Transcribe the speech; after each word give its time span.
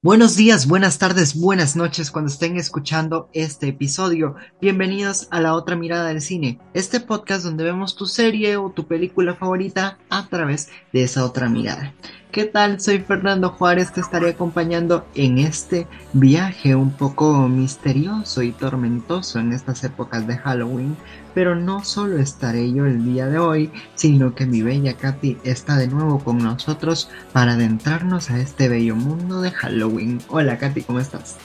Buenos 0.00 0.36
días, 0.36 0.68
buenas 0.68 0.98
tardes, 0.98 1.34
buenas 1.34 1.74
noches 1.74 2.12
cuando 2.12 2.30
estén 2.30 2.56
escuchando 2.56 3.28
este 3.32 3.66
episodio. 3.66 4.36
Bienvenidos 4.60 5.26
a 5.32 5.40
La 5.40 5.54
Otra 5.54 5.74
Mirada 5.74 6.06
del 6.06 6.20
Cine, 6.20 6.60
este 6.72 7.00
podcast 7.00 7.42
donde 7.42 7.64
vemos 7.64 7.96
tu 7.96 8.06
serie 8.06 8.56
o 8.58 8.70
tu 8.70 8.86
película 8.86 9.34
favorita 9.34 9.98
a 10.08 10.28
través 10.28 10.68
de 10.92 11.02
esa 11.02 11.24
otra 11.24 11.48
mirada. 11.48 11.94
¿Qué 12.30 12.44
tal? 12.44 12.80
Soy 12.80 13.00
Fernando 13.00 13.50
Juárez, 13.50 13.92
te 13.92 14.00
estaré 14.00 14.30
acompañando 14.30 15.04
en 15.16 15.38
este 15.38 15.88
viaje 16.12 16.76
un 16.76 16.92
poco 16.92 17.48
misterioso 17.48 18.42
y 18.42 18.52
tormentoso 18.52 19.40
en 19.40 19.52
estas 19.52 19.82
épocas 19.82 20.28
de 20.28 20.36
Halloween. 20.36 20.96
Pero 21.34 21.54
no 21.54 21.84
solo 21.84 22.18
estaré 22.18 22.72
yo 22.72 22.86
el 22.86 23.04
día 23.04 23.26
de 23.26 23.38
hoy, 23.38 23.70
sino 23.94 24.34
que 24.34 24.46
mi 24.46 24.62
bella 24.62 24.96
Katy 24.96 25.38
está 25.44 25.76
de 25.76 25.88
nuevo 25.88 26.18
con 26.18 26.38
nosotros 26.38 27.10
para 27.32 27.52
adentrarnos 27.52 28.30
a 28.30 28.38
este 28.38 28.68
bello 28.68 28.96
mundo 28.96 29.40
de 29.40 29.50
Halloween. 29.50 30.20
Hola 30.28 30.58
Katy, 30.58 30.82
¿cómo 30.82 31.00
estás? 31.00 31.36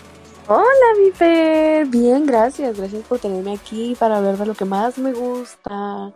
Hola, 0.47 0.63
mi 1.01 1.09
Fer. 1.11 1.87
Bien, 1.87 2.25
gracias. 2.25 2.77
Gracias 2.77 3.03
por 3.03 3.19
tenerme 3.19 3.53
aquí 3.53 3.95
para 3.97 4.19
ver 4.19 4.37
de 4.37 4.45
lo 4.45 4.53
que 4.53 4.65
más 4.65 4.97
me 4.97 5.13
gusta. 5.13 6.11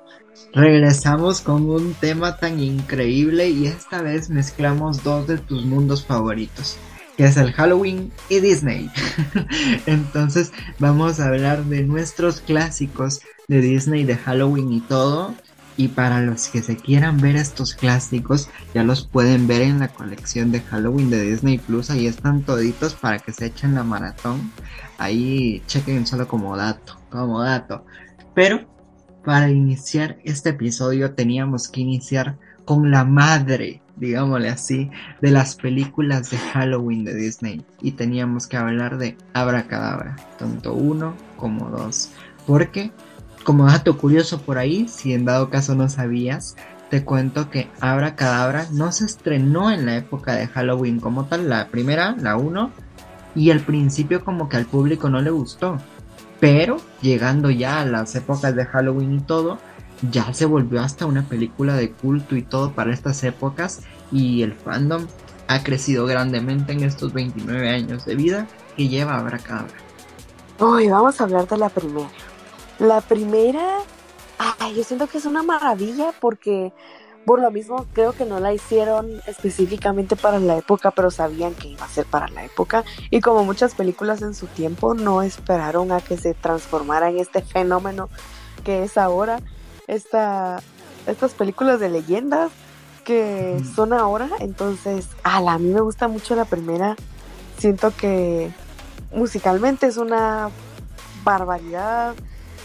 Regresamos 0.54 1.42
con 1.42 1.70
un 1.70 1.94
tema 1.94 2.38
tan 2.38 2.60
increíble 2.60 3.50
y 3.50 3.68
esta 3.68 4.02
vez 4.02 4.30
mezclamos 4.30 5.04
dos 5.04 5.28
de 5.28 5.38
tus 5.38 5.66
mundos 5.66 6.06
favoritos, 6.06 6.78
que 7.16 7.26
es 7.26 7.38
el 7.38 7.54
Halloween 7.54 8.12
y 8.28 8.40
Disney. 8.42 8.92
Entonces 9.86 10.52
vamos 10.78 11.20
a 11.20 11.28
hablar 11.28 11.64
de 11.64 11.84
nuestros 11.84 12.42
clásicos 12.42 13.22
de 13.48 13.62
Disney, 13.62 14.04
de 14.04 14.18
Halloween 14.18 14.74
y 14.74 14.82
todo. 14.82 15.34
Y 15.78 15.90
para 15.90 16.22
los 16.22 16.50
que 16.50 16.62
se 16.62 16.76
quieran 16.76 17.22
ver 17.22 17.36
estos 17.36 17.76
clásicos, 17.76 18.50
ya 18.74 18.84
los 18.84 19.08
pueden 19.08 19.48
ver 19.48 19.62
en 19.62 19.80
la 19.80 19.90
colección 19.90 20.52
de 20.52 20.60
Halloween 20.60 21.10
de 21.10 21.22
Disney 21.22 21.60
Plus. 21.60 21.90
Ahí 21.90 22.08
están 22.08 22.42
toditos 22.42 22.96
para 22.96 23.20
que 23.20 23.32
se 23.32 23.46
echen 23.46 23.76
la 23.76 23.84
maratón. 23.84 24.52
Ahí 24.98 25.62
chequen 25.68 26.06
solo 26.08 26.28
como 26.28 26.58
dato, 26.58 27.00
como 27.10 27.42
dato. 27.42 27.86
Pero 28.34 28.68
para 29.24 29.50
iniciar 29.50 30.18
este 30.24 30.50
episodio 30.50 31.14
teníamos 31.14 31.70
que 31.70 31.82
iniciar 31.82 32.38
con 32.66 32.92
la 32.92 33.06
madre, 33.06 33.82
digámosle 33.96 34.50
así, 34.50 34.90
de 35.22 35.32
las 35.32 35.56
películas 35.56 36.32
de 36.32 36.38
Halloween 36.38 37.06
de 37.06 37.14
Disney. 37.14 37.66
Y 37.82 37.92
teníamos 37.92 38.48
que 38.48 38.58
hablar 38.58 38.98
de 38.98 39.16
Abracadabra, 39.34 40.18
tanto 40.38 40.74
uno 40.74 41.16
como 41.38 41.70
dos. 41.70 42.10
Porque 42.48 42.92
como 43.48 43.66
dato 43.66 43.98
curioso 43.98 44.42
por 44.42 44.58
ahí, 44.58 44.90
si 44.90 45.14
en 45.14 45.24
dado 45.24 45.50
caso 45.50 45.74
no 45.74 45.88
sabías, 45.88 46.58
te 46.90 47.06
cuento 47.06 47.50
que 47.50 47.70
Abra 47.80 48.18
Cadabra 48.18 48.68
no 48.74 48.92
se 48.92 49.06
estrenó 49.06 49.72
en 49.72 49.86
la 49.86 49.96
época 49.96 50.34
de 50.34 50.48
Halloween 50.48 51.00
como 51.00 51.28
tal, 51.28 51.48
la 51.48 51.70
primera, 51.70 52.14
la 52.20 52.36
1, 52.36 52.70
y 53.36 53.52
al 53.52 53.62
principio 53.62 54.26
como 54.26 54.50
que 54.50 54.58
al 54.58 54.66
público 54.66 55.10
no 55.10 55.22
le 55.22 55.30
gustó. 55.30 55.78
Pero 56.42 56.76
llegando 57.02 57.50
ya 57.50 57.80
a 57.80 57.86
las 57.86 58.14
épocas 58.16 58.54
de 58.54 58.66
Halloween 58.66 59.14
y 59.14 59.20
todo, 59.22 59.60
ya 60.12 60.34
se 60.34 60.46
volvió 60.46 60.82
hasta 60.82 61.06
una 61.06 61.24
película 61.24 61.76
de 61.76 61.92
culto 61.92 62.36
y 62.36 62.42
todo 62.42 62.74
para 62.74 62.92
estas 62.92 63.24
épocas 63.24 63.80
y 64.12 64.42
el 64.42 64.56
fandom 64.56 65.08
ha 65.48 65.64
crecido 65.64 66.06
grandemente 66.06 66.74
en 66.74 66.84
estos 66.84 67.14
29 67.14 67.70
años 67.70 68.04
de 68.04 68.16
vida 68.16 68.46
que 68.76 68.90
lleva 68.90 69.18
Abra 69.18 69.40
Cadabra. 69.40 69.78
Hoy 70.60 70.90
vamos 70.90 71.22
a 71.22 71.24
hablar 71.24 71.48
de 71.48 71.58
la 71.58 71.70
primera. 71.70 72.10
La 72.80 73.02
primera, 73.02 73.80
ay, 74.38 74.76
yo 74.76 74.84
siento 74.84 75.08
que 75.08 75.18
es 75.18 75.26
una 75.26 75.44
maravilla 75.44 76.14
porque 76.20 76.72
por 77.26 77.42
lo 77.42 77.52
mismo 77.52 77.86
creo 77.92 78.14
que 78.14 78.24
no 78.24 78.40
la 78.40 78.54
hicieron 78.54 79.22
específicamente 79.28 80.16
para 80.16 80.40
la 80.40 80.58
época, 80.58 80.92
pero 80.92 81.12
sabían 81.12 81.56
que 81.56 81.68
iba 81.68 81.84
a 81.84 81.90
ser 81.90 82.06
para 82.06 82.30
la 82.30 82.46
época. 82.46 82.86
Y 83.10 83.20
como 83.20 83.44
muchas 83.44 83.76
películas 83.76 84.22
en 84.22 84.34
su 84.34 84.48
tiempo, 84.48 84.94
no 84.94 85.22
esperaron 85.22 85.92
a 85.92 86.00
que 86.00 86.16
se 86.16 86.34
transformara 86.34 87.10
en 87.10 87.18
este 87.18 87.42
fenómeno 87.42 88.10
que 88.64 88.84
es 88.84 88.98
ahora. 88.98 89.42
Esta, 89.88 90.62
estas 91.06 91.34
películas 91.34 91.82
de 91.82 91.90
leyendas 91.90 92.52
que 93.04 93.62
son 93.76 93.92
ahora. 93.92 94.30
Entonces, 94.40 95.08
a 95.24 95.38
a 95.40 95.58
mí 95.58 95.68
me 95.74 95.82
gusta 95.82 96.08
mucho 96.08 96.34
la 96.34 96.46
primera. 96.46 96.96
Siento 97.58 97.92
que 97.94 98.54
musicalmente 99.12 99.88
es 99.88 99.98
una 99.98 100.50
barbaridad 101.26 102.16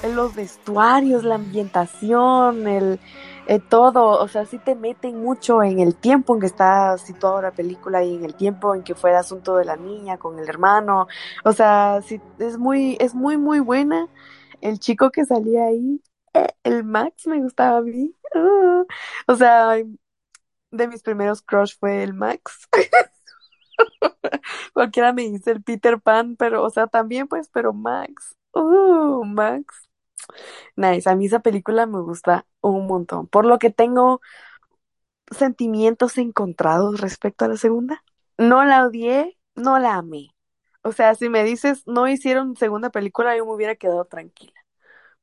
los 0.09 0.35
vestuarios, 0.35 1.25
la 1.25 1.37
ambientación, 1.37 2.67
el, 2.67 3.01
eh, 3.47 3.59
todo, 3.59 4.21
o 4.23 4.29
sea, 4.29 4.47
sí 4.47 4.59
te 4.59 4.75
meten 4.75 5.21
mucho 5.21 5.63
en 5.63 5.81
el 5.81 5.97
tiempo 5.97 6.35
en 6.35 6.41
que 6.41 6.47
está 6.47 6.97
situada 6.99 7.43
la 7.43 7.51
película 7.53 8.03
y 8.05 8.15
en 8.15 8.25
el 8.25 8.35
tiempo 8.35 8.75
en 8.75 8.83
que 8.83 8.95
fue 8.95 9.11
el 9.11 9.17
asunto 9.17 9.57
de 9.57 9.65
la 9.65 9.77
niña 9.77 10.19
con 10.19 10.39
el 10.39 10.49
hermano, 10.49 11.09
o 11.45 11.53
sea, 11.53 12.01
sí, 12.03 12.21
es 12.39 12.59
muy, 12.59 12.97
es 13.01 13.15
muy, 13.15 13.37
muy 13.39 13.61
buena. 13.61 14.09
El 14.61 14.79
chico 14.79 15.11
que 15.11 15.25
salía 15.25 15.65
ahí, 15.67 16.01
eh, 16.35 16.49
el 16.65 16.85
Max 16.85 17.27
me 17.27 17.41
gustaba 17.41 17.79
a 17.79 17.83
mí, 17.83 18.15
uh, 18.35 18.85
o 19.27 19.37
sea, 19.37 19.77
de 20.71 20.89
mis 20.89 21.03
primeros 21.03 21.43
crush 21.43 21.77
fue 21.79 22.03
el 22.03 22.15
Max. 22.15 22.69
Cualquiera 24.73 25.13
me 25.13 25.23
dice 25.23 25.51
el 25.53 25.63
Peter 25.63 26.01
Pan, 26.01 26.37
pero, 26.37 26.63
o 26.65 26.71
sea, 26.71 26.87
también 26.87 27.29
pues, 27.29 27.49
pero 27.53 27.73
Max, 27.73 28.37
uh, 28.55 29.25
Max. 29.25 29.92
Nice, 30.77 31.09
a 31.09 31.17
mí 31.17 31.27
esa 31.27 31.41
película 31.41 31.87
me 31.87 32.01
gusta 32.01 32.47
un 32.61 32.87
montón, 32.87 33.27
por 33.27 33.45
lo 33.47 33.59
que 33.59 33.71
tengo 33.71 34.21
sentimientos 35.31 36.19
encontrados 36.19 37.01
respecto 37.01 37.45
a 37.45 37.49
la 37.49 37.57
segunda. 37.57 38.03
No 38.39 38.65
la 38.65 38.87
odié, 38.87 39.39
no 39.55 39.79
la 39.79 39.97
amé. 39.97 40.35
O 40.83 40.93
sea, 40.93 41.15
si 41.15 41.29
me 41.29 41.45
dices 41.45 41.83
no 41.87 42.09
hicieron 42.09 42.57
segunda 42.57 42.91
película, 42.91 43.37
yo 43.37 43.47
me 43.47 43.53
hubiera 43.53 43.77
quedado 43.77 44.05
tranquila, 44.05 44.61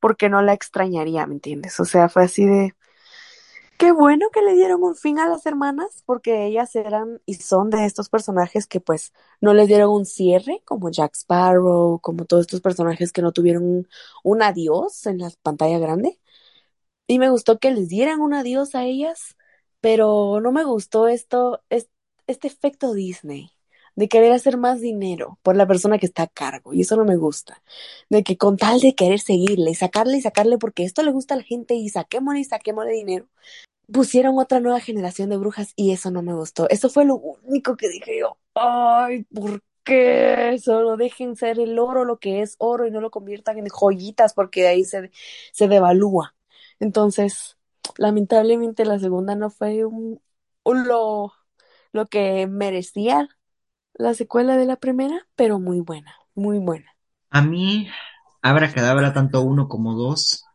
porque 0.00 0.28
no 0.28 0.42
la 0.42 0.54
extrañaría, 0.54 1.26
¿me 1.26 1.34
entiendes? 1.34 1.80
O 1.80 1.84
sea, 1.84 2.08
fue 2.08 2.24
así 2.24 2.46
de, 2.46 2.74
Qué 3.80 3.92
bueno 3.92 4.28
que 4.30 4.42
le 4.42 4.54
dieron 4.54 4.82
un 4.82 4.94
fin 4.94 5.18
a 5.18 5.26
las 5.26 5.46
hermanas, 5.46 6.02
porque 6.04 6.44
ellas 6.44 6.76
eran 6.76 7.22
y 7.24 7.34
son 7.36 7.70
de 7.70 7.86
estos 7.86 8.10
personajes 8.10 8.66
que 8.66 8.78
pues 8.78 9.14
no 9.40 9.54
les 9.54 9.68
dieron 9.68 9.90
un 9.90 10.04
cierre, 10.04 10.60
como 10.66 10.90
Jack 10.90 11.14
Sparrow, 11.16 11.98
como 12.00 12.26
todos 12.26 12.42
estos 12.42 12.60
personajes 12.60 13.10
que 13.10 13.22
no 13.22 13.32
tuvieron 13.32 13.86
un, 14.22 14.42
adiós 14.42 15.06
en 15.06 15.18
la 15.18 15.30
pantalla 15.42 15.78
grande. 15.78 16.20
Y 17.06 17.18
me 17.18 17.30
gustó 17.30 17.58
que 17.58 17.72
les 17.72 17.88
dieran 17.88 18.20
un 18.20 18.34
adiós 18.34 18.74
a 18.74 18.84
ellas, 18.84 19.36
pero 19.80 20.40
no 20.42 20.52
me 20.52 20.64
gustó 20.64 21.08
esto, 21.08 21.62
este 21.70 22.48
efecto 22.48 22.94
Disney 22.94 23.50
de 23.96 24.08
querer 24.08 24.32
hacer 24.32 24.56
más 24.58 24.80
dinero 24.80 25.38
por 25.42 25.56
la 25.56 25.66
persona 25.66 25.98
que 25.98 26.06
está 26.06 26.24
a 26.24 26.26
cargo, 26.28 26.72
y 26.74 26.82
eso 26.82 26.96
no 26.96 27.04
me 27.04 27.16
gusta. 27.16 27.62
De 28.10 28.22
que 28.24 28.36
con 28.36 28.56
tal 28.56 28.80
de 28.80 28.94
querer 28.94 29.20
seguirle 29.20 29.70
y 29.72 29.74
sacarle 29.74 30.18
y 30.18 30.22
sacarle 30.22 30.58
porque 30.58 30.84
esto 30.84 31.02
le 31.02 31.12
gusta 31.12 31.34
a 31.34 31.38
la 31.38 31.44
gente 31.44 31.74
y 31.74 31.88
saquémosle 31.88 32.40
y 32.40 32.44
saquémosle 32.44 32.92
dinero, 32.92 33.28
pusieron 33.92 34.38
otra 34.38 34.60
nueva 34.60 34.80
generación 34.80 35.30
de 35.30 35.36
brujas 35.36 35.72
y 35.76 35.92
eso 35.92 36.10
no 36.10 36.22
me 36.22 36.34
gustó. 36.34 36.68
Eso 36.70 36.88
fue 36.90 37.04
lo 37.04 37.16
único 37.16 37.76
que 37.76 37.88
dije 37.88 38.18
yo, 38.20 38.38
ay, 38.54 39.24
¿por 39.24 39.62
qué? 39.84 40.58
Solo 40.62 40.96
dejen 40.96 41.36
ser 41.36 41.58
el 41.60 41.78
oro 41.78 42.04
lo 42.04 42.18
que 42.18 42.42
es 42.42 42.56
oro 42.58 42.86
y 42.86 42.90
no 42.90 43.00
lo 43.00 43.10
conviertan 43.10 43.58
en 43.58 43.68
joyitas 43.68 44.34
porque 44.34 44.62
de 44.62 44.68
ahí 44.68 44.84
se, 44.84 45.10
se 45.52 45.68
devalúa. 45.68 46.34
Entonces, 46.78 47.56
lamentablemente 47.96 48.84
la 48.84 48.98
segunda 48.98 49.34
no 49.36 49.50
fue 49.50 49.84
un, 49.84 50.20
lo, 50.64 51.32
lo 51.92 52.06
que 52.06 52.46
merecía 52.46 53.28
la 54.00 54.14
secuela 54.14 54.56
de 54.56 54.64
la 54.64 54.76
primera, 54.76 55.26
pero 55.36 55.60
muy 55.60 55.80
buena, 55.80 56.14
muy 56.34 56.58
buena. 56.58 56.86
A 57.30 57.42
mí, 57.42 57.88
Abra 58.42 58.72
Cadabra, 58.72 59.12
tanto 59.12 59.42
uno 59.42 59.68
como 59.68 59.94
dos, 59.94 60.46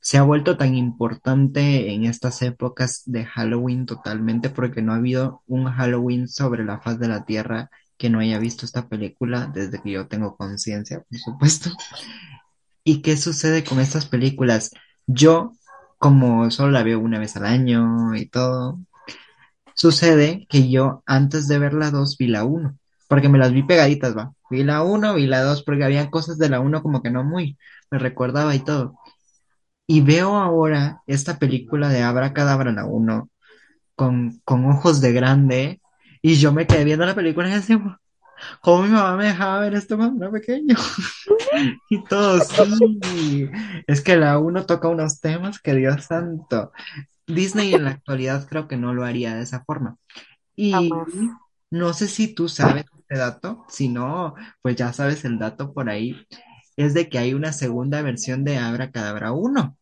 se 0.00 0.18
ha 0.18 0.22
vuelto 0.22 0.56
tan 0.56 0.74
importante 0.74 1.92
en 1.92 2.04
estas 2.04 2.42
épocas 2.42 3.02
de 3.06 3.24
Halloween 3.24 3.86
totalmente 3.86 4.50
porque 4.50 4.82
no 4.82 4.92
ha 4.92 4.96
habido 4.96 5.42
un 5.46 5.66
Halloween 5.66 6.26
sobre 6.26 6.64
la 6.64 6.80
faz 6.80 6.98
de 6.98 7.08
la 7.08 7.24
Tierra 7.24 7.70
que 7.96 8.10
no 8.10 8.18
haya 8.18 8.38
visto 8.38 8.66
esta 8.66 8.88
película 8.88 9.50
desde 9.54 9.80
que 9.80 9.92
yo 9.92 10.08
tengo 10.08 10.36
conciencia, 10.36 11.04
por 11.08 11.18
supuesto. 11.18 11.70
¿Y 12.82 13.02
qué 13.02 13.16
sucede 13.16 13.62
con 13.62 13.78
estas 13.78 14.06
películas? 14.06 14.72
Yo, 15.06 15.52
como 15.98 16.50
solo 16.50 16.72
la 16.72 16.82
veo 16.82 16.98
una 16.98 17.18
vez 17.18 17.36
al 17.36 17.44
año 17.44 18.16
y 18.16 18.26
todo, 18.26 18.80
sucede 19.74 20.46
que 20.48 20.70
yo 20.70 21.02
antes 21.06 21.46
de 21.46 21.58
ver 21.58 21.74
la 21.74 21.90
2 21.90 22.16
vi 22.18 22.26
la 22.26 22.44
1, 22.44 22.79
porque 23.10 23.28
me 23.28 23.38
las 23.38 23.52
vi 23.52 23.64
pegaditas, 23.64 24.16
va. 24.16 24.32
Vi 24.50 24.62
la 24.62 24.84
1, 24.84 25.14
vi 25.14 25.26
la 25.26 25.42
2, 25.42 25.64
porque 25.64 25.82
había 25.82 26.10
cosas 26.10 26.38
de 26.38 26.48
la 26.48 26.60
1 26.60 26.80
como 26.80 27.02
que 27.02 27.10
no 27.10 27.24
muy, 27.24 27.58
me 27.90 27.98
recordaba 27.98 28.54
y 28.54 28.60
todo. 28.60 29.00
Y 29.84 30.00
veo 30.00 30.36
ahora 30.36 31.02
esta 31.08 31.40
película 31.40 31.88
de 31.88 32.04
Abracadabra 32.04 32.70
la 32.70 32.84
1 32.84 33.28
con, 33.96 34.40
con 34.44 34.64
ojos 34.66 35.00
de 35.00 35.12
grande 35.12 35.80
y 36.22 36.36
yo 36.36 36.52
me 36.52 36.68
quedé 36.68 36.84
viendo 36.84 37.04
la 37.04 37.16
película 37.16 37.48
y 37.48 37.54
decía, 37.54 37.98
¿cómo 38.60 38.84
mi 38.84 38.90
mamá 38.90 39.16
me 39.16 39.24
dejaba 39.24 39.58
ver 39.58 39.74
esto 39.74 39.96
cuando 39.96 40.24
era 40.24 40.32
pequeño? 40.32 40.76
y 41.90 42.04
todo, 42.04 42.40
sí. 42.44 43.50
Es 43.88 44.02
que 44.02 44.16
la 44.16 44.38
1 44.38 44.66
toca 44.66 44.86
unos 44.86 45.20
temas 45.20 45.58
que 45.58 45.74
Dios 45.74 46.04
santo. 46.04 46.70
Disney 47.26 47.74
en 47.74 47.82
la 47.86 47.90
actualidad 47.90 48.46
creo 48.48 48.68
que 48.68 48.76
no 48.76 48.94
lo 48.94 49.04
haría 49.04 49.34
de 49.34 49.42
esa 49.42 49.64
forma. 49.64 49.96
Y 50.54 50.72
No 51.70 51.92
sé 51.94 52.08
si 52.08 52.34
tú 52.34 52.48
sabes 52.48 52.84
este 52.98 53.16
dato, 53.18 53.64
si 53.68 53.88
no, 53.88 54.34
pues 54.62 54.76
ya 54.76 54.92
sabes 54.92 55.24
el 55.24 55.38
dato 55.38 55.72
por 55.72 55.88
ahí, 55.90 56.16
es 56.76 56.94
de 56.94 57.08
que 57.08 57.18
hay 57.18 57.34
una 57.34 57.52
segunda 57.52 58.02
versión 58.02 58.44
de 58.44 58.58
Abracadabra 58.58 59.32
uno. 59.32 59.76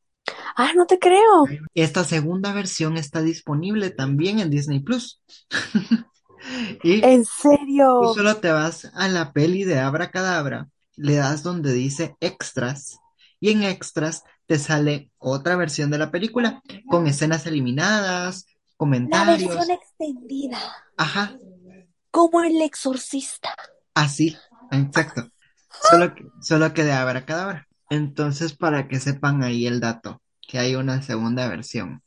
Ah, 0.57 0.73
no 0.75 0.87
te 0.87 0.99
creo. 0.99 1.47
Esta 1.75 2.05
segunda 2.05 2.53
versión 2.53 2.97
está 2.97 3.23
disponible 3.23 3.91
también 3.91 4.39
en 4.41 4.51
Disney 4.51 4.81
Plus. 4.81 5.23
Y 6.83 7.11
En 7.11 7.25
tú 7.99 8.09
serio. 8.09 8.09
solo 8.09 8.39
te 8.39 8.51
vas 8.53 8.91
a 8.95 9.09
la 9.09 9.33
peli 9.33 9.65
de 9.65 9.79
Abracadabra, 9.81 10.69
le 10.97 11.17
das 11.17 11.43
donde 11.43 11.73
dice 11.73 12.17
extras, 12.21 12.99
y 13.41 13.51
en 13.53 13.65
extras 13.65 14.25
te 14.47 14.59
sale 14.59 15.11
otra 15.19 15.57
versión 15.57 15.91
de 15.91 15.99
la 15.99 16.11
película 16.11 16.63
con 16.87 17.07
escenas 17.09 17.47
eliminadas, 17.47 18.47
La 19.03 19.25
versión 19.25 19.71
comentarios. 19.71 19.73
extendida, 19.73 20.61
Ajá, 20.97 21.39
como 22.11 22.43
el 22.43 22.61
exorcista. 22.63 23.55
así, 23.95 24.37
exacto. 24.71 25.29
Solo 25.91 26.15
que, 26.15 26.27
solo 26.41 26.73
que 26.73 26.85
de 26.85 26.93
Abracadabra. 26.93 27.69
Entonces, 27.91 28.55
para 28.55 28.89
que 28.89 29.01
sepan 29.01 29.43
ahí 29.43 29.67
el 29.67 29.81
dato, 29.81 30.21
que 30.47 30.59
hay 30.59 30.75
una 30.75 31.03
segunda 31.03 31.49
versión. 31.49 32.03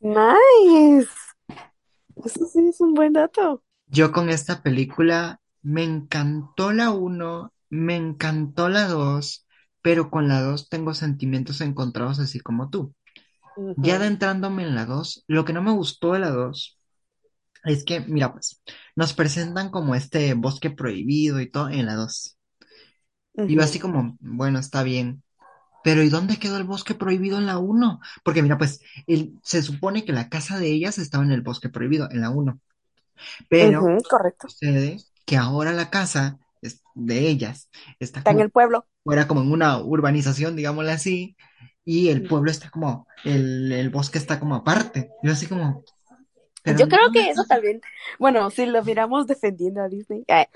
Nice. 0.00 1.08
Eso 2.24 2.46
sí 2.46 2.68
es 2.68 2.80
un 2.80 2.94
buen 2.94 3.12
dato. 3.12 3.62
Yo 3.86 4.12
con 4.12 4.28
esta 4.28 4.62
película 4.62 5.40
me 5.62 5.82
encantó 5.82 6.72
la 6.72 6.90
uno, 6.90 7.52
me 7.70 7.96
encantó 7.96 8.68
la 8.68 8.86
2, 8.86 9.46
pero 9.82 10.10
con 10.10 10.28
la 10.28 10.42
2 10.42 10.68
tengo 10.68 10.94
sentimientos 10.94 11.60
encontrados 11.60 12.18
así 12.18 12.40
como 12.40 12.70
tú. 12.70 12.94
Ya 13.76 13.96
adentrándome 13.96 14.64
en 14.64 14.74
la 14.74 14.84
2, 14.84 15.24
lo 15.26 15.44
que 15.44 15.52
no 15.52 15.62
me 15.62 15.72
gustó 15.72 16.12
de 16.12 16.18
la 16.20 16.30
2 16.30 16.78
es 17.64 17.84
que, 17.84 18.00
mira 18.00 18.32
pues, 18.32 18.62
nos 18.96 19.12
presentan 19.14 19.70
como 19.70 19.94
este 19.94 20.34
bosque 20.34 20.70
prohibido 20.70 21.40
y 21.40 21.50
todo 21.50 21.68
en 21.70 21.86
la 21.86 21.94
2. 21.94 22.38
Y 23.46 23.56
yo 23.56 23.62
así 23.62 23.78
como, 23.78 24.16
bueno, 24.20 24.58
está 24.58 24.82
bien. 24.82 25.22
Pero 25.84 26.02
¿y 26.02 26.08
dónde 26.10 26.38
quedó 26.38 26.58
el 26.58 26.64
bosque 26.64 26.94
prohibido 26.94 27.38
en 27.38 27.46
la 27.46 27.58
uno? 27.58 28.00
Porque 28.24 28.42
mira, 28.42 28.58
pues 28.58 28.80
el- 29.06 29.40
se 29.44 29.62
supone 29.62 30.04
que 30.04 30.12
la 30.12 30.28
casa 30.30 30.58
de 30.58 30.68
ellas 30.68 30.98
estaba 30.98 31.24
en 31.24 31.32
el 31.32 31.42
bosque 31.42 31.68
prohibido, 31.70 32.10
en 32.10 32.22
la 32.22 32.30
uno. 32.30 32.60
Pero 33.48 33.84
ujú, 33.84 34.04
correcto. 34.06 34.48
sucede 34.48 34.98
que 35.26 35.36
ahora 35.36 35.72
la 35.72 35.90
casa 35.90 36.38
es- 36.62 36.82
de 36.94 37.28
ellas 37.28 37.70
está 38.00 38.24
Está 38.24 38.32
en 38.32 38.40
como 38.40 38.40
el 38.40 38.50
pueblo. 38.50 38.88
fuera 39.04 39.28
como 39.28 39.42
en 39.42 39.52
una 39.52 39.78
urbanización, 39.82 40.56
digámosle 40.56 40.92
así, 40.92 41.36
y 41.84 42.08
el 42.10 42.26
pueblo 42.26 42.50
está 42.50 42.70
como, 42.70 43.06
el, 43.24 43.72
el 43.72 43.90
bosque 43.90 44.18
está 44.18 44.40
como 44.40 44.56
aparte. 44.56 45.10
Yo 45.22 45.32
así 45.32 45.46
como, 45.48 45.84
pero 46.64 46.78
Yo 46.78 46.88
no, 46.88 46.88
creo 46.88 47.10
que 47.12 47.30
eso 47.30 47.44
también, 47.48 47.80
bueno, 48.18 48.50
si 48.50 48.66
lo 48.66 48.82
miramos 48.84 49.26
defendiendo 49.26 49.82
a 49.82 49.88
Disney, 49.88 50.24
eh, 50.28 50.46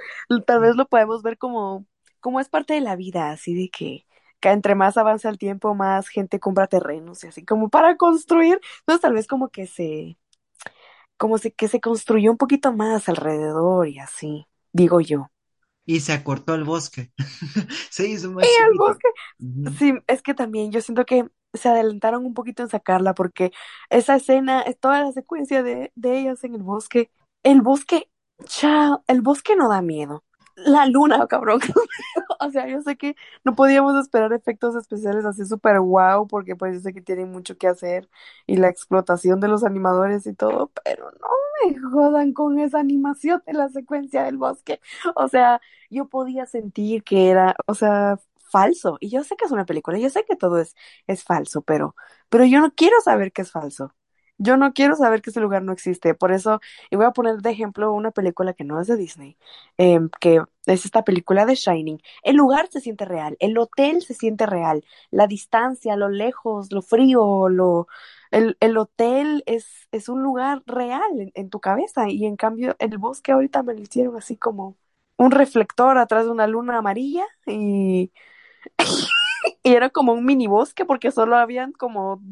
tal 0.47 0.61
vez 0.61 0.77
lo 0.77 0.89
podemos 0.89 1.23
ver 1.23 1.39
como, 1.39 1.87
como 2.21 2.41
es 2.41 2.49
parte 2.49 2.75
de 2.75 2.81
la 2.81 2.97
vida, 2.97 3.31
así 3.31 3.55
de 3.55 3.69
que, 3.71 4.07
que 4.41 4.51
entre 4.51 4.75
más 4.75 4.97
avanza 4.97 5.29
el 5.29 5.39
tiempo, 5.39 5.75
más 5.75 6.09
gente 6.09 6.41
compra 6.41 6.67
terrenos 6.67 7.25
y 7.25 7.29
así 7.29 7.45
como 7.45 7.69
para 7.71 7.97
construir. 7.97 8.61
Entonces 8.81 9.03
tal 9.03 9.13
vez 9.15 9.27
como 9.27 9.49
que 9.51 9.67
se, 9.67 10.19
como 11.17 11.39
se, 11.39 11.53
que 11.53 11.69
se 11.69 11.81
construyó 11.81 12.31
un 12.31 12.39
poquito 12.39 12.73
más 12.73 13.09
alrededor 13.09 13.89
y 13.89 13.99
así, 13.99 14.47
digo 14.73 15.01
yo. 15.01 15.31
y 15.87 16.01
se 16.01 16.13
acortó 16.13 16.55
el 16.55 16.65
bosque. 16.65 17.13
Se 17.91 18.07
hizo 18.09 18.31
Y 18.41 18.47
más 18.47 18.61
el 18.69 18.75
bosque, 18.79 19.09
sí, 19.79 19.95
es 20.07 20.23
que 20.23 20.35
también 20.35 20.71
yo 20.73 20.81
siento 20.81 21.05
que 21.07 21.27
se 21.59 21.69
adelantaron 21.69 22.25
un 22.27 22.35
poquito 22.35 22.63
en 22.63 22.69
sacarla 22.71 23.15
porque 23.15 23.53
esa 23.91 24.17
escena, 24.17 24.63
es 24.63 24.79
toda 24.79 25.03
la 25.03 25.13
secuencia 25.13 25.63
de, 25.63 25.93
de 25.95 26.19
ellas 26.19 26.45
en 26.45 26.55
el 26.55 26.63
bosque, 26.63 27.11
el 27.43 27.61
bosque, 27.63 28.11
chao, 28.45 29.05
el 29.09 29.23
bosque 29.23 29.57
no 29.57 29.69
da 29.69 29.83
miedo. 29.83 30.25
La 30.57 30.87
luna, 30.87 31.27
cabrón. 31.29 31.61
O 32.41 32.51
sea, 32.51 32.69
yo 32.69 32.83
sé 32.83 32.97
que 32.97 33.17
no 33.45 33.55
podíamos 33.55 33.97
esperar 34.01 34.33
efectos 34.33 34.75
especiales 34.77 35.25
así 35.25 35.45
súper 35.45 35.81
guau, 35.81 36.27
porque 36.27 36.57
pues 36.57 36.75
yo 36.75 36.81
sé 36.81 36.93
que 36.93 37.01
tienen 37.03 37.31
mucho 37.31 37.57
que 37.59 37.69
hacer 37.69 38.09
y 38.47 38.57
la 38.57 38.69
explotación 38.69 39.41
de 39.41 39.49
los 39.49 39.65
animadores 39.65 40.27
y 40.27 40.35
todo, 40.35 40.71
pero 40.85 41.11
no 41.13 41.29
me 41.65 41.79
jodan 41.79 42.33
con 42.33 42.59
esa 42.59 42.79
animación 42.81 43.43
de 43.47 43.53
la 43.55 43.69
secuencia 43.69 44.25
del 44.25 44.37
bosque. 44.39 44.81
O 45.15 45.29
sea, 45.29 45.61
yo 45.91 46.09
podía 46.09 46.47
sentir 46.47 47.03
que 47.05 47.29
era, 47.31 47.55
o 47.67 47.75
sea, 47.75 48.19
falso. 48.51 48.97
Y 49.01 49.11
yo 49.11 49.25
sé 49.25 49.37
que 49.37 49.45
es 49.47 49.51
una 49.53 49.67
película, 49.67 49.99
yo 49.99 50.11
sé 50.11 50.25
que 50.25 50.37
todo 50.37 50.59
es, 50.59 50.75
es 51.07 51.25
falso, 51.25 51.63
pero, 51.63 51.95
pero 52.29 52.45
yo 52.45 52.61
no 52.61 52.73
quiero 52.75 53.01
saber 53.03 53.33
que 53.33 53.43
es 53.43 53.51
falso. 53.53 53.95
Yo 54.41 54.57
no 54.57 54.73
quiero 54.73 54.95
saber 54.95 55.21
que 55.21 55.31
ese 55.31 55.41
lugar 55.41 55.63
no 55.65 55.73
existe. 55.73 56.15
Por 56.15 56.31
eso, 56.33 56.61
y 56.91 56.97
voy 56.97 57.07
a 57.07 57.11
poner 57.11 57.39
de 57.39 57.51
ejemplo 57.51 57.93
una 57.93 58.13
película 58.13 58.53
que 58.55 58.63
no 58.65 58.81
es 58.81 58.87
de 58.87 58.97
Disney, 58.97 59.37
em, 59.79 60.11
que 60.21 60.43
es 60.67 60.85
esta 60.85 61.03
película 61.05 61.45
de 61.45 61.57
Shining. 61.57 62.01
El 62.23 62.37
lugar 62.37 62.69
se 62.71 62.81
siente 62.81 63.05
real, 63.05 63.37
el 63.41 63.59
hotel 63.59 64.01
se 64.03 64.15
siente 64.15 64.47
real, 64.47 64.85
la 65.11 65.27
distancia, 65.27 65.97
lo 65.97 66.09
lejos, 66.09 66.71
lo 66.73 66.83
frío, 66.83 67.49
lo, 67.49 67.89
el, 68.31 68.57
el 68.61 68.77
hotel 68.79 69.43
es, 69.47 69.89
es 69.93 70.09
un 70.09 70.23
lugar 70.23 70.63
real 70.67 71.03
en, 71.19 71.33
en 71.35 71.51
tu 71.51 71.61
cabeza 71.61 72.09
y 72.09 72.25
en 72.27 72.37
cambio 72.37 72.77
el 72.79 72.97
bosque 72.99 73.33
ahorita 73.33 73.63
me 73.65 73.75
lo 73.75 73.81
hicieron 73.81 74.17
así 74.17 74.37
como 74.37 74.77
un 75.17 75.31
reflector 75.33 75.99
atrás 75.99 76.25
de 76.27 76.31
una 76.31 76.47
luna 76.47 76.79
amarilla 76.79 77.25
y, 77.47 78.13
y 79.63 79.73
era 79.75 79.91
como 79.91 80.13
un 80.13 80.25
mini 80.25 80.47
bosque 80.47 80.85
porque 80.85 81.11
solo 81.11 81.37
habían 81.37 81.73
como 81.73 82.23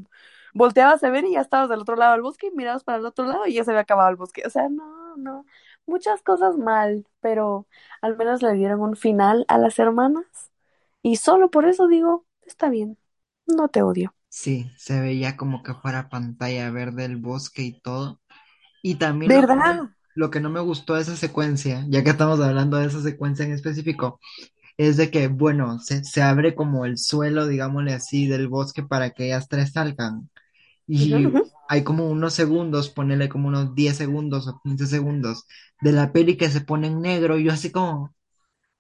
volteabas 0.55 1.05
a 1.05 1.11
ver 1.11 1.25
y 1.25 1.33
ya 1.33 1.41
estabas 1.43 1.69
del 1.69 1.81
otro 1.81 1.97
lado 1.97 2.13
del 2.13 2.23
bosque 2.23 2.49
y 2.49 2.57
mirabas 2.57 2.85
para 2.85 2.99
el 2.99 3.07
otro 3.07 3.27
lado 3.27 3.47
y 3.47 3.55
ya 3.55 3.65
se 3.65 3.71
había 3.71 3.83
acabado 3.83 4.11
el 4.11 4.17
bosque. 4.17 4.43
O 4.47 4.51
sea, 4.51 4.69
no, 4.69 5.17
no, 5.17 5.47
muchas 5.87 6.23
cosas 6.23 6.57
mal, 6.57 7.07
pero 7.21 7.67
al 8.01 8.17
menos 8.17 8.43
le 8.43 8.53
dieron 8.55 8.81
un 8.81 8.97
final 8.97 9.45
a 9.49 9.59
las 9.59 9.79
hermanas 9.79 10.25
y 11.03 11.17
solo 11.17 11.51
por 11.51 11.67
eso 11.67 11.89
digo, 11.89 12.27
está 12.47 12.69
bien, 12.69 12.99
no 13.47 13.69
te 13.69 13.83
odio. 13.83 14.15
Sí, 14.29 14.71
se 14.77 15.01
veía 15.01 15.37
como 15.37 15.63
que 15.63 15.75
fuera 15.75 16.09
pantalla 16.09 16.71
verde 16.71 17.05
el 17.07 17.17
bosque 17.17 17.63
y 17.63 17.81
todo. 17.81 18.21
Y 18.83 18.97
también 18.97 19.35
lo 19.37 19.47
que 19.47 19.55
¿Verdad? 19.57 19.91
lo 20.15 20.31
que 20.31 20.41
no 20.41 20.51
me 20.51 20.61
gustó 20.61 20.95
de 20.95 21.03
esa 21.03 21.17
secuencia, 21.17 21.85
ya 21.89 22.05
que 22.05 22.11
estamos 22.11 22.41
hablando 22.41 22.79
de 22.79 22.87
esa 22.87 23.03
secuencia 23.03 23.45
en 23.45 23.53
específico, 23.53 24.21
es 24.77 24.97
de 24.97 25.11
que, 25.11 25.29
bueno, 25.29 25.79
se, 25.81 26.05
se 26.05 26.23
abre 26.23 26.55
como 26.55 26.85
el 26.87 26.99
suelo, 26.99 27.47
digámosle 27.47 27.95
así, 27.95 28.27
del 28.27 28.49
bosque 28.49 28.83
para 28.83 29.11
que 29.11 29.27
ellas 29.27 29.49
tres 29.49 29.73
salgan. 29.73 30.31
Y 30.87 31.41
hay 31.69 31.85
como 31.85 32.09
unos 32.11 32.35
segundos, 32.35 32.91
ponele 32.91 33.29
como 33.29 33.49
unos 33.49 33.75
10 33.75 33.97
segundos 33.97 34.49
o 34.49 34.61
15 34.63 34.87
segundos 34.87 35.47
de 35.81 35.93
la 35.93 36.13
peli 36.13 36.37
que 36.37 36.51
se 36.51 36.61
pone 36.63 36.89
en 36.89 37.01
negro. 37.03 37.39
Y 37.39 37.45
yo 37.45 37.53
así 37.53 37.71
como, 37.73 38.15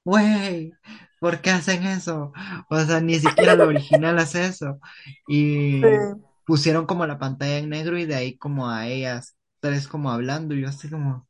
Güey, 0.04 0.76
¿por 1.18 1.40
qué 1.40 1.50
hacen 1.50 1.82
eso? 1.84 2.32
O 2.70 2.80
sea, 2.80 3.00
ni 3.00 3.18
siquiera 3.18 3.56
la 3.56 3.66
original 3.66 4.18
hace 4.18 4.46
eso. 4.46 4.78
Sí. 5.80 5.88
Y 5.88 6.14
pusieron 6.44 6.86
como 6.86 7.06
la 7.06 7.18
pantalla 7.18 7.58
en 7.58 7.70
negro 7.70 7.98
y 7.98 8.06
de 8.06 8.14
ahí 8.14 8.38
como 8.38 8.68
a 8.70 8.86
ellas 8.88 9.36
tres 9.60 9.88
como 9.88 10.10
hablando. 10.10 10.54
Y 10.54 10.62
yo 10.62 10.68
así 10.68 10.88
como, 10.88 11.28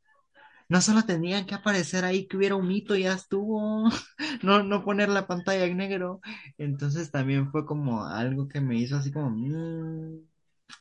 no 0.69 0.81
solo 0.81 1.03
tenían 1.03 1.45
que 1.45 1.55
aparecer 1.55 2.05
ahí 2.05 2.27
que 2.27 2.37
hubiera 2.37 2.55
un 2.55 2.67
mito, 2.67 2.95
ya 2.95 3.13
estuvo. 3.13 3.89
No, 4.43 4.63
no 4.63 4.83
poner 4.83 5.09
la 5.09 5.27
pantalla 5.27 5.65
en 5.65 5.77
negro. 5.77 6.21
Entonces 6.57 7.11
también 7.11 7.51
fue 7.51 7.65
como 7.65 8.05
algo 8.05 8.47
que 8.47 8.61
me 8.61 8.77
hizo 8.77 8.95
así 8.97 9.11
como, 9.11 9.29
mm, 9.31 10.27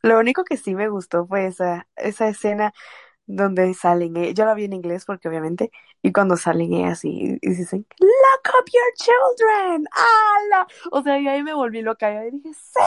Lo 0.02 0.18
único 0.18 0.44
que 0.44 0.56
sí 0.56 0.74
me 0.74 0.88
gustó 0.88 1.26
fue 1.26 1.46
esa, 1.46 1.88
esa 1.96 2.28
escena 2.28 2.72
donde 3.26 3.74
salen, 3.74 4.16
eh, 4.16 4.34
yo 4.34 4.46
la 4.46 4.54
vi 4.54 4.64
en 4.64 4.72
inglés 4.74 5.04
porque 5.06 5.28
obviamente, 5.28 5.70
y 6.02 6.12
cuando 6.12 6.36
salen 6.38 6.72
ellas 6.74 7.04
y, 7.04 7.38
y 7.42 7.48
dicen, 7.50 7.86
Lock 8.00 8.54
up 8.60 8.66
your 8.72 8.94
children, 8.96 9.86
¡Hala! 9.92 10.66
O 10.92 11.02
sea, 11.02 11.20
y 11.20 11.28
ahí 11.28 11.42
me 11.44 11.54
volví 11.54 11.82
loca, 11.82 12.26
y 12.26 12.32
dije, 12.32 12.50
¡sí! 12.54 12.80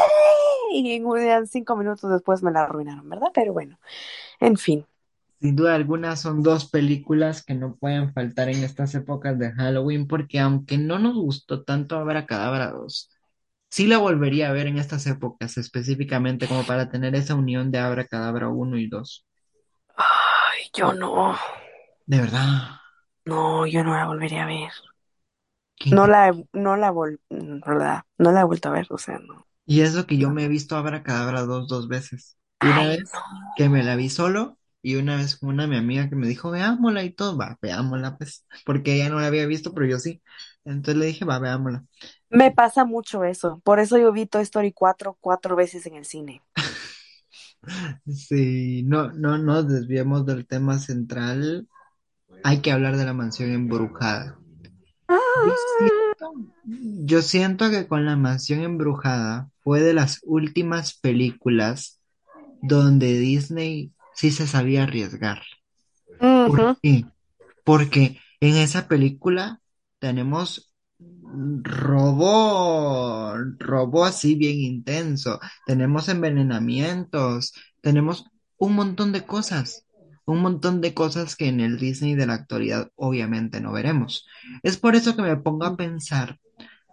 Y 0.73 0.93
en 0.95 1.47
cinco 1.47 1.75
minutos 1.77 2.11
después 2.11 2.43
me 2.43 2.51
la 2.51 2.63
arruinaron, 2.63 3.09
¿verdad? 3.09 3.29
Pero 3.33 3.53
bueno, 3.53 3.79
en 4.39 4.57
fin, 4.57 4.85
Sin 5.39 5.55
duda 5.55 5.75
alguna 5.75 6.15
son 6.15 6.43
dos 6.43 6.69
películas 6.69 7.43
que 7.43 7.53
no 7.55 7.75
pueden 7.75 8.13
faltar 8.13 8.49
en 8.49 8.63
estas 8.63 8.93
épocas 8.95 9.37
de 9.39 9.51
Halloween 9.53 10.07
porque 10.07 10.39
aunque 10.39 10.77
no 10.77 10.99
nos 10.99 11.15
gustó 11.15 11.63
tanto 11.63 11.97
Abracadabra 11.97 12.71
2, 12.71 13.09
sí 13.69 13.87
la 13.87 13.97
volvería 13.99 14.49
a 14.49 14.53
ver 14.53 14.67
en 14.67 14.77
estas 14.77 15.07
épocas 15.07 15.57
específicamente 15.57 16.47
como 16.49 16.65
para 16.65 16.89
tener 16.89 17.15
esa 17.15 17.35
unión 17.35 17.71
de 17.71 17.79
Abracadabra 17.79 18.49
uno 18.49 18.77
y 18.77 18.87
2. 18.89 19.25
ay, 19.97 20.69
yo 20.73 20.93
no, 20.93 21.37
De 22.05 22.19
verdad, 22.19 22.81
no, 23.25 23.65
yo 23.67 23.83
no 23.83 23.95
la 23.95 24.05
volvería 24.07 24.43
a 24.43 24.47
ver. 24.47 24.71
qué 25.75 25.95
No 25.95 26.07
la, 26.07 26.29
he- 26.29 26.47
no 26.53 26.77
la 26.77 26.89
vol, 26.89 27.19
la, 27.29 28.07
no 28.17 28.31
la 28.31 28.41
he 28.41 28.43
vuelto 28.43 28.69
a 28.69 28.71
ver, 28.71 28.87
o 28.89 28.97
sea, 28.97 29.19
no, 29.19 29.45
Y 29.65 29.81
eso 29.81 30.07
que 30.07 30.17
yo 30.17 30.31
me 30.31 30.45
he 30.45 30.47
visto 30.47 30.75
Abracadabra 30.75 31.41
2 31.43 31.67
dos 31.67 31.87
veces. 31.87 32.37
Una 32.59 32.85
Ay, 32.85 32.87
vez 32.87 33.13
no. 33.13 33.21
que 33.55 33.69
me 33.69 33.83
la 33.83 33.95
vi 33.95 34.09
solo 34.09 34.58
y 34.81 34.95
una 34.95 35.17
vez 35.17 35.37
con 35.37 35.49
una 35.49 35.67
mi 35.67 35.77
amiga 35.77 36.09
que 36.09 36.15
me 36.15 36.27
dijo, 36.27 36.51
veámosla 36.51 37.03
y 37.03 37.11
todo, 37.11 37.37
va, 37.37 37.57
veámosla 37.61 38.17
pues, 38.17 38.45
porque 38.65 38.95
ella 38.95 39.09
no 39.09 39.19
la 39.19 39.27
había 39.27 39.45
visto, 39.45 39.73
pero 39.73 39.87
yo 39.87 39.99
sí. 39.99 40.21
Entonces 40.65 40.95
le 40.97 41.05
dije, 41.07 41.25
va, 41.25 41.39
veámosla. 41.39 41.85
Me 42.29 42.51
pasa 42.51 42.85
mucho 42.85 43.23
eso, 43.23 43.59
por 43.63 43.79
eso 43.79 43.97
yo 43.97 44.11
vi 44.11 44.25
Toy 44.25 44.43
Story 44.43 44.71
cuatro 44.71 45.17
cuatro 45.19 45.55
veces 45.55 45.85
en 45.85 45.95
el 45.95 46.05
cine. 46.05 46.41
Sí, 48.07 48.83
no, 48.83 49.11
no 49.11 49.37
nos 49.37 49.67
desviemos 49.67 50.25
del 50.25 50.47
tema 50.47 50.79
central. 50.79 51.67
hay 52.43 52.61
que 52.61 52.71
hablar 52.71 52.97
de 52.97 53.05
la 53.05 53.13
mansión 53.13 53.51
embrujada. 53.51 54.39
Yo 55.07 55.53
siento, 55.77 56.33
yo 56.63 57.21
siento 57.21 57.69
que 57.69 57.87
con 57.87 58.05
la 58.05 58.15
mansión 58.15 58.61
embrujada 58.61 59.49
fue 59.63 59.81
de 59.81 59.93
las 59.93 60.19
últimas 60.23 60.97
películas 60.97 61.99
donde 62.61 63.19
Disney 63.19 63.93
sí 64.19 64.31
se 64.31 64.47
sabía 64.47 64.83
arriesgar. 64.83 65.41
¿Por 66.43 66.59
ujú. 66.59 66.75
qué? 66.81 67.05
Porque 67.63 68.19
en 68.41 68.55
esa 68.57 68.87
película 68.87 69.61
tenemos 69.99 70.73
robo, 71.63 73.35
robo 73.59 74.05
así 74.05 74.35
bien 74.35 74.59
intenso, 74.59 75.39
tenemos 75.65 76.09
envenenamientos, 76.09 77.53
tenemos 77.81 78.25
un 78.57 78.75
montón 78.75 79.11
de 79.11 79.25
cosas, 79.25 79.85
un 80.25 80.41
montón 80.41 80.81
de 80.81 80.93
cosas 80.93 81.35
que 81.35 81.47
en 81.47 81.59
el 81.61 81.77
Disney 81.79 82.15
de 82.15 82.27
la 82.27 82.33
actualidad 82.35 82.91
obviamente 82.95 83.61
no 83.61 83.71
veremos. 83.73 84.25
Es 84.63 84.77
por 84.77 84.95
eso 84.95 85.15
que 85.15 85.21
me 85.23 85.37
pongo 85.37 85.65
a 85.65 85.77
pensar, 85.77 86.39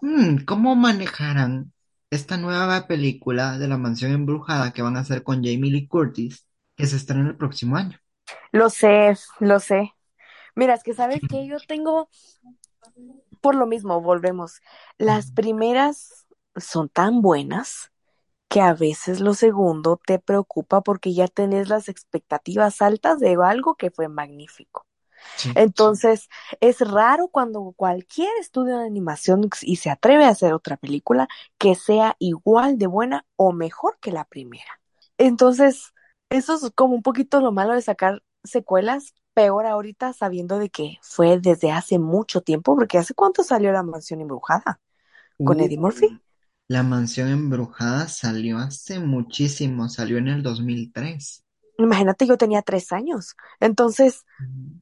"Hmm, 0.02 0.38
¿cómo 0.46 0.76
manejarán 0.76 1.72
esta 2.10 2.36
nueva 2.38 2.86
película 2.88 3.58
de 3.58 3.68
la 3.68 3.78
mansión 3.78 4.12
embrujada 4.12 4.72
que 4.72 4.82
van 4.82 4.96
a 4.96 5.00
hacer 5.00 5.22
con 5.22 5.38
Jamie 5.44 5.70
Lee 5.72 5.88
Curtis, 5.88 6.45
que 6.76 6.86
se 6.86 6.96
estrena 6.96 7.30
el 7.30 7.36
próximo 7.36 7.76
año? 7.76 7.98
Lo 8.52 8.70
sé, 8.70 9.16
lo 9.40 9.60
sé. 9.60 9.94
Mira, 10.54 10.74
es 10.74 10.82
que 10.82 10.94
sabes 10.94 11.20
que 11.28 11.46
yo 11.46 11.58
tengo, 11.66 12.08
por 13.40 13.54
lo 13.54 13.66
mismo, 13.66 14.00
volvemos. 14.00 14.60
Las 14.98 15.30
primeras 15.30 16.26
son 16.56 16.88
tan 16.88 17.20
buenas 17.20 17.92
que 18.48 18.60
a 18.60 18.74
veces 18.74 19.20
lo 19.20 19.34
segundo 19.34 20.00
te 20.04 20.18
preocupa 20.18 20.80
porque 20.80 21.12
ya 21.14 21.28
tenés 21.28 21.68
las 21.68 21.88
expectativas 21.88 22.80
altas 22.80 23.18
de 23.18 23.36
algo 23.42 23.74
que 23.74 23.90
fue 23.90 24.08
magnífico. 24.08 24.86
Sí. 25.36 25.50
Entonces, 25.56 26.28
es 26.60 26.80
raro 26.80 27.28
cuando 27.28 27.72
cualquier 27.76 28.30
estudio 28.40 28.78
de 28.78 28.86
animación 28.86 29.50
y 29.62 29.76
se 29.76 29.90
atreve 29.90 30.24
a 30.24 30.30
hacer 30.30 30.52
otra 30.52 30.76
película 30.76 31.28
que 31.58 31.74
sea 31.74 32.16
igual 32.18 32.78
de 32.78 32.86
buena 32.86 33.26
o 33.34 33.52
mejor 33.52 33.98
que 34.00 34.12
la 34.12 34.24
primera. 34.24 34.80
Entonces, 35.18 35.92
eso 36.30 36.54
es 36.54 36.70
como 36.74 36.94
un 36.94 37.02
poquito 37.02 37.40
lo 37.40 37.52
malo 37.52 37.74
de 37.74 37.82
sacar 37.82 38.22
secuelas, 38.44 39.14
peor 39.34 39.66
ahorita 39.66 40.12
sabiendo 40.12 40.58
de 40.58 40.70
que 40.70 40.98
fue 41.02 41.38
desde 41.40 41.72
hace 41.72 41.98
mucho 41.98 42.40
tiempo, 42.42 42.74
porque 42.76 42.98
¿hace 42.98 43.14
cuánto 43.14 43.42
salió 43.44 43.72
La 43.72 43.82
Mansión 43.82 44.20
Embrujada? 44.20 44.80
¿Con 45.44 45.60
Uh, 45.60 45.62
Eddie 45.62 45.78
Murphy? 45.78 46.08
La 46.68 46.82
mansión 46.82 47.28
embrujada 47.28 48.08
salió 48.08 48.58
hace 48.58 49.00
muchísimo, 49.00 49.88
salió 49.88 50.18
en 50.18 50.28
el 50.28 50.42
2003. 50.42 51.44
Imagínate, 51.78 52.26
yo 52.26 52.36
tenía 52.38 52.62
tres 52.62 52.92
años. 52.92 53.36
Entonces, 53.60 54.24
Ujú. 54.40 54.80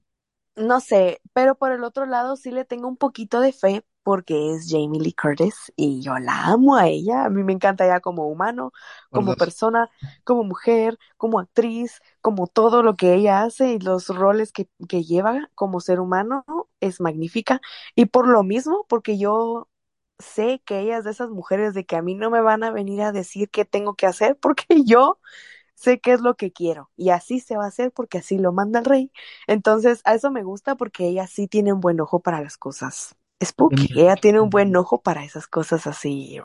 No 0.56 0.80
sé, 0.80 1.20
pero 1.32 1.56
por 1.56 1.72
el 1.72 1.82
otro 1.84 2.06
lado 2.06 2.36
sí 2.36 2.50
le 2.52 2.64
tengo 2.64 2.86
un 2.88 2.96
poquito 2.96 3.40
de 3.40 3.52
fe 3.52 3.84
porque 4.04 4.54
es 4.54 4.66
Jamie 4.70 5.00
Lee 5.00 5.14
Curtis 5.14 5.72
y 5.76 6.02
yo 6.02 6.18
la 6.18 6.44
amo 6.46 6.76
a 6.76 6.88
ella. 6.88 7.24
A 7.26 7.30
mí 7.30 7.42
me 7.44 7.52
encanta 7.54 7.84
ella 7.86 8.00
como 8.00 8.28
humano, 8.28 8.72
como 9.12 9.34
persona, 9.36 9.90
como 10.24 10.44
mujer, 10.44 10.98
como 11.16 11.40
actriz, 11.40 12.00
como 12.20 12.46
todo 12.46 12.82
lo 12.82 12.96
que 12.96 13.14
ella 13.14 13.42
hace 13.42 13.72
y 13.74 13.78
los 13.80 14.08
roles 14.08 14.52
que, 14.52 14.68
que 14.88 15.04
lleva 15.04 15.50
como 15.56 15.80
ser 15.80 16.00
humano 16.00 16.44
es 16.80 17.00
magnífica. 17.00 17.60
Y 17.96 18.06
por 18.06 18.28
lo 18.28 18.42
mismo, 18.44 18.86
porque 18.88 19.18
yo 19.18 19.68
sé 20.18 20.62
que 20.64 20.80
ella 20.80 20.98
es 20.98 21.04
de 21.04 21.10
esas 21.12 21.30
mujeres 21.30 21.74
de 21.74 21.84
que 21.86 21.96
a 21.96 22.02
mí 22.02 22.14
no 22.14 22.30
me 22.30 22.40
van 22.40 22.62
a 22.64 22.70
venir 22.70 23.02
a 23.02 23.12
decir 23.12 23.50
qué 23.50 23.64
tengo 23.64 23.94
que 23.94 24.06
hacer 24.06 24.36
porque 24.40 24.66
yo 24.84 25.20
sé 25.74 26.00
qué 26.00 26.12
es 26.14 26.20
lo 26.20 26.36
que 26.36 26.52
quiero 26.52 26.90
y 26.96 27.10
así 27.10 27.40
se 27.40 27.56
va 27.56 27.64
a 27.64 27.68
hacer 27.68 27.92
porque 27.92 28.18
así 28.18 28.38
lo 28.38 28.52
manda 28.52 28.80
el 28.80 28.84
rey. 28.86 29.12
Entonces, 29.46 30.00
a 30.04 30.14
eso 30.14 30.30
me 30.30 30.42
gusta 30.44 30.76
porque 30.76 31.08
ella 31.08 31.26
sí 31.26 31.48
tiene 31.48 31.72
un 31.72 31.80
buen 31.80 32.00
ojo 32.00 32.20
para 32.20 32.40
las 32.42 32.56
cosas 32.58 33.16
spooky, 33.42 33.88
ella 34.00 34.16
tiene 34.16 34.40
un 34.40 34.50
buen 34.50 34.74
ojo 34.76 35.02
para 35.02 35.24
esas 35.24 35.46
cosas 35.46 35.86
así. 35.86 36.38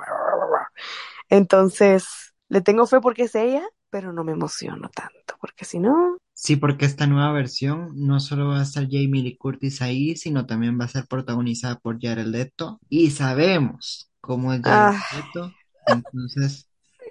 Entonces, 1.29 2.33
le 2.47 2.61
tengo 2.61 2.87
fe 2.87 2.99
porque 3.01 3.23
es 3.23 3.35
ella, 3.35 3.67
pero 3.89 4.13
no 4.13 4.23
me 4.23 4.31
emociono 4.31 4.89
tanto, 4.89 5.35
porque 5.39 5.65
si 5.65 5.79
no, 5.79 6.17
Sí, 6.41 6.55
porque 6.55 6.85
esta 6.85 7.05
nueva 7.05 7.33
versión 7.33 7.91
no 7.95 8.21
solo 8.21 8.47
va 8.47 8.61
a 8.61 8.63
estar 8.63 8.85
Jamie 8.85 9.23
Lee 9.23 9.35
Curtis 9.35 9.81
ahí, 9.81 10.15
sino 10.15 10.45
también 10.45 10.79
va 10.79 10.85
a 10.85 10.87
ser 10.87 11.05
protagonizada 11.05 11.77
por 11.79 11.99
Jared 12.01 12.27
Leto. 12.27 12.79
Y 12.87 13.11
sabemos 13.11 14.09
cómo 14.21 14.53
es 14.53 14.61
Jared 14.61 14.95
ah, 14.95 15.03
Leto. 15.17 15.53
Entonces, 15.85 16.69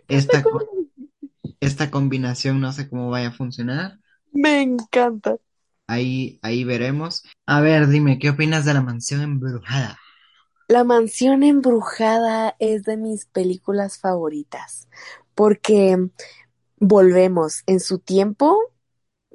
esta, 0.08 0.42
esta 1.60 1.90
combinación 1.90 2.58
no 2.58 2.72
sé 2.72 2.88
cómo 2.88 3.10
vaya 3.10 3.28
a 3.28 3.32
funcionar. 3.32 3.98
me 4.32 4.62
encanta. 4.62 5.36
Ahí, 5.88 6.38
ahí 6.42 6.62
veremos. 6.64 7.24
A 7.46 7.60
ver, 7.60 7.88
dime, 7.88 8.18
¿qué 8.20 8.30
opinas 8.30 8.64
de 8.64 8.74
la 8.74 8.82
mansión 8.82 9.22
embrujada? 9.22 9.98
La 10.68 10.84
mansión 10.84 11.42
embrujada 11.42 12.54
es 12.58 12.84
de 12.84 12.96
mis 12.96 13.26
películas 13.26 13.98
favoritas 13.98 14.88
porque 15.34 15.96
volvemos 16.78 17.62
en 17.66 17.80
su 17.80 17.98
tiempo 18.00 18.58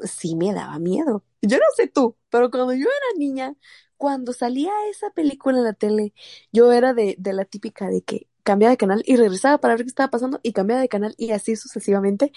sí 0.03 0.35
me 0.35 0.53
daba 0.53 0.79
miedo. 0.79 1.25
Yo 1.41 1.57
no 1.57 1.65
sé 1.77 1.87
tú, 1.89 2.17
pero 2.29 2.51
cuando 2.51 2.73
yo 2.73 2.81
era 2.87 3.19
niña, 3.19 3.55
cuando 3.97 4.33
salía 4.33 4.71
esa 4.91 5.11
película 5.11 5.59
en 5.59 5.65
la 5.65 5.73
tele, 5.73 6.13
yo 6.53 6.71
era 6.73 6.93
de, 6.95 7.15
de 7.19 7.33
la 7.33 7.45
típica 7.45 7.89
de 7.89 8.03
que 8.03 8.29
cambiaba 8.43 8.71
de 8.71 8.77
canal 8.77 9.03
y 9.05 9.15
regresaba 9.15 9.57
para 9.59 9.75
ver 9.75 9.83
qué 9.85 9.89
estaba 9.89 10.11
pasando 10.11 10.39
y 10.43 10.53
cambiaba 10.53 10.81
de 10.81 10.89
canal 10.89 11.15
y 11.17 11.31
así 11.31 11.55
sucesivamente. 11.55 12.31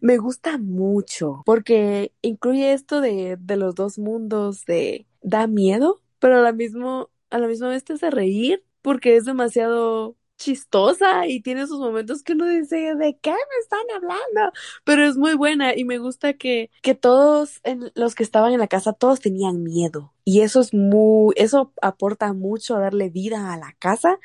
Me 0.00 0.18
gusta 0.18 0.58
mucho 0.58 1.42
porque 1.46 2.12
incluye 2.22 2.72
esto 2.72 3.00
de, 3.00 3.36
de 3.40 3.56
los 3.56 3.74
dos 3.74 3.98
mundos, 3.98 4.64
de 4.64 5.06
da 5.22 5.46
miedo, 5.46 6.00
pero 6.18 6.38
a 6.38 6.42
la 6.42 6.52
mismo, 6.52 7.10
a 7.30 7.38
la 7.38 7.48
misma 7.48 7.68
vez 7.68 7.84
te 7.84 7.94
hace 7.94 8.10
reír 8.10 8.64
porque 8.82 9.16
es 9.16 9.24
demasiado 9.24 10.16
chistosa 10.38 11.26
y 11.26 11.40
tiene 11.42 11.66
sus 11.66 11.78
momentos 11.80 12.22
que 12.22 12.32
uno 12.32 12.48
dice, 12.48 12.94
¿de 12.94 13.18
qué 13.20 13.30
me 13.30 13.60
están 13.60 13.80
hablando? 13.96 14.52
Pero 14.84 15.04
es 15.04 15.16
muy 15.16 15.34
buena 15.34 15.76
y 15.76 15.84
me 15.84 15.98
gusta 15.98 16.34
que, 16.34 16.70
que 16.80 16.94
todos 16.94 17.60
los 17.94 18.14
que 18.14 18.22
estaban 18.22 18.52
en 18.52 18.60
la 18.60 18.68
casa, 18.68 18.92
todos 18.92 19.20
tenían 19.20 19.62
miedo. 19.62 20.14
Y 20.24 20.40
eso 20.40 20.60
es 20.60 20.72
muy, 20.72 21.34
eso 21.36 21.72
aporta 21.82 22.32
mucho 22.32 22.76
a 22.76 22.80
darle 22.80 23.10
vida 23.10 23.52
a 23.52 23.58
la 23.58 23.74
casa, 23.78 24.18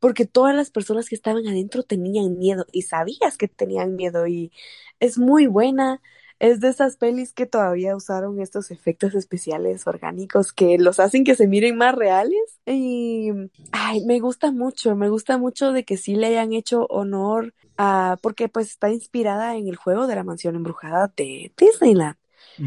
porque 0.00 0.26
todas 0.26 0.54
las 0.56 0.70
personas 0.70 1.08
que 1.08 1.14
estaban 1.14 1.46
adentro 1.46 1.82
tenían 1.84 2.38
miedo 2.38 2.66
y 2.72 2.82
sabías 2.82 3.36
que 3.38 3.48
tenían 3.48 3.96
miedo 3.96 4.26
y 4.26 4.52
es 5.00 5.18
muy 5.18 5.46
buena. 5.46 6.00
Es 6.40 6.60
de 6.60 6.68
esas 6.70 6.96
pelis 6.96 7.34
que 7.34 7.44
todavía 7.46 7.94
usaron 7.94 8.40
estos 8.40 8.70
efectos 8.70 9.14
especiales 9.14 9.86
orgánicos 9.86 10.54
que 10.54 10.78
los 10.78 10.98
hacen 10.98 11.22
que 11.22 11.34
se 11.34 11.46
miren 11.46 11.76
más 11.76 11.94
reales. 11.94 12.60
Y 12.66 13.30
ay, 13.72 14.04
me 14.06 14.20
gusta 14.20 14.50
mucho, 14.50 14.96
me 14.96 15.10
gusta 15.10 15.36
mucho 15.38 15.72
de 15.72 15.84
que 15.84 15.98
sí 15.98 16.16
le 16.16 16.28
hayan 16.28 16.54
hecho 16.54 16.86
honor 16.88 17.54
a, 17.76 18.18
porque 18.22 18.48
pues 18.48 18.68
está 18.70 18.90
inspirada 18.90 19.56
en 19.56 19.68
el 19.68 19.76
juego 19.76 20.06
de 20.06 20.14
la 20.16 20.24
mansión 20.24 20.56
embrujada 20.56 21.12
de 21.16 21.52
Disneyland. 21.58 22.19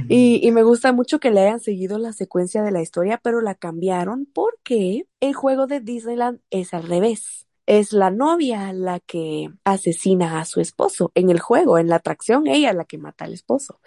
Y, 0.08 0.46
y 0.48 0.52
me 0.52 0.64
gusta 0.64 0.92
mucho 0.94 1.20
que 1.20 1.32
le 1.32 1.42
hayan 1.42 1.60
seguido 1.60 1.98
la 1.98 2.14
secuencia 2.14 2.62
de 2.64 2.72
la 2.72 2.82
historia, 2.82 3.20
pero 3.24 3.42
la 3.42 3.56
cambiaron 3.56 4.26
porque 4.34 5.08
el 5.20 5.34
juego 5.34 5.68
de 5.68 5.80
Disneyland 5.80 6.40
es 6.50 6.74
al 6.74 6.84
revés. 6.84 7.48
Es 7.66 7.94
la 7.94 8.12
novia 8.12 8.74
la 8.74 9.00
que 9.00 9.50
asesina 9.64 10.42
a 10.42 10.46
su 10.46 10.60
esposo 10.60 11.12
en 11.16 11.30
el 11.30 11.40
juego, 11.40 11.78
en 11.78 11.88
la 11.88 11.96
atracción, 11.98 12.46
ella 12.48 12.74
la 12.74 12.84
que 12.86 12.98
mata 12.98 13.24
al 13.26 13.34
esposo. 13.34 13.80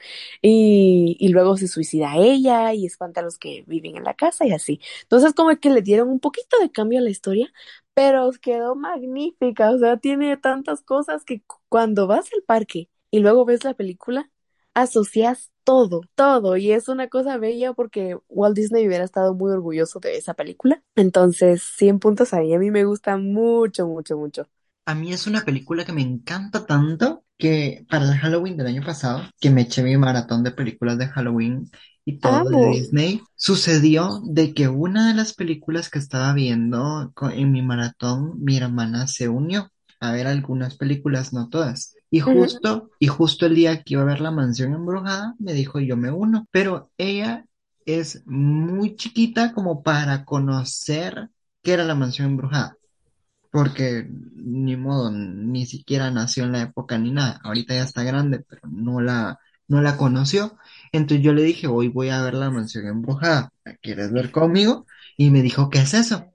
Y, 0.42 1.16
y 1.20 1.28
luego 1.28 1.56
se 1.58 1.68
suicida 1.68 2.16
ella 2.16 2.72
y 2.74 2.86
espanta 2.86 3.20
a 3.20 3.24
los 3.24 3.38
que 3.38 3.64
viven 3.66 3.96
en 3.96 4.04
la 4.04 4.14
casa 4.14 4.46
y 4.46 4.52
así. 4.52 4.80
Entonces 5.02 5.34
como 5.34 5.54
que 5.58 5.70
le 5.70 5.82
dieron 5.82 6.08
un 6.08 6.20
poquito 6.20 6.58
de 6.60 6.70
cambio 6.70 6.98
a 7.00 7.02
la 7.02 7.10
historia, 7.10 7.52
pero 7.94 8.30
quedó 8.40 8.74
magnífica. 8.76 9.70
O 9.72 9.78
sea, 9.78 9.96
tiene 9.98 10.36
tantas 10.36 10.82
cosas 10.82 11.24
que 11.24 11.42
cu- 11.42 11.58
cuando 11.68 12.06
vas 12.06 12.26
al 12.34 12.42
parque 12.42 12.88
y 13.10 13.20
luego 13.20 13.44
ves 13.44 13.64
la 13.64 13.74
película, 13.74 14.30
asocias 14.74 15.50
todo, 15.66 16.02
todo, 16.14 16.56
y 16.56 16.70
es 16.70 16.88
una 16.88 17.08
cosa 17.08 17.38
bella 17.38 17.72
porque 17.72 18.16
Walt 18.28 18.56
Disney 18.56 18.86
hubiera 18.86 19.04
estado 19.04 19.34
muy 19.34 19.50
orgulloso 19.50 19.98
de 19.98 20.16
esa 20.16 20.34
película. 20.34 20.80
Entonces, 20.94 21.62
100 21.62 21.98
puntos 21.98 22.32
ahí, 22.32 22.54
a 22.54 22.58
mí 22.58 22.70
me 22.70 22.84
gusta 22.84 23.16
mucho, 23.16 23.88
mucho, 23.88 24.16
mucho. 24.16 24.48
A 24.84 24.94
mí 24.94 25.12
es 25.12 25.26
una 25.26 25.44
película 25.44 25.84
que 25.84 25.92
me 25.92 26.02
encanta 26.02 26.64
tanto 26.64 27.24
que 27.38 27.84
para 27.90 28.04
el 28.04 28.16
Halloween 28.18 28.56
del 28.56 28.68
año 28.68 28.82
pasado, 28.84 29.22
que 29.40 29.50
me 29.50 29.62
eché 29.62 29.82
mi 29.82 29.96
maratón 29.96 30.44
de 30.44 30.52
películas 30.52 30.96
de 30.98 31.08
Halloween 31.08 31.68
y 32.04 32.20
todo 32.20 32.48
de. 32.48 32.70
Disney, 32.70 33.20
sucedió 33.34 34.20
de 34.24 34.54
que 34.54 34.68
una 34.68 35.08
de 35.08 35.14
las 35.14 35.34
películas 35.34 35.90
que 35.90 35.98
estaba 35.98 36.32
viendo 36.32 37.12
en 37.32 37.50
mi 37.50 37.62
maratón, 37.62 38.34
mi 38.42 38.56
hermana 38.56 39.08
se 39.08 39.28
unió 39.28 39.72
a 39.98 40.12
ver 40.12 40.28
algunas 40.28 40.76
películas, 40.76 41.32
no 41.32 41.48
todas. 41.48 41.95
Y 42.16 42.20
justo, 42.20 42.90
y 42.98 43.08
justo 43.08 43.46
el 43.46 43.54
día 43.54 43.82
que 43.82 43.94
iba 43.94 44.02
a 44.02 44.06
ver 44.06 44.20
La 44.20 44.30
Mansión 44.30 44.72
Embrujada, 44.74 45.34
me 45.38 45.52
dijo 45.52 45.80
yo 45.80 45.96
me 45.96 46.10
uno. 46.10 46.46
Pero 46.50 46.90
ella 46.98 47.46
es 47.84 48.22
muy 48.26 48.96
chiquita 48.96 49.52
como 49.52 49.82
para 49.82 50.24
conocer 50.24 51.30
qué 51.62 51.72
era 51.74 51.84
La 51.84 51.94
Mansión 51.94 52.28
Embrujada 52.28 52.78
porque 53.50 54.06
ni 54.10 54.76
modo, 54.76 55.10
ni 55.10 55.66
siquiera 55.66 56.10
nació 56.10 56.44
en 56.44 56.52
la 56.52 56.62
época 56.62 56.98
ni 56.98 57.10
nada. 57.12 57.40
Ahorita 57.42 57.74
ya 57.74 57.84
está 57.84 58.02
grande, 58.04 58.40
pero 58.40 58.62
no 58.68 59.00
la, 59.00 59.38
no 59.68 59.80
la 59.82 59.96
conoció. 59.96 60.58
Entonces 60.92 61.24
yo 61.24 61.32
le 61.32 61.42
dije, 61.42 61.66
hoy 61.66 61.88
voy 61.88 62.10
a 62.10 62.22
ver 62.22 62.34
la 62.34 62.50
mansión 62.50 62.86
embrujada, 62.86 63.52
¿la 63.64 63.76
quieres 63.76 64.12
ver 64.12 64.30
conmigo? 64.30 64.86
Y 65.16 65.30
me 65.30 65.42
dijo, 65.42 65.70
¿qué 65.70 65.78
es 65.80 65.94
eso? 65.94 66.26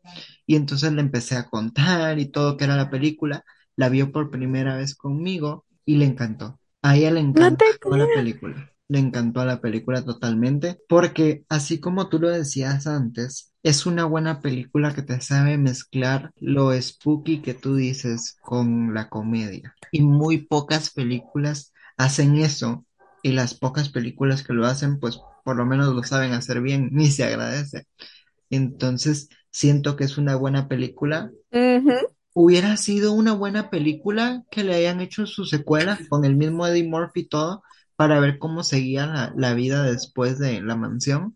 Y 0.46 0.56
entonces 0.56 0.92
le 0.94 1.02
empecé 1.02 1.36
a 1.36 1.50
contar 1.50 2.20
y 2.20 2.28
todo 2.32 2.58
que 2.58 2.66
era 2.66 2.76
la 2.76 2.90
película. 2.90 3.44
La 3.76 3.90
vio 3.90 4.12
por 4.12 4.32
primera 4.32 4.76
vez 4.76 4.96
conmigo 4.96 5.66
y 5.86 5.98
le 5.98 6.06
encantó. 6.06 6.60
A 6.82 6.96
ella 6.96 7.12
le 7.12 7.20
encantó 7.20 7.66
la 7.98 8.08
película. 8.08 8.72
Le 8.88 9.00
encantó 9.00 9.46
la 9.46 9.62
película 9.62 10.04
totalmente 10.04 10.80
porque 10.90 11.46
así 11.48 11.80
como 11.80 12.10
tú 12.10 12.20
lo 12.20 12.30
decías 12.30 12.88
antes, 12.88 13.54
es 13.64 13.86
una 13.86 14.06
buena 14.06 14.42
película 14.42 14.94
que 14.94 15.02
te 15.02 15.22
sabe 15.22 15.58
mezclar 15.58 16.32
lo 16.40 16.80
spooky 16.80 17.42
que 17.42 17.54
tú 17.54 17.76
dices 17.76 18.38
con 18.42 18.94
la 18.94 19.08
comedia. 19.10 19.76
Y 19.92 20.02
muy 20.02 20.40
pocas 20.40 20.92
películas 20.92 21.74
hacen 21.98 22.38
eso 22.38 22.86
y 23.24 23.32
las 23.32 23.54
pocas 23.54 23.90
películas 23.90 24.44
que 24.44 24.54
lo 24.54 24.66
hacen, 24.66 25.00
pues 25.00 25.20
por 25.46 25.56
lo 25.56 25.66
menos 25.66 25.94
lo 25.94 26.04
saben 26.04 26.34
hacer 26.34 26.62
bien, 26.62 26.90
ni 26.92 27.08
se 27.08 27.24
agradece. 27.24 27.86
Entonces, 28.50 29.30
siento 29.52 29.96
que 29.96 30.04
es 30.04 30.18
una 30.18 30.36
buena 30.36 30.68
película. 30.68 31.32
Hubiera 32.34 32.78
sido 32.78 33.14
una 33.14 33.34
buena 33.34 33.70
película 33.70 34.44
que 34.52 34.64
le 34.64 34.76
hayan 34.76 35.02
hecho 35.02 35.26
su 35.26 35.46
secuela 35.46 36.00
con 36.10 36.26
el 36.26 36.36
mismo 36.36 36.68
Eddie 36.68 36.88
Murphy 36.90 37.22
y 37.22 37.28
todo, 37.30 37.64
para 37.96 38.20
ver 38.20 38.40
cómo 38.40 38.64
seguía 38.64 39.06
la, 39.08 39.34
la 39.36 39.54
vida 39.54 39.84
después 39.84 40.40
de 40.40 40.62
la 40.62 40.76
mansión, 40.76 41.36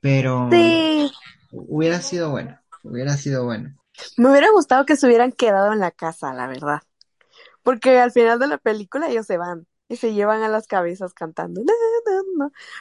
pero 0.00 0.48
Sí, 0.50 1.10
hubiera 1.52 2.00
sido 2.02 2.30
bueno, 2.30 2.58
hubiera 2.84 3.16
sido 3.16 3.44
bueno. 3.44 3.76
me 4.16 4.30
hubiera 4.30 4.50
gustado 4.50 4.84
que 4.86 4.96
se 4.96 5.06
hubieran 5.06 5.32
quedado 5.32 5.72
en 5.72 5.80
la 5.80 5.90
casa, 5.90 6.32
la 6.34 6.46
verdad. 6.46 6.80
Porque 7.62 7.98
al 8.00 8.12
final 8.12 8.38
de 8.38 8.48
la 8.48 8.58
película 8.58 9.08
ellos 9.10 9.26
se 9.26 9.38
van 9.38 9.66
y 9.88 9.96
se 9.96 10.14
llevan 10.14 10.42
a 10.42 10.48
las 10.48 10.66
cabezas 10.68 11.14
cantando. 11.14 11.62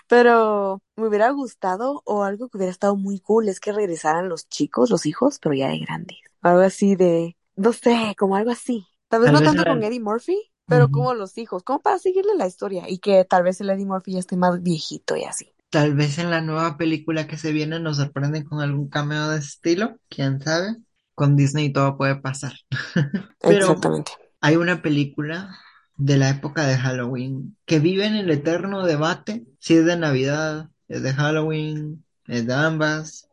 Pero 0.08 0.82
me 0.96 1.08
hubiera 1.08 1.30
gustado 1.32 2.02
o 2.06 2.24
algo 2.24 2.50
que 2.50 2.58
hubiera 2.58 2.72
estado 2.72 2.96
muy 2.96 3.20
cool 3.20 3.50
es 3.50 3.60
que 3.60 3.72
regresaran 3.72 4.30
los 4.30 4.48
chicos, 4.50 4.90
los 4.90 5.06
hijos, 5.06 5.40
pero 5.40 5.56
ya 5.56 5.70
de 5.70 5.80
grandes. 5.80 6.18
Algo 6.42 6.62
así 6.62 6.96
de, 6.96 7.35
no 7.56 7.74
sé, 7.74 8.16
como 8.18 8.36
algo 8.36 8.52
así. 8.52 8.88
Tal 9.10 9.22
vez 9.22 9.32
Tal 9.32 9.34
no 9.34 9.42
vez 9.42 9.44
tanto 9.44 9.66
la, 9.66 9.66
con 9.66 9.84
Eddie 9.84 10.00
Murphy, 10.00 10.38
pero 10.68 10.90
como 10.92 11.14
los 11.14 11.38
hijos, 11.38 11.64
como 11.64 11.82
para 11.82 12.00
seguirle 12.00 12.36
la 12.36 12.48
historia 12.48 12.90
y 12.90 13.00
que 13.00 13.24
tal 13.26 13.44
vez 13.44 13.62
el 13.62 13.70
Eddie 13.70 13.86
Murphy 13.86 14.14
ya 14.14 14.20
esté 14.20 14.38
más 14.38 14.62
viejito 14.64 15.16
y 15.16 15.24
así. 15.26 15.54
Tal 15.70 15.94
vez 15.96 16.18
en 16.20 16.30
la 16.32 16.42
nueva 16.42 16.78
película 16.78 17.28
que 17.28 17.38
se 17.38 17.52
viene 17.52 17.80
nos 17.80 17.98
sorprenden 17.98 18.46
con 18.46 18.62
algún 18.62 18.90
cameo 18.90 19.30
de 19.30 19.40
estilo, 19.40 20.00
quién 20.10 20.42
sabe. 20.42 20.78
Con 21.16 21.36
Disney 21.36 21.72
todo 21.74 21.98
puede 21.98 22.16
pasar. 22.18 22.54
Pero 23.44 23.84
Exactamente. 23.84 24.12
hay 24.42 24.56
una 24.58 24.82
película 24.82 25.58
de 25.98 26.18
la 26.18 26.30
época 26.32 26.66
de 26.68 26.78
Halloween 26.78 27.58
que 27.66 27.80
vive 27.80 28.06
en 28.08 28.16
el 28.16 28.30
eterno 28.32 28.86
debate 28.86 29.48
si 29.60 29.76
es 29.78 29.86
de 29.86 29.98
Navidad, 29.98 30.70
es 30.88 31.04
de 31.04 31.14
Halloween, 31.14 32.06
es 32.28 32.48
de 32.48 32.54
ambas, 32.54 33.30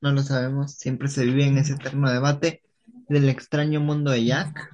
no 0.00 0.12
lo 0.12 0.22
sabemos. 0.22 0.74
Siempre 0.74 1.08
se 1.08 1.24
vive 1.24 1.46
en 1.46 1.58
ese 1.58 1.74
eterno 1.74 2.10
debate 2.10 2.62
del 3.08 3.28
extraño 3.28 3.80
mundo 3.80 4.10
de 4.10 4.24
Jack, 4.24 4.70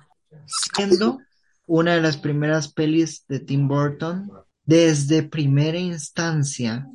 siendo 0.47 1.19
una 1.67 1.95
de 1.95 2.03
las 2.03 2.17
primeras 2.17 2.69
pelis 2.69 3.25
de 3.29 3.41
Tim 3.41 3.69
Burton. 3.69 4.31
Desde 4.65 5.23
primera 5.23 5.79
instancia 5.79 6.89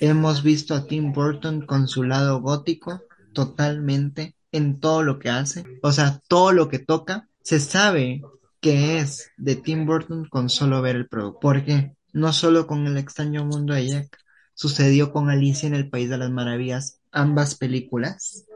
hemos 0.00 0.42
visto 0.42 0.74
a 0.74 0.86
Tim 0.86 1.12
Burton 1.12 1.66
con 1.66 1.88
su 1.88 2.02
lado 2.02 2.40
gótico 2.40 3.02
totalmente 3.32 4.34
en 4.52 4.80
todo 4.80 5.02
lo 5.02 5.18
que 5.18 5.30
hace. 5.30 5.64
O 5.82 5.92
sea, 5.92 6.20
todo 6.28 6.52
lo 6.52 6.68
que 6.68 6.78
toca 6.78 7.28
se 7.42 7.60
sabe 7.60 8.22
que 8.60 8.98
es 8.98 9.30
de 9.36 9.56
Tim 9.56 9.86
Burton 9.86 10.28
con 10.28 10.48
solo 10.48 10.82
ver 10.82 10.96
el 10.96 11.08
producto. 11.08 11.40
Porque 11.40 11.94
no 12.12 12.32
solo 12.32 12.66
con 12.66 12.86
El 12.86 12.96
extraño 12.96 13.44
mundo 13.44 13.74
de 13.74 13.86
Jack, 13.86 14.18
sucedió 14.54 15.12
con 15.12 15.30
Alicia 15.30 15.66
en 15.66 15.74
el 15.74 15.88
País 15.88 16.10
de 16.10 16.18
las 16.18 16.30
Maravillas, 16.30 17.00
ambas 17.12 17.54
películas 17.54 18.46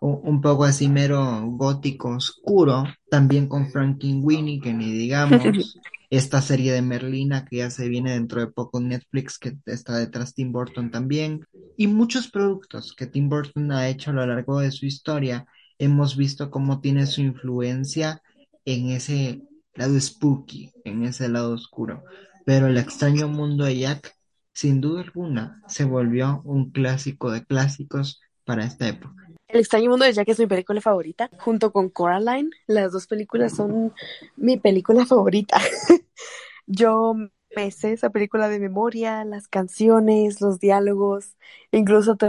un 0.00 0.40
poco 0.40 0.64
así 0.64 0.88
mero 0.88 1.42
gótico 1.46 2.10
oscuro, 2.10 2.84
también 3.10 3.48
con 3.48 3.70
Frankenweenie, 3.70 4.60
que 4.60 4.72
ni 4.72 4.90
digamos, 4.92 5.40
esta 6.10 6.40
serie 6.40 6.72
de 6.72 6.82
Merlina 6.82 7.44
que 7.44 7.58
ya 7.58 7.70
se 7.70 7.88
viene 7.88 8.12
dentro 8.12 8.40
de 8.40 8.46
poco 8.48 8.78
en 8.78 8.88
Netflix, 8.88 9.38
que 9.38 9.56
está 9.66 9.96
detrás 9.98 10.34
Tim 10.34 10.52
Burton 10.52 10.90
también, 10.90 11.44
y 11.76 11.86
muchos 11.86 12.28
productos 12.28 12.94
que 12.94 13.06
Tim 13.06 13.28
Burton 13.28 13.72
ha 13.72 13.88
hecho 13.88 14.10
a 14.10 14.14
lo 14.14 14.26
largo 14.26 14.60
de 14.60 14.70
su 14.70 14.86
historia, 14.86 15.46
hemos 15.78 16.16
visto 16.16 16.50
cómo 16.50 16.80
tiene 16.80 17.06
su 17.06 17.20
influencia 17.20 18.22
en 18.64 18.90
ese 18.90 19.42
lado 19.74 20.00
spooky, 20.00 20.72
en 20.84 21.04
ese 21.04 21.28
lado 21.28 21.52
oscuro, 21.52 22.04
pero 22.44 22.68
el 22.68 22.78
extraño 22.78 23.28
mundo 23.28 23.64
de 23.64 23.78
Jack, 23.78 24.14
sin 24.52 24.80
duda 24.80 25.02
alguna, 25.02 25.62
se 25.68 25.84
volvió 25.84 26.40
un 26.44 26.70
clásico 26.70 27.30
de 27.30 27.44
clásicos 27.44 28.20
para 28.44 28.64
esta 28.64 28.88
época. 28.88 29.25
El 29.48 29.60
extraño 29.60 29.90
mundo 29.90 30.04
de 30.04 30.12
Jack 30.12 30.28
es 30.28 30.38
mi 30.40 30.46
película 30.46 30.80
favorita, 30.80 31.30
junto 31.38 31.72
con 31.72 31.88
Coraline. 31.88 32.50
Las 32.66 32.92
dos 32.92 33.06
películas 33.06 33.54
son 33.54 33.92
mi 34.36 34.56
película 34.58 35.06
favorita. 35.06 35.58
Yo 36.66 37.14
me 37.14 37.68
esa 37.68 38.10
película 38.10 38.48
de 38.48 38.60
memoria, 38.60 39.24
las 39.24 39.48
canciones, 39.48 40.40
los 40.40 40.60
diálogos, 40.60 41.36
incluso 41.72 42.16
te, 42.16 42.28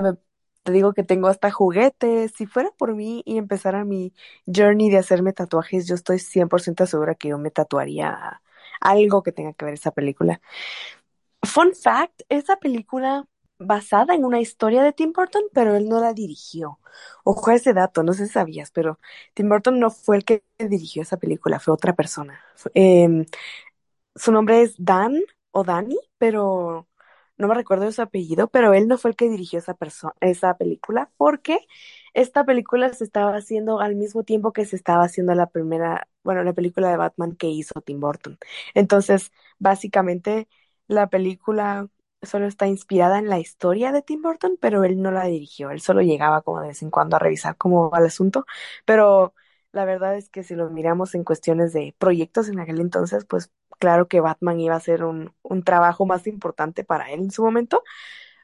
te 0.63 0.71
digo 0.71 0.93
que 0.93 1.03
tengo 1.03 1.27
hasta 1.27 1.51
juguetes. 1.51 2.33
Si 2.37 2.45
fuera 2.47 2.71
por 2.77 2.95
mí 2.95 3.23
y 3.25 3.37
empezara 3.37 3.85
mi 3.85 4.13
journey 4.47 4.89
de 4.89 4.97
hacerme 4.97 5.33
tatuajes, 5.33 5.87
yo 5.87 5.95
estoy 5.95 6.19
100% 6.19 6.85
segura 6.87 7.15
que 7.15 7.29
yo 7.29 7.37
me 7.39 7.51
tatuaría 7.51 8.41
algo 8.81 9.23
que 9.23 9.31
tenga 9.33 9.53
que 9.53 9.65
ver 9.65 9.73
esa 9.75 9.91
película. 9.91 10.41
Fun 11.45 11.73
fact, 11.73 12.21
esa 12.29 12.57
película 12.57 13.25
basada 13.59 14.13
en 14.15 14.25
una 14.25 14.39
historia 14.39 14.83
de 14.83 14.93
Tim 14.93 15.13
Burton, 15.13 15.43
pero 15.53 15.75
él 15.75 15.89
no 15.89 15.99
la 15.99 16.13
dirigió. 16.13 16.79
Ojo 17.23 17.51
a 17.51 17.55
ese 17.55 17.73
dato, 17.73 18.03
no 18.03 18.13
sé 18.13 18.27
si 18.27 18.33
sabías, 18.33 18.71
pero 18.71 18.99
Tim 19.33 19.49
Burton 19.49 19.79
no 19.79 19.89
fue 19.91 20.17
el 20.17 20.25
que 20.25 20.43
dirigió 20.59 21.01
esa 21.03 21.17
película, 21.17 21.59
fue 21.59 21.73
otra 21.73 21.93
persona. 21.95 22.39
Em, 22.73 23.25
su 24.15 24.31
nombre 24.31 24.61
es 24.61 24.75
Dan 24.77 25.21
o 25.51 25.63
Danny, 25.63 25.97
pero 26.17 26.87
no 27.37 27.47
me 27.47 27.53
recuerdo 27.55 27.85
de 27.85 27.91
su 27.91 28.01
apellido, 28.01 28.47
pero 28.49 28.73
él 28.73 28.87
no 28.87 28.97
fue 28.97 29.11
el 29.11 29.15
que 29.17 29.29
dirigió 29.29 29.59
esa 29.59 29.75
esa 30.21 30.57
película, 30.57 31.11
porque 31.17 31.59
esta 32.13 32.43
película 32.45 32.91
se 32.93 33.03
estaba 33.03 33.35
haciendo 33.35 33.79
al 33.79 33.95
mismo 33.95 34.23
tiempo 34.23 34.53
que 34.53 34.65
se 34.65 34.75
estaba 34.75 35.03
haciendo 35.03 35.35
la 35.35 35.47
primera, 35.47 36.07
bueno, 36.23 36.43
la 36.43 36.53
película 36.53 36.89
de 36.89 36.97
Batman 36.97 37.35
que 37.35 37.47
hizo 37.49 37.79
Tim 37.81 37.99
Burton. 37.99 38.37
Entonces, 38.73 39.31
básicamente, 39.59 40.47
la 40.87 41.07
película 41.09 41.87
solo 42.21 42.47
está 42.47 42.67
inspirada 42.67 43.19
en 43.19 43.29
la 43.29 43.39
historia 43.39 43.91
de 43.91 44.01
Tim 44.01 44.21
Burton, 44.21 44.57
pero 44.59 44.83
él 44.83 45.01
no 45.01 45.11
la 45.11 45.25
dirigió, 45.25 45.71
él 45.71 45.81
solo 45.81 46.01
llegaba 46.01 46.41
como 46.41 46.61
de 46.61 46.69
vez 46.69 46.81
en 46.83 46.89
cuando 46.91 47.15
a 47.15 47.19
revisar 47.19 47.57
cómo 47.57 47.89
va 47.89 47.99
el 47.99 48.05
asunto, 48.07 48.45
pero 48.85 49.33
la 49.71 49.85
verdad 49.85 50.15
es 50.17 50.29
que 50.29 50.43
si 50.43 50.55
lo 50.55 50.69
miramos 50.69 51.15
en 51.15 51.23
cuestiones 51.23 51.73
de 51.73 51.95
proyectos 51.99 52.49
en 52.49 52.59
aquel 52.59 52.79
entonces, 52.81 53.25
pues 53.25 53.51
claro 53.79 54.07
que 54.07 54.21
Batman 54.21 54.59
iba 54.59 54.75
a 54.75 54.79
ser 54.79 55.03
un, 55.03 55.33
un 55.43 55.63
trabajo 55.63 56.05
más 56.05 56.25
importante 56.27 56.83
para 56.83 57.11
él 57.11 57.21
en 57.21 57.31
su 57.31 57.43
momento, 57.43 57.83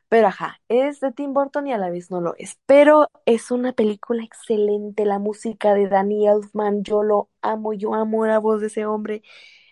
pero 0.10 0.28
ajá, 0.28 0.62
es 0.68 1.00
de 1.00 1.12
Tim 1.12 1.34
Burton 1.34 1.68
y 1.68 1.74
a 1.74 1.78
la 1.78 1.90
vez 1.90 2.12
no 2.12 2.22
lo 2.22 2.36
es. 2.38 2.60
Pero 2.66 3.10
es 3.26 3.50
una 3.52 3.74
película 3.74 4.24
excelente, 4.24 5.06
la 5.06 5.18
música 5.20 5.74
de 5.74 5.88
Danny 5.88 6.28
Elfman, 6.28 6.84
yo 6.84 7.02
lo 7.04 7.30
amo, 7.42 7.74
yo 7.74 7.96
amo 7.96 8.26
la 8.26 8.38
voz 8.40 8.62
de 8.62 8.68
ese 8.68 8.86
hombre, 8.86 9.24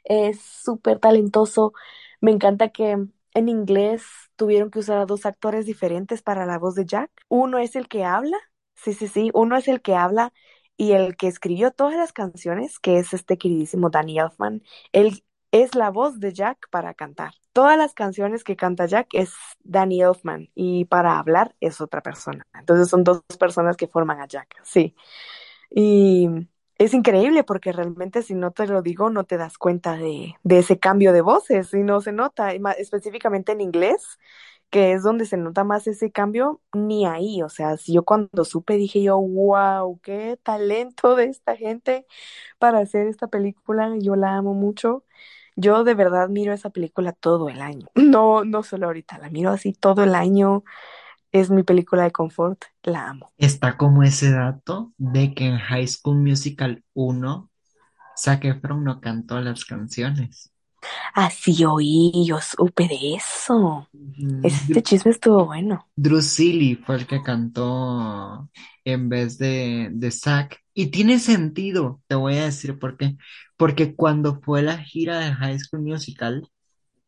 es 0.03 0.41
súper 0.41 0.99
talentoso. 0.99 1.73
Me 2.21 2.31
encanta 2.31 2.69
que 2.69 3.07
en 3.33 3.49
inglés 3.49 4.03
tuvieron 4.35 4.71
que 4.71 4.79
usar 4.79 4.97
a 4.99 5.05
dos 5.05 5.25
actores 5.25 5.65
diferentes 5.65 6.21
para 6.21 6.45
la 6.45 6.57
voz 6.59 6.75
de 6.75 6.85
Jack. 6.85 7.11
Uno 7.27 7.59
es 7.59 7.75
el 7.75 7.87
que 7.87 8.03
habla, 8.03 8.37
sí, 8.75 8.93
sí, 8.93 9.07
sí, 9.07 9.31
uno 9.33 9.57
es 9.57 9.67
el 9.67 9.81
que 9.81 9.95
habla 9.95 10.33
y 10.77 10.93
el 10.93 11.15
que 11.15 11.27
escribió 11.27 11.71
todas 11.71 11.95
las 11.95 12.13
canciones, 12.13 12.79
que 12.79 12.97
es 12.99 13.13
este 13.13 13.37
queridísimo 13.37 13.89
Danny 13.89 14.19
Elfman. 14.19 14.63
Él 14.91 15.23
es 15.51 15.75
la 15.75 15.89
voz 15.91 16.19
de 16.19 16.33
Jack 16.33 16.69
para 16.71 16.93
cantar. 16.93 17.33
Todas 17.53 17.77
las 17.77 17.93
canciones 17.93 18.43
que 18.43 18.55
canta 18.55 18.85
Jack 18.85 19.09
es 19.13 19.33
Danny 19.63 20.01
Elfman 20.01 20.49
y 20.55 20.85
para 20.85 21.19
hablar 21.19 21.55
es 21.59 21.81
otra 21.81 22.01
persona. 22.01 22.47
Entonces 22.53 22.89
son 22.89 23.03
dos 23.03 23.21
personas 23.39 23.77
que 23.77 23.87
forman 23.87 24.21
a 24.21 24.27
Jack, 24.27 24.55
sí. 24.63 24.95
Y 25.69 26.29
es 26.85 26.93
increíble 26.93 27.43
porque 27.43 27.71
realmente 27.71 28.23
si 28.23 28.33
no 28.35 28.51
te 28.51 28.67
lo 28.67 28.81
digo 28.81 29.09
no 29.09 29.23
te 29.25 29.37
das 29.37 29.57
cuenta 29.57 29.95
de, 29.97 30.35
de 30.43 30.59
ese 30.59 30.79
cambio 30.79 31.13
de 31.13 31.21
voces 31.21 31.73
y 31.73 31.83
no 31.83 32.01
se 32.01 32.11
nota, 32.11 32.51
específicamente 32.77 33.51
en 33.51 33.61
inglés, 33.61 34.19
que 34.69 34.93
es 34.93 35.03
donde 35.03 35.25
se 35.25 35.37
nota 35.37 35.63
más 35.65 35.87
ese 35.87 36.11
cambio, 36.11 36.61
ni 36.73 37.05
ahí. 37.05 37.41
O 37.43 37.49
sea, 37.49 37.75
yo 37.87 38.03
cuando 38.05 38.45
supe 38.45 38.77
dije 38.77 39.03
yo, 39.03 39.19
wow, 39.19 39.99
qué 40.01 40.37
talento 40.43 41.15
de 41.15 41.25
esta 41.25 41.55
gente 41.57 42.05
para 42.59 42.79
hacer 42.79 43.07
esta 43.07 43.27
película, 43.27 43.95
yo 43.99 44.15
la 44.15 44.37
amo 44.37 44.53
mucho. 44.55 45.05
Yo 45.57 45.83
de 45.83 45.95
verdad 45.95 46.29
miro 46.29 46.53
esa 46.53 46.69
película 46.71 47.13
todo 47.13 47.49
el 47.49 47.61
año. 47.61 47.87
No, 47.95 48.45
no 48.45 48.63
solo 48.63 48.87
ahorita, 48.87 49.19
la 49.19 49.29
miro 49.29 49.51
así 49.51 49.73
todo 49.73 50.03
el 50.03 50.15
año. 50.15 50.63
Es 51.33 51.49
mi 51.49 51.63
película 51.63 52.03
de 52.03 52.11
confort, 52.11 52.63
la 52.83 53.09
amo. 53.09 53.31
Está 53.37 53.77
como 53.77 54.03
ese 54.03 54.31
dato 54.31 54.93
de 54.97 55.33
que 55.33 55.45
en 55.47 55.57
High 55.57 55.87
School 55.87 56.17
Musical 56.17 56.83
uno 56.93 57.49
Zac 58.17 58.45
Efron 58.45 58.83
no 58.83 59.01
cantó 59.01 59.41
las 59.41 59.65
canciones. 59.65 60.51
Así 61.13 61.63
oí, 61.65 62.25
yo 62.25 62.39
supe 62.41 62.87
de 62.87 63.15
eso. 63.15 63.87
Este 64.43 64.81
chisme 64.81 65.11
estuvo 65.11 65.45
bueno. 65.45 65.87
Seeley 66.21 66.75
fue 66.75 66.95
el 66.95 67.07
que 67.07 67.21
cantó 67.21 68.49
en 68.83 69.09
vez 69.09 69.37
de, 69.37 69.89
de 69.91 70.11
Zack. 70.11 70.59
Y 70.73 70.87
tiene 70.87 71.19
sentido, 71.19 72.01
te 72.07 72.15
voy 72.15 72.37
a 72.37 72.45
decir 72.45 72.79
por 72.79 72.97
qué. 72.97 73.17
Porque 73.57 73.95
cuando 73.95 74.41
fue 74.41 74.61
la 74.63 74.77
gira 74.77 75.19
de 75.19 75.33
High 75.33 75.59
School 75.59 75.83
Musical 75.83 76.47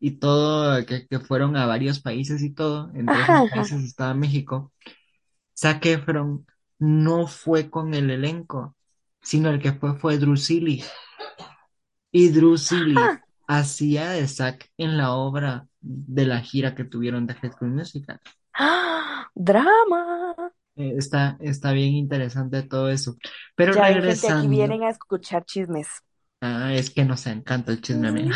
y 0.03 0.11
todo, 0.19 0.85
que, 0.85 1.07
que 1.07 1.19
fueron 1.21 1.55
a 1.57 1.65
varios 1.67 1.99
países 2.01 2.41
y 2.43 2.53
todo, 2.53 2.91
entre 2.95 3.21
Ajá, 3.21 3.23
esos 3.23 3.43
ajá. 3.43 3.49
países 3.49 3.83
estaba 3.83 4.13
México, 4.15 4.73
Zac 5.57 5.85
Efron 5.87 6.45
no 6.79 7.27
fue 7.27 7.69
con 7.69 7.93
el 7.95 8.09
elenco, 8.11 8.75
sino 9.21 9.49
el 9.51 9.61
que 9.61 9.73
fue 9.73 9.97
fue 9.99 10.19
Seeley. 10.37 10.83
Y 12.11 12.29
Ah, 12.95 13.19
hacía 13.47 14.11
de 14.11 14.27
Zack 14.27 14.71
en 14.77 14.97
la 14.97 15.11
obra 15.13 15.67
de 15.81 16.25
la 16.25 16.39
gira 16.41 16.75
que 16.75 16.85
tuvieron 16.85 17.27
de 17.27 17.33
High 17.35 17.51
School 17.51 17.71
Musical. 17.71 18.19
ah, 18.53 19.29
drama. 19.35 20.51
Eh, 20.75 20.95
está, 20.97 21.37
está 21.41 21.71
bien 21.71 21.93
interesante 21.93 22.63
todo 22.63 22.89
eso. 22.89 23.17
Pero 23.55 23.75
Ya 23.75 23.87
ven, 23.87 24.01
gente, 24.03 24.27
aquí 24.29 24.47
regresando, 24.47 24.47
vienen 24.47 24.83
a 24.83 24.89
escuchar 24.89 25.43
chismes. 25.45 25.87
ah, 26.41 26.73
es 26.73 26.89
que 26.91 27.05
nos 27.05 27.25
encanta 27.27 27.71
el 27.71 27.81
chisme. 27.81 28.11
Mm. 28.11 28.31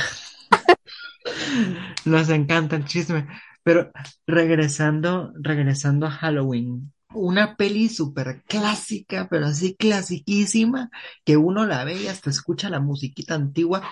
Nos 2.05 2.29
encanta 2.29 2.75
el 2.75 2.85
chisme. 2.85 3.27
Pero 3.63 3.91
regresando, 4.25 5.33
regresando 5.41 6.05
a 6.05 6.11
Halloween, 6.11 6.93
una 7.13 7.55
peli 7.55 7.89
súper 7.89 8.43
clásica, 8.47 9.27
pero 9.29 9.47
así 9.47 9.75
clasiquísima, 9.75 10.89
que 11.25 11.37
uno 11.37 11.65
la 11.65 11.83
ve 11.83 12.01
y 12.01 12.07
hasta 12.07 12.29
escucha 12.29 12.69
la 12.69 12.79
musiquita 12.79 13.35
antigua, 13.35 13.83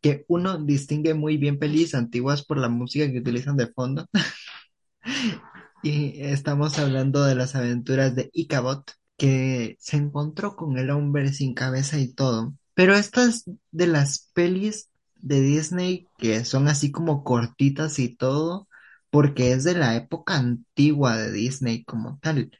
que 0.00 0.24
uno 0.28 0.58
distingue 0.58 1.14
muy 1.14 1.36
bien 1.36 1.58
pelis 1.58 1.94
antiguas 1.94 2.44
por 2.44 2.58
la 2.58 2.68
música 2.68 3.10
que 3.10 3.18
utilizan 3.18 3.56
de 3.56 3.66
fondo. 3.68 4.06
Y 5.82 6.22
estamos 6.22 6.78
hablando 6.78 7.24
de 7.24 7.34
las 7.34 7.54
aventuras 7.54 8.14
de 8.16 8.30
Ichabod, 8.32 8.84
que 9.18 9.76
se 9.78 9.98
encontró 9.98 10.56
con 10.56 10.78
el 10.78 10.88
hombre 10.88 11.30
sin 11.34 11.52
cabeza 11.52 11.98
y 11.98 12.08
todo. 12.14 12.54
Pero 12.72 12.94
estas 12.94 13.44
de 13.70 13.86
las 13.86 14.30
pelis 14.32 14.88
de 15.24 15.40
Disney 15.40 16.08
que 16.18 16.44
son 16.44 16.68
así 16.68 16.92
como 16.92 17.24
cortitas 17.24 17.98
y 17.98 18.14
todo, 18.16 18.68
porque 19.10 19.52
es 19.52 19.64
de 19.64 19.74
la 19.76 19.96
época 19.96 20.36
antigua 20.36 21.16
de 21.18 21.32
Disney 21.32 21.84
como 21.84 22.18
tal. 22.20 22.50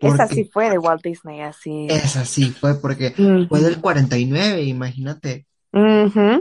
Esa 0.00 0.26
sí 0.26 0.44
fue 0.44 0.68
de 0.68 0.76
Walt 0.78 1.02
Disney, 1.02 1.40
así. 1.40 1.98
es 2.04 2.16
así, 2.16 2.52
fue 2.52 2.80
porque 2.80 3.14
fue 3.48 3.60
del 3.62 3.80
Ujú, 3.80 3.80
49, 3.80 4.62
imagínate. 4.64 5.46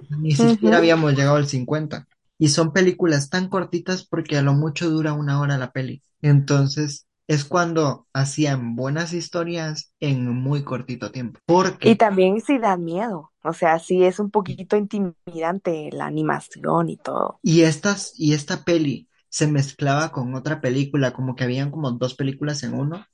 Ni 0.10 0.36
siquiera 0.36 0.78
habíamos 0.78 1.14
llegado 1.14 1.36
al 1.38 1.48
50. 1.48 2.08
Y 2.38 2.50
son 2.50 2.74
películas 2.74 3.30
tan 3.30 3.50
cortitas 3.50 4.04
porque 4.06 4.38
a 4.38 4.42
lo 4.42 4.54
mucho 4.54 4.90
dura 4.90 5.14
una 5.14 5.40
hora 5.42 5.58
la 5.58 5.72
peli. 5.72 6.04
Entonces, 6.22 7.08
es 7.28 7.46
cuando 7.46 8.08
hacían 8.14 8.76
buenas 8.76 9.14
historias 9.14 9.94
en 10.00 10.28
muy 10.30 10.64
cortito 10.64 11.12
tiempo. 11.12 11.40
Y 11.84 11.96
Porque, 11.96 11.96
también 11.96 12.42
sí 12.42 12.58
da 12.58 12.76
miedo. 12.76 13.31
O 13.44 13.54
sea, 13.54 13.80
sí 13.80 14.04
es 14.04 14.20
un 14.20 14.32
poquito 14.32 14.78
intimidante 14.78 15.90
la 15.94 16.06
animación 16.06 16.90
y 16.90 16.98
todo. 16.98 17.42
y 17.42 17.62
estas, 17.62 18.14
y 18.18 18.34
esta 18.34 18.64
peli 18.64 19.10
se 19.30 19.48
mezclaba 19.48 20.12
con 20.12 20.36
otra 20.36 20.62
película, 20.62 21.14
como 21.14 21.36
que 21.36 21.44
habían 21.44 21.72
como 21.72 21.92
dos 21.92 22.16
películas 22.16 22.64
en 22.64 22.74
uno. 22.74 23.06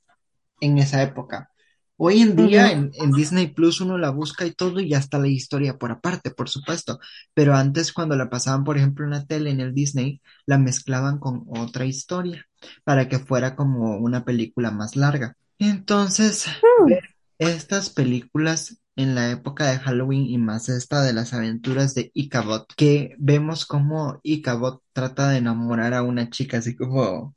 en 0.60 0.78
esa 0.78 1.02
época. 1.02 1.50
Hoy 1.98 2.22
en 2.22 2.36
día 2.36 2.72
en, 2.72 2.92
en 2.94 3.12
Disney 3.12 3.48
Plus 3.48 3.80
uno 3.82 3.98
la 3.98 4.10
busca 4.10 4.46
y 4.46 4.52
todo 4.54 4.80
y 4.80 4.90
ya 4.90 4.98
está 4.98 5.18
la 5.18 5.28
historia 5.28 5.78
por 5.78 5.92
aparte, 5.92 6.30
por 6.32 6.48
supuesto. 6.50 7.00
Pero 7.34 7.54
antes 7.56 7.92
cuando 7.92 8.16
la 8.16 8.30
pasaban, 8.30 8.64
por 8.64 8.78
ejemplo, 8.78 9.04
en 9.06 9.12
la 9.12 9.26
tele, 9.26 9.50
en 9.50 9.60
el 9.60 9.74
Disney, 9.74 10.22
la 10.46 10.58
mezclaban 10.58 11.18
con 11.20 11.44
otra 11.48 11.86
historia 11.86 12.46
para 12.84 13.08
que 13.08 13.18
fuera 13.20 13.56
como 13.56 13.98
una 13.98 14.24
película 14.24 14.70
más 14.72 14.96
larga. 14.96 15.36
Entonces, 15.58 16.46
Mm. 16.62 16.88
ver 16.88 17.02
estas 17.38 17.90
películas 17.90 18.80
en 18.98 19.14
la 19.16 19.30
época 19.32 19.70
de 19.70 19.78
Halloween 19.80 20.26
y 20.26 20.38
más 20.38 20.68
esta 20.70 21.02
de 21.02 21.14
las 21.14 21.34
aventuras 21.34 21.94
de 21.94 22.10
Ichabod, 22.14 22.66
que 22.76 23.14
vemos 23.18 23.66
cómo 23.66 24.20
Ichabod 24.24 24.80
trata 24.92 25.30
de 25.30 25.38
enamorar 25.38 25.94
a 25.94 26.02
una 26.04 26.30
chica, 26.30 26.58
así 26.58 26.76
como 26.76 27.34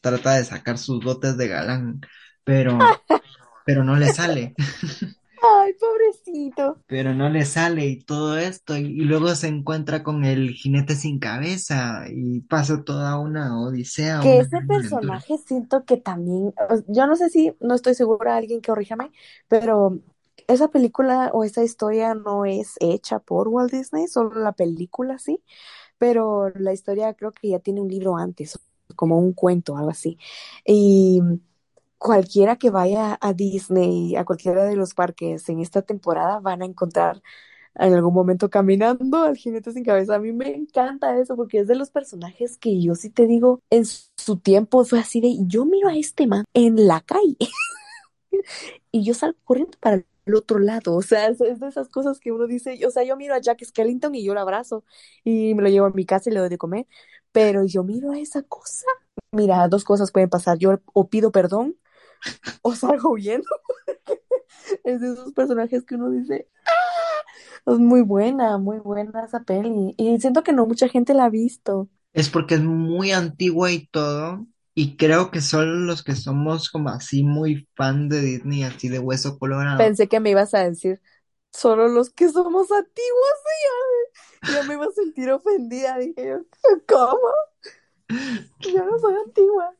trata 0.00 0.34
de 0.36 0.44
sacar 0.44 0.78
sus 0.78 1.00
dotes 1.04 1.36
de 1.38 1.48
galán, 1.48 2.00
pero, 2.44 3.02
pero 3.64 3.84
no 3.84 3.96
le 3.96 4.10
sale, 4.10 4.54
Ay, 5.40 5.72
pobrecito. 5.80 6.82
pero 6.86 7.14
no 7.14 7.28
le 7.28 7.44
sale 7.44 7.86
y 7.86 8.04
todo 8.04 8.38
esto, 8.38 8.76
y, 8.76 8.82
y 8.86 9.00
luego 9.04 9.34
se 9.34 9.48
encuentra 9.48 10.02
con 10.04 10.24
el 10.24 10.50
jinete 10.52 10.94
sin 10.94 11.18
cabeza 11.18 12.04
y 12.08 12.40
pasa 12.42 12.84
toda 12.84 13.18
una 13.18 13.60
odisea, 13.60 14.22
Que 14.22 14.38
una 14.38 14.40
ese 14.40 14.62
aventura. 14.62 14.62
personaje 14.62 15.36
siento 15.38 15.84
que 15.84 15.98
también, 15.98 16.54
yo 16.88 17.06
no 17.06 17.16
sé 17.16 17.28
si, 17.28 17.54
no 17.60 17.74
estoy 17.74 17.94
segura, 17.94 18.36
alguien 18.36 18.60
que 18.62 18.70
corríjame, 18.70 19.12
pero 19.48 20.00
esa 20.48 20.68
película 20.68 21.30
o 21.32 21.44
esa 21.44 21.62
historia 21.64 22.14
no 22.14 22.44
es 22.44 22.74
hecha 22.80 23.18
por 23.20 23.48
Walt 23.48 23.72
Disney, 23.72 24.06
solo 24.08 24.40
la 24.40 24.52
película 24.52 25.18
sí, 25.18 25.42
pero 25.98 26.50
la 26.50 26.72
historia 26.72 27.14
creo 27.14 27.32
que 27.32 27.50
ya 27.50 27.58
tiene 27.60 27.80
un 27.80 27.88
libro 27.88 28.16
antes, 28.16 28.58
como 28.96 29.18
un 29.18 29.32
cuento, 29.32 29.76
algo 29.76 29.90
así. 29.90 30.18
Y 30.64 31.20
cualquiera 31.98 32.56
que 32.56 32.70
vaya 32.70 33.18
a 33.20 33.32
Disney, 33.32 34.16
a 34.16 34.24
cualquiera 34.24 34.64
de 34.64 34.76
los 34.76 34.94
parques 34.94 35.48
en 35.48 35.60
esta 35.60 35.82
temporada, 35.82 36.40
van 36.40 36.62
a 36.62 36.66
encontrar 36.66 37.22
en 37.78 37.94
algún 37.94 38.14
momento 38.14 38.50
caminando 38.50 39.22
al 39.22 39.36
jinete 39.36 39.72
sin 39.72 39.84
cabeza. 39.84 40.16
A 40.16 40.18
mí 40.18 40.32
me 40.32 40.54
encanta 40.54 41.18
eso 41.18 41.36
porque 41.36 41.60
es 41.60 41.68
de 41.68 41.76
los 41.76 41.90
personajes 41.90 42.56
que 42.58 42.80
yo 42.80 42.94
sí 42.94 43.10
te 43.10 43.26
digo, 43.26 43.60
en 43.70 43.84
su 43.84 44.38
tiempo 44.38 44.84
fue 44.84 45.00
así 45.00 45.20
de, 45.20 45.36
yo 45.46 45.64
miro 45.64 45.88
a 45.88 45.96
este 45.96 46.26
man 46.26 46.44
en 46.54 46.86
la 46.86 47.00
calle 47.00 47.36
y 48.92 49.04
yo 49.04 49.14
salgo 49.14 49.38
corriendo 49.44 49.78
para 49.80 50.02
el 50.26 50.34
otro 50.34 50.58
lado. 50.58 50.94
O 50.94 51.02
sea, 51.02 51.28
es, 51.28 51.38
de 51.38 51.68
esas 51.68 51.88
cosas 51.88 52.20
que 52.20 52.32
uno 52.32 52.46
dice, 52.46 52.78
o 52.86 52.90
sea, 52.90 53.04
yo 53.04 53.16
miro 53.16 53.34
a 53.34 53.40
Jack 53.40 53.64
Skellington 53.64 54.14
y 54.14 54.24
yo 54.24 54.34
lo 54.34 54.40
abrazo 54.40 54.84
y 55.24 55.54
me 55.54 55.62
lo 55.62 55.68
llevo 55.68 55.86
a 55.86 55.90
mi 55.90 56.04
casa 56.04 56.28
y 56.28 56.34
le 56.34 56.40
doy 56.40 56.48
de 56.48 56.58
comer, 56.58 56.86
pero 57.32 57.64
yo 57.64 57.84
miro 57.84 58.12
a 58.12 58.18
esa 58.18 58.42
cosa. 58.42 58.86
Mira, 59.32 59.66
dos 59.68 59.84
cosas 59.84 60.12
pueden 60.12 60.28
pasar. 60.28 60.58
Yo 60.58 60.80
o 60.92 61.08
pido 61.08 61.32
perdón 61.32 61.76
o 62.62 62.74
salgo 62.74 63.10
huyendo. 63.10 63.48
Es 64.82 65.00
de 65.00 65.12
esos 65.12 65.32
personajes 65.32 65.84
que 65.84 65.94
uno 65.94 66.10
dice, 66.10 66.48
es 67.66 67.78
muy 67.78 68.02
buena, 68.02 68.58
muy 68.58 68.78
buena 68.78 69.24
esa 69.24 69.44
peli. 69.44 69.94
Y 69.96 70.18
siento 70.18 70.42
que 70.42 70.52
no 70.52 70.66
mucha 70.66 70.88
gente 70.88 71.14
la 71.14 71.26
ha 71.26 71.30
visto. 71.30 71.88
Es 72.12 72.30
porque 72.30 72.54
es 72.54 72.62
muy 72.62 73.12
antigua 73.12 73.70
y 73.70 73.86
todo, 73.86 74.46
y 74.76 74.96
creo 74.96 75.32
que 75.32 75.40
solo 75.42 75.74
los 75.76 76.04
que 76.04 76.14
somos 76.16 76.70
como 76.70 76.90
así 76.90 77.24
muy 77.24 77.68
fan 77.76 78.08
de 78.10 78.22
Disney, 78.22 78.62
así 78.64 78.88
de 78.90 79.00
hueso 79.00 79.38
colorado, 79.40 79.96
Pensé 79.96 80.08
que 80.08 80.20
me 80.20 80.30
ibas 80.30 80.54
a 80.54 80.64
decir, 80.68 81.02
solo 81.52 81.88
los 81.88 82.10
que 82.10 82.28
somos 82.30 82.70
antiguos, 82.72 83.34
y 84.44 84.52
ya, 84.52 84.60
ya 84.60 84.64
me 84.64 84.74
iba 84.74 84.86
a 84.86 84.90
sentir 84.92 85.30
ofendida. 85.30 85.98
Dije 85.98 86.28
yo, 86.28 86.38
¿cómo? 86.88 87.20
Yo 88.60 88.84
no 88.84 88.98
soy 88.98 89.14
antigua. 89.24 89.74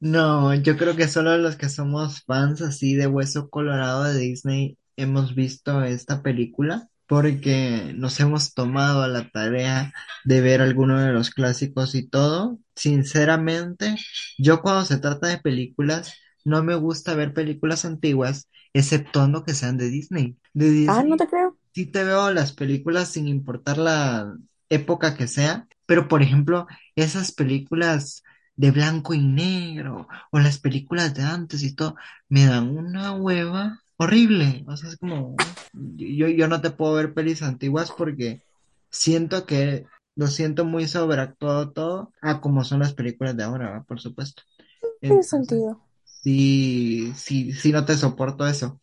No, 0.00 0.54
yo 0.54 0.76
creo 0.76 0.96
que 0.96 1.08
solo 1.08 1.36
los 1.38 1.56
que 1.56 1.68
somos 1.70 2.22
fans 2.24 2.62
así 2.62 2.94
de 2.96 3.06
Hueso 3.06 3.50
Colorado 3.50 4.04
de 4.04 4.18
Disney 4.18 4.78
hemos 4.96 5.34
visto 5.34 5.82
esta 5.84 6.22
película 6.22 6.89
porque 7.10 7.92
nos 7.96 8.20
hemos 8.20 8.54
tomado 8.54 9.06
la 9.08 9.30
tarea 9.30 9.92
de 10.24 10.40
ver 10.42 10.62
alguno 10.62 11.00
de 11.00 11.12
los 11.12 11.30
clásicos 11.32 11.96
y 11.96 12.08
todo. 12.08 12.60
Sinceramente, 12.76 13.96
yo 14.38 14.62
cuando 14.62 14.86
se 14.86 14.98
trata 14.98 15.28
de 15.28 15.38
películas, 15.40 16.14
no 16.44 16.64
me 16.64 16.76
gusta 16.76 17.14
ver 17.16 17.34
películas 17.34 17.84
antiguas, 17.84 18.48
exceptuando 18.74 19.44
que 19.44 19.54
sean 19.54 19.78
de 19.78 19.90
Disney. 19.90 20.38
De 20.54 20.70
Ah, 20.86 21.02
no 21.02 21.16
Disney 21.16 21.16
te 21.16 21.26
creo. 21.26 21.58
sí 21.74 21.86
te 21.86 22.04
veo 22.04 22.32
las 22.32 22.52
películas 22.52 23.10
sin 23.12 23.28
importar 23.28 23.78
la 23.78 24.36
época 24.68 25.16
que 25.16 25.28
sea, 25.28 25.68
pero 25.86 26.08
por 26.08 26.22
ejemplo, 26.22 26.66
esas 26.96 27.32
películas 27.32 28.22
de 28.56 28.70
blanco 28.72 29.14
y 29.14 29.20
negro 29.20 30.08
o 30.32 30.38
las 30.40 30.58
películas 30.60 31.14
de 31.14 31.22
antes 31.22 31.62
y 31.64 31.74
todo, 31.74 31.96
me 32.28 32.46
dan 32.46 32.70
una 32.76 33.12
hueva 33.14 33.79
horrible. 34.00 34.64
O 34.66 34.76
sea, 34.76 34.88
es 34.88 34.96
como, 34.96 35.36
yo, 35.74 36.28
yo 36.28 36.48
no 36.48 36.60
te 36.62 36.70
puedo 36.70 36.94
ver 36.94 37.12
pelis 37.12 37.42
antiguas 37.42 37.92
porque 37.92 38.42
siento 38.88 39.44
que 39.44 39.84
lo 40.16 40.26
siento 40.26 40.64
muy 40.64 40.88
sobreactuado 40.88 41.70
todo 41.70 42.12
a 42.22 42.40
como 42.40 42.64
son 42.64 42.80
las 42.80 42.94
películas 42.94 43.36
de 43.36 43.44
ahora. 43.44 43.84
Por 43.86 44.00
supuesto. 44.00 44.42
Tiene 45.00 45.22
sentido. 45.22 45.80
sí, 46.04 47.12
sí, 47.14 47.52
sí 47.52 47.72
no 47.72 47.84
te 47.84 47.94
soporto 47.94 48.46
eso. 48.46 48.80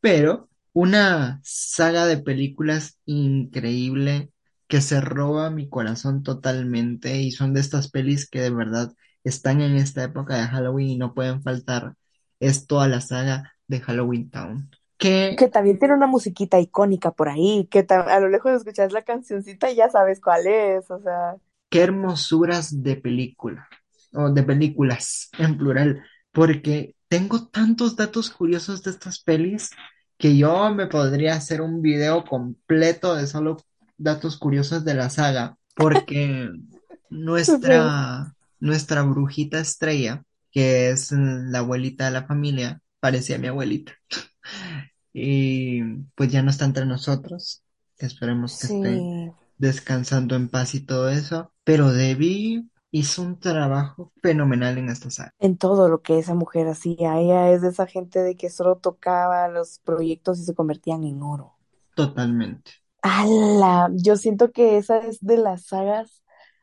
Pero 0.00 0.50
una 0.74 1.40
saga 1.42 2.04
de 2.04 2.18
películas 2.18 2.98
increíble 3.06 4.30
que 4.66 4.82
se 4.82 5.00
roba 5.00 5.48
mi 5.48 5.70
corazón 5.70 6.22
totalmente 6.22 7.22
y 7.22 7.30
son 7.30 7.54
de 7.54 7.60
estas 7.60 7.90
pelis 7.90 8.28
que 8.28 8.42
de 8.42 8.50
verdad 8.50 8.92
están 9.24 9.62
en 9.62 9.76
esta 9.76 10.04
época 10.04 10.36
de 10.36 10.46
Halloween 10.46 10.88
y 10.90 10.98
no 10.98 11.14
pueden 11.14 11.42
faltar. 11.42 11.94
Es 12.38 12.66
toda 12.66 12.86
la 12.86 13.00
saga 13.00 13.54
de 13.68 13.80
Halloween 13.80 14.30
Town. 14.30 14.70
que 14.96 15.36
Que 15.38 15.48
también 15.48 15.78
tiene 15.78 15.94
una 15.94 16.06
musiquita 16.06 16.58
icónica 16.58 17.12
por 17.12 17.28
ahí, 17.28 17.68
que 17.70 17.86
a 17.88 18.20
lo 18.20 18.28
lejos 18.28 18.52
escuchas 18.52 18.92
la 18.92 19.02
cancioncita 19.02 19.70
y 19.70 19.76
ya 19.76 19.88
sabes 19.88 20.20
cuál 20.20 20.46
es, 20.46 20.90
o 20.90 21.00
sea, 21.00 21.36
qué 21.68 21.82
hermosuras 21.82 22.82
de 22.82 22.96
película, 22.96 23.68
o 24.12 24.30
de 24.30 24.42
películas 24.42 25.30
en 25.38 25.56
plural, 25.58 26.02
porque 26.32 26.94
tengo 27.08 27.46
tantos 27.46 27.96
datos 27.96 28.30
curiosos 28.30 28.82
de 28.82 28.90
estas 28.90 29.20
pelis 29.20 29.70
que 30.16 30.36
yo 30.36 30.74
me 30.74 30.86
podría 30.86 31.34
hacer 31.34 31.60
un 31.60 31.80
video 31.80 32.24
completo 32.24 33.14
de 33.14 33.26
solo 33.26 33.58
datos 33.96 34.36
curiosos 34.36 34.84
de 34.84 34.94
la 34.94 35.10
saga, 35.10 35.56
porque 35.74 36.50
nuestra, 37.10 38.34
nuestra 38.60 39.02
brujita 39.02 39.60
estrella, 39.60 40.24
que 40.50 40.90
es 40.90 41.12
la 41.12 41.60
abuelita 41.60 42.06
de 42.06 42.10
la 42.10 42.26
familia, 42.26 42.80
parecía 43.00 43.38
mi 43.38 43.48
abuelita, 43.48 43.92
y 45.12 45.82
pues 46.14 46.30
ya 46.32 46.42
no 46.42 46.50
está 46.50 46.64
entre 46.64 46.86
nosotros, 46.86 47.62
esperemos 47.98 48.58
que 48.58 48.66
esté 48.66 49.32
descansando 49.56 50.36
en 50.36 50.48
paz 50.48 50.74
y 50.74 50.84
todo 50.84 51.08
eso, 51.10 51.52
pero 51.64 51.92
Debbie 51.92 52.64
hizo 52.90 53.22
un 53.22 53.38
trabajo 53.38 54.12
fenomenal 54.22 54.78
en 54.78 54.88
esta 54.88 55.10
saga, 55.10 55.34
en 55.38 55.56
todo 55.58 55.88
lo 55.88 56.02
que 56.02 56.18
esa 56.18 56.34
mujer 56.34 56.68
hacía. 56.68 57.18
Ella 57.18 57.50
es 57.52 57.62
de 57.62 57.68
esa 57.68 57.86
gente 57.86 58.20
de 58.22 58.36
que 58.36 58.50
solo 58.50 58.76
tocaba 58.78 59.48
los 59.48 59.80
proyectos 59.80 60.38
y 60.40 60.44
se 60.44 60.54
convertían 60.54 61.04
en 61.04 61.22
oro. 61.22 61.58
totalmente. 61.94 62.72
¡Hala! 63.02 63.90
Yo 63.94 64.16
siento 64.16 64.52
que 64.52 64.76
esa 64.78 64.98
es 64.98 65.20
de 65.20 65.38
las 65.38 65.66
sagas 65.66 66.22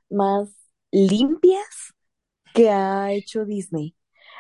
más 0.09 0.49
limpias 0.91 1.93
que 2.53 2.69
ha 2.69 3.11
hecho 3.11 3.45
Disney. 3.45 3.95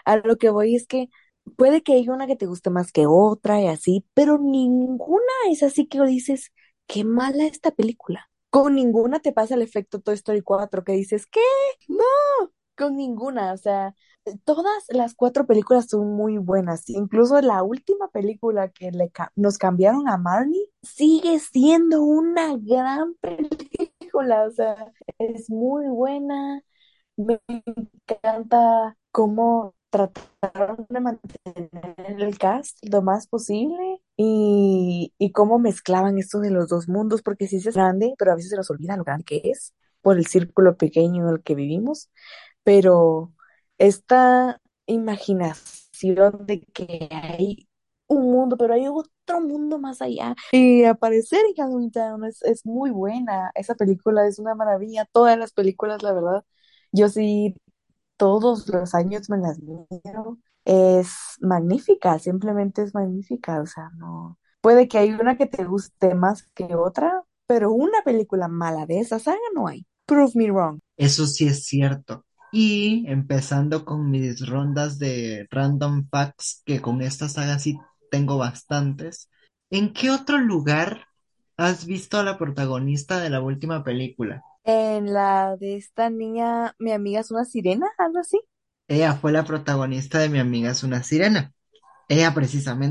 A 0.05 0.17
lo 0.17 0.37
que 0.37 0.49
voy 0.49 0.75
es 0.75 0.87
que 0.87 1.09
puede 1.57 1.83
que 1.83 1.93
haya 1.93 2.13
una 2.13 2.27
que 2.27 2.35
te 2.35 2.45
guste 2.45 2.69
más 2.69 2.91
que 2.91 3.05
otra 3.07 3.61
y 3.61 3.67
así, 3.67 4.05
pero 4.13 4.37
ninguna 4.37 5.31
es 5.49 5.63
así 5.63 5.87
que 5.87 6.01
dices, 6.05 6.51
qué 6.87 7.03
mala 7.03 7.45
esta 7.45 7.71
película. 7.71 8.29
Con 8.49 8.75
ninguna 8.75 9.19
te 9.19 9.33
pasa 9.33 9.55
el 9.55 9.61
efecto 9.61 9.99
Toy 10.01 10.15
Story 10.15 10.41
4 10.41 10.83
que 10.83 10.93
dices, 10.93 11.25
¿qué? 11.27 11.41
No, 11.87 12.03
con 12.77 12.95
ninguna. 12.97 13.53
O 13.53 13.57
sea, 13.57 13.95
todas 14.43 14.85
las 14.89 15.13
cuatro 15.15 15.45
películas 15.45 15.87
son 15.89 16.15
muy 16.15 16.37
buenas. 16.37 16.89
Incluso 16.89 17.39
la 17.41 17.63
última 17.63 18.09
película 18.09 18.69
que 18.69 18.91
nos 19.35 19.57
cambiaron 19.57 20.07
a 20.09 20.17
Marnie 20.17 20.69
sigue 20.81 21.39
siendo 21.39 22.03
una 22.03 22.55
gran 22.57 23.15
película. 23.15 24.45
O 24.47 24.51
sea, 24.51 24.93
es 25.19 25.49
muy 25.49 25.87
buena. 25.87 26.61
Me 27.17 27.39
encanta 27.47 28.97
cómo 29.11 29.75
trataron 29.95 30.85
de 30.89 30.99
mantener 30.99 32.21
el 32.21 32.37
cast 32.37 32.77
lo 32.83 33.01
más 33.01 33.27
posible 33.27 34.01
y, 34.17 35.13
y 35.17 35.31
cómo 35.31 35.59
mezclaban 35.59 36.17
esto 36.17 36.39
de 36.39 36.51
los 36.51 36.69
dos 36.69 36.87
mundos, 36.89 37.21
porque 37.21 37.47
sí 37.47 37.57
es 37.57 37.73
grande, 37.75 38.13
pero 38.17 38.31
a 38.31 38.35
veces 38.35 38.51
se 38.51 38.57
nos 38.57 38.69
olvida 38.69 38.97
lo 38.97 39.03
grande 39.03 39.23
que 39.25 39.41
es 39.45 39.73
por 40.01 40.17
el 40.17 40.27
círculo 40.27 40.77
pequeño 40.77 41.27
en 41.27 41.35
el 41.35 41.43
que 41.43 41.55
vivimos, 41.55 42.09
pero 42.63 43.33
esta 43.77 44.61
imaginación 44.87 46.45
de 46.45 46.61
que 46.61 47.09
hay 47.11 47.67
un 48.07 48.31
mundo, 48.31 48.57
pero 48.57 48.73
hay 48.73 48.87
otro 48.87 49.41
mundo 49.41 49.79
más 49.79 50.01
allá. 50.01 50.35
Y 50.51 50.83
aparecer 50.83 51.39
en 51.47 51.55
Halloween 51.55 51.91
es, 52.27 52.41
es 52.43 52.65
muy 52.65 52.91
buena. 52.91 53.51
Esa 53.55 53.75
película 53.75 54.27
es 54.27 54.37
una 54.39 54.53
maravilla. 54.55 55.05
Todas 55.11 55.37
las 55.39 55.53
películas, 55.53 56.03
la 56.03 56.13
verdad. 56.13 56.45
Yo 56.91 57.09
sí 57.09 57.55
todos 58.17 58.67
los 58.69 58.95
años 58.95 59.29
me 59.29 59.37
las 59.37 59.59
miro. 59.59 60.37
Es 60.63 61.09
magnífica, 61.41 62.17
simplemente 62.19 62.81
es 62.83 62.93
magnífica, 62.95 63.61
o 63.61 63.65
sea, 63.65 63.89
no. 63.97 64.37
Puede 64.61 64.87
que 64.87 64.97
hay 64.97 65.11
una 65.11 65.37
que 65.37 65.45
te 65.45 65.63
guste 65.63 66.15
más 66.15 66.43
que 66.55 66.75
otra, 66.75 67.23
pero 67.45 67.71
una 67.71 68.01
película 68.03 68.47
mala 68.47 68.85
de 68.85 68.99
esa 68.99 69.19
saga 69.19 69.37
no 69.53 69.67
hay. 69.67 69.85
Prove 70.05 70.31
me 70.35 70.51
wrong. 70.51 70.79
Eso 70.97 71.27
sí 71.27 71.47
es 71.47 71.65
cierto. 71.65 72.25
Y 72.51 73.05
empezando 73.07 73.85
con 73.85 74.09
mis 74.09 74.47
rondas 74.47 74.97
de 74.97 75.45
random 75.51 76.07
facts, 76.09 76.63
que 76.65 76.81
con 76.81 77.01
esta 77.01 77.29
saga 77.29 77.59
sí 77.59 77.77
tengo 78.09 78.37
bastantes. 78.37 79.29
¿En 79.69 79.93
qué 79.93 80.09
otro 80.09 80.37
lugar 80.37 81.05
has 81.57 81.85
visto 81.85 82.17
a 82.17 82.23
la 82.23 82.37
protagonista 82.37 83.19
de 83.19 83.29
la 83.29 83.41
última 83.41 83.83
película? 83.83 84.41
En 84.65 85.13
la 85.13 85.57
de 85.57 85.75
esta 85.77 86.11
niña, 86.11 86.75
mi 86.77 86.91
amiga 86.91 87.21
es 87.21 87.31
una 87.31 87.45
sirena, 87.45 87.87
algo 87.97 88.19
así. 88.19 88.39
Ella 88.87 89.13
fue 89.15 89.31
la 89.31 89.43
protagonista 89.45 90.19
de 90.19 90.29
Mi 90.29 90.39
amiga 90.39 90.71
es 90.71 90.83
una 90.83 91.03
sirena. 91.03 91.53
Ella 92.09 92.33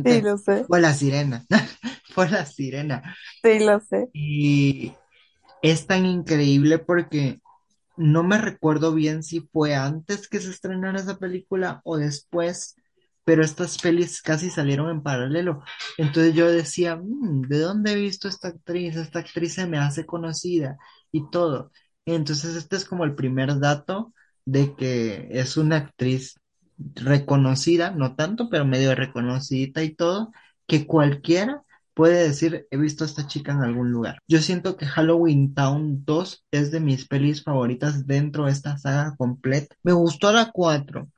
Sí, 0.04 0.20
precisamente 0.22 0.22
lo 0.22 0.38
sé, 0.38 0.66
fue 0.66 0.80
la 0.80 0.94
sirena. 0.94 1.46
Fue 2.14 2.28
la 2.30 2.46
sirena. 2.46 3.16
sí, 3.42 3.58
lo 3.60 3.80
sé. 3.80 4.10
Y 4.12 4.92
es 5.62 5.87
tan 5.87 6.06
increíble 6.06 6.78
porque 6.78 7.40
no 7.96 8.22
me 8.24 8.38
recuerdo 8.38 8.94
bien 8.94 9.22
si 9.22 9.40
fue 9.40 9.74
antes 9.76 10.28
que 10.28 10.40
se 10.40 10.50
estrenara 10.50 11.00
esa 11.00 11.18
película 11.18 11.80
o 11.84 11.98
después, 11.98 12.76
pero 13.24 13.44
estas 13.44 13.78
pelis 13.78 14.22
casi 14.22 14.50
salieron 14.50 14.90
en 14.90 15.02
paralelo. 15.02 15.62
Entonces 15.98 16.34
yo 16.34 16.48
decía, 16.50 16.96
"Mm, 16.96 17.42
¿de 17.48 17.58
dónde 17.60 17.92
he 17.92 17.96
visto 17.96 18.28
esta 18.28 18.48
actriz? 18.48 18.96
Esta 18.96 19.20
actriz 19.20 19.54
se 19.54 19.66
me 19.66 19.78
hace 19.78 20.06
conocida 20.06 20.78
y 21.14 21.31
todo. 21.31 21.70
Entonces 22.07 22.57
este 22.57 22.77
es 22.77 22.85
como 22.85 23.05
el 23.05 23.14
primer 23.14 23.59
dato 23.61 24.12
de 24.44 24.74
que 24.74 25.29
es 25.31 25.57
una 25.57 25.77
actriz 25.77 26.40
reconocida, 26.77 27.92
no 27.92 28.16
tanto, 28.16 28.50
pero 28.50 28.64
medio 28.64 28.94
reconocida 28.94 29.83
y 29.85 29.94
todo, 29.94 30.33
que 30.66 30.87
cualquiera 30.87 31.62
puede 31.94 32.24
decir, 32.24 32.66
he 32.72 32.77
visto 32.77 33.05
a 33.05 33.07
esta 33.07 33.29
chica 33.29 33.53
en 33.53 33.62
algún 33.62 33.92
lugar. 33.92 34.18
Yo 34.27 34.40
siento 34.40 34.77
que 34.77 34.87
Halloween 34.87 35.55
Town 35.55 36.05
2 36.05 36.44
es 36.50 36.72
de 36.72 36.81
mis 36.81 37.07
pelis 37.07 37.44
favoritas 37.44 38.07
dentro 38.09 38.46
de 38.46 38.53
esta 38.53 38.77
saga 38.77 39.14
completa. 39.16 39.77
Me 39.85 39.92
gustó 39.92 40.33
la 40.33 40.50
4. 40.50 41.09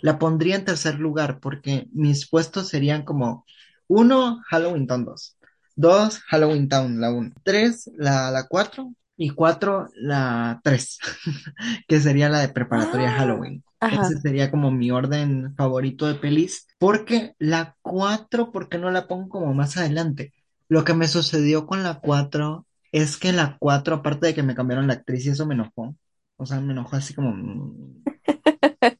La 0.00 0.18
pondría 0.18 0.56
en 0.56 0.64
tercer 0.64 0.98
lugar 0.98 1.38
porque 1.38 1.86
mis 1.92 2.28
puestos 2.28 2.68
serían 2.68 3.04
como 3.04 3.44
uno 3.86 4.42
Halloween 4.48 4.88
Town 4.88 5.04
2, 5.04 5.36
2 5.76 6.18
Halloween 6.26 6.68
Town 6.68 7.00
la 7.00 7.10
1, 7.12 7.32
3 7.44 7.90
la, 7.96 8.30
la 8.32 8.48
4 8.48 8.92
y 9.18 9.30
4 9.32 9.90
la 9.96 10.60
3, 10.64 10.98
que 11.88 12.00
sería 12.00 12.30
la 12.30 12.40
de 12.40 12.50
preparatoria 12.50 13.12
Ah, 13.12 13.12
Halloween. 13.12 13.64
ajá. 13.80 14.04
Ese 14.04 14.20
sería 14.20 14.50
como 14.52 14.70
mi 14.72 14.92
orden 14.92 15.54
favorito 15.56 16.06
de 16.08 16.16
pelis, 16.16 16.68
porque 16.78 17.34
la 17.38 17.76
4, 17.82 18.52
¿por 18.52 18.70
qué 18.70 18.78
no 18.78 18.90
la 18.92 19.08
pongo 19.08 19.30
como 19.30 19.54
más 19.54 19.76
adelante? 19.78 20.34
Lo 20.68 20.84
que 20.84 20.94
me 20.94 21.08
sucedió 21.08 21.66
con 21.66 21.84
la 21.84 22.00
4 22.00 22.66
es 22.92 23.18
que 23.18 23.32
la 23.34 23.58
4, 23.60 23.96
aparte 23.96 24.28
de 24.28 24.34
que 24.36 24.44
me 24.44 24.56
cambiaron 24.56 24.88
la 24.88 24.94
actriz 24.94 25.26
y 25.26 25.30
eso 25.30 25.46
me 25.46 25.54
enojó, 25.56 25.96
o 26.38 26.46
sea, 26.46 26.60
me 26.60 26.72
enojó 26.72 26.96
así 26.96 27.14
como... 27.14 27.32
mm, 27.34 28.04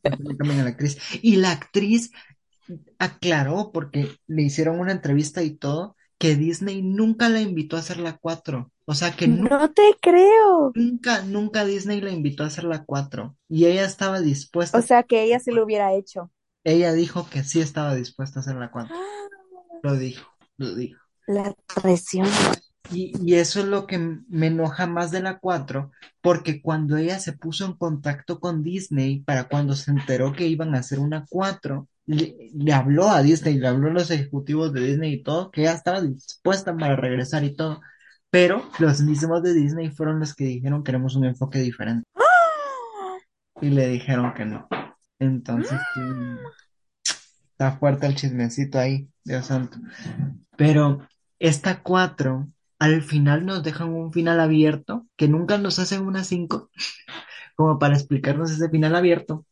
¿por 0.02 0.16
qué 0.18 0.24
me 0.24 0.36
cambian 0.36 0.60
a 0.60 0.64
la 0.64 0.70
actriz? 0.70 0.98
Y 1.22 1.36
la 1.36 1.52
actriz 1.52 2.10
aclaró, 2.98 3.72
porque 3.72 4.16
le 4.28 4.42
hicieron 4.44 4.80
una 4.80 4.92
entrevista 4.92 5.42
y 5.44 5.52
todo, 5.56 5.96
que 6.18 6.36
Disney 6.36 6.82
nunca 6.82 7.28
la 7.28 7.40
invitó 7.40 7.76
a 7.76 7.80
hacer 7.80 7.98
la 7.98 8.18
4. 8.18 8.72
O 8.86 8.94
sea, 8.94 9.16
que 9.16 9.28
No 9.28 9.70
te 9.72 9.94
creo. 10.02 10.74
nunca, 10.74 11.22
nunca 11.22 11.64
Disney 11.64 12.00
la 12.00 12.10
invitó 12.10 12.42
a 12.44 12.46
hacer 12.46 12.64
la 12.64 12.84
4. 12.84 13.36
Y 13.48 13.66
ella 13.66 13.84
estaba 13.84 14.20
dispuesta 14.20 14.78
O 14.78 14.80
sea 14.82 15.02
que 15.02 15.22
ella 15.24 15.40
la 15.40 15.40
sí 15.40 15.50
lo 15.52 15.62
4. 15.62 15.64
hubiera 15.64 15.92
hecho. 15.92 16.30
Ella 16.64 16.92
dijo 16.92 17.28
que 17.30 17.44
sí 17.44 17.60
estaba 17.60 17.94
dispuesta 17.96 18.40
a 18.40 18.42
hacer 18.42 18.56
la 18.56 18.70
4. 18.70 18.94
Ah, 18.94 19.28
Lo 19.82 19.96
dijo, 19.96 20.28
lo 20.58 20.74
dijo. 20.74 21.00
La 21.28 21.54
traición. 21.76 22.26
Y, 22.90 23.12
y 23.22 23.34
eso 23.34 23.60
es 23.60 23.66
lo 23.66 23.86
que 23.86 23.98
me 23.98 24.46
enoja 24.46 24.86
más 24.86 25.10
de 25.10 25.20
la 25.20 25.38
4, 25.38 25.90
porque 26.22 26.62
cuando 26.62 26.96
ella 26.96 27.18
se 27.20 27.34
puso 27.34 27.66
en 27.66 27.74
contacto 27.74 28.40
con 28.40 28.62
Disney, 28.62 29.20
para 29.22 29.48
cuando 29.48 29.74
se 29.74 29.90
enteró 29.90 30.32
que 30.32 30.46
iban 30.46 30.74
a 30.74 30.78
hacer 30.78 30.98
una 30.98 31.26
4, 31.28 31.86
le, 32.08 32.50
le 32.54 32.72
habló 32.72 33.08
a 33.08 33.22
Disney, 33.22 33.58
le 33.58 33.68
habló 33.68 33.88
a 33.88 33.92
los 33.92 34.10
ejecutivos 34.10 34.72
de 34.72 34.80
Disney 34.80 35.12
y 35.14 35.22
todo, 35.22 35.50
que 35.50 35.60
ella 35.60 35.74
estaba 35.74 36.00
dispuesta 36.00 36.74
para 36.74 36.96
regresar 36.96 37.44
y 37.44 37.54
todo, 37.54 37.82
pero 38.30 38.68
los 38.78 39.00
mismos 39.02 39.42
de 39.42 39.52
Disney 39.52 39.90
fueron 39.90 40.18
los 40.18 40.34
que 40.34 40.44
dijeron 40.44 40.82
queremos 40.82 41.16
un 41.16 41.26
enfoque 41.26 41.58
diferente 41.58 42.08
¡Ah! 42.16 43.18
y 43.60 43.68
le 43.70 43.88
dijeron 43.88 44.32
que 44.34 44.46
no. 44.46 44.66
Entonces, 45.18 45.78
sí, 45.94 46.00
está 47.50 47.72
fuerte 47.72 48.06
el 48.06 48.14
chismecito 48.14 48.78
ahí, 48.78 49.08
Dios 49.24 49.46
santo. 49.46 49.78
Pero 50.56 51.06
esta 51.38 51.82
4 51.82 52.48
al 52.78 53.02
final 53.02 53.44
nos 53.44 53.62
dejan 53.62 53.90
un 53.90 54.12
final 54.12 54.40
abierto, 54.40 55.06
que 55.16 55.28
nunca 55.28 55.58
nos 55.58 55.78
hacen 55.78 56.06
una 56.06 56.24
5 56.24 56.70
como 57.56 57.78
para 57.78 57.94
explicarnos 57.94 58.50
ese 58.50 58.70
final 58.70 58.96
abierto, 58.96 59.44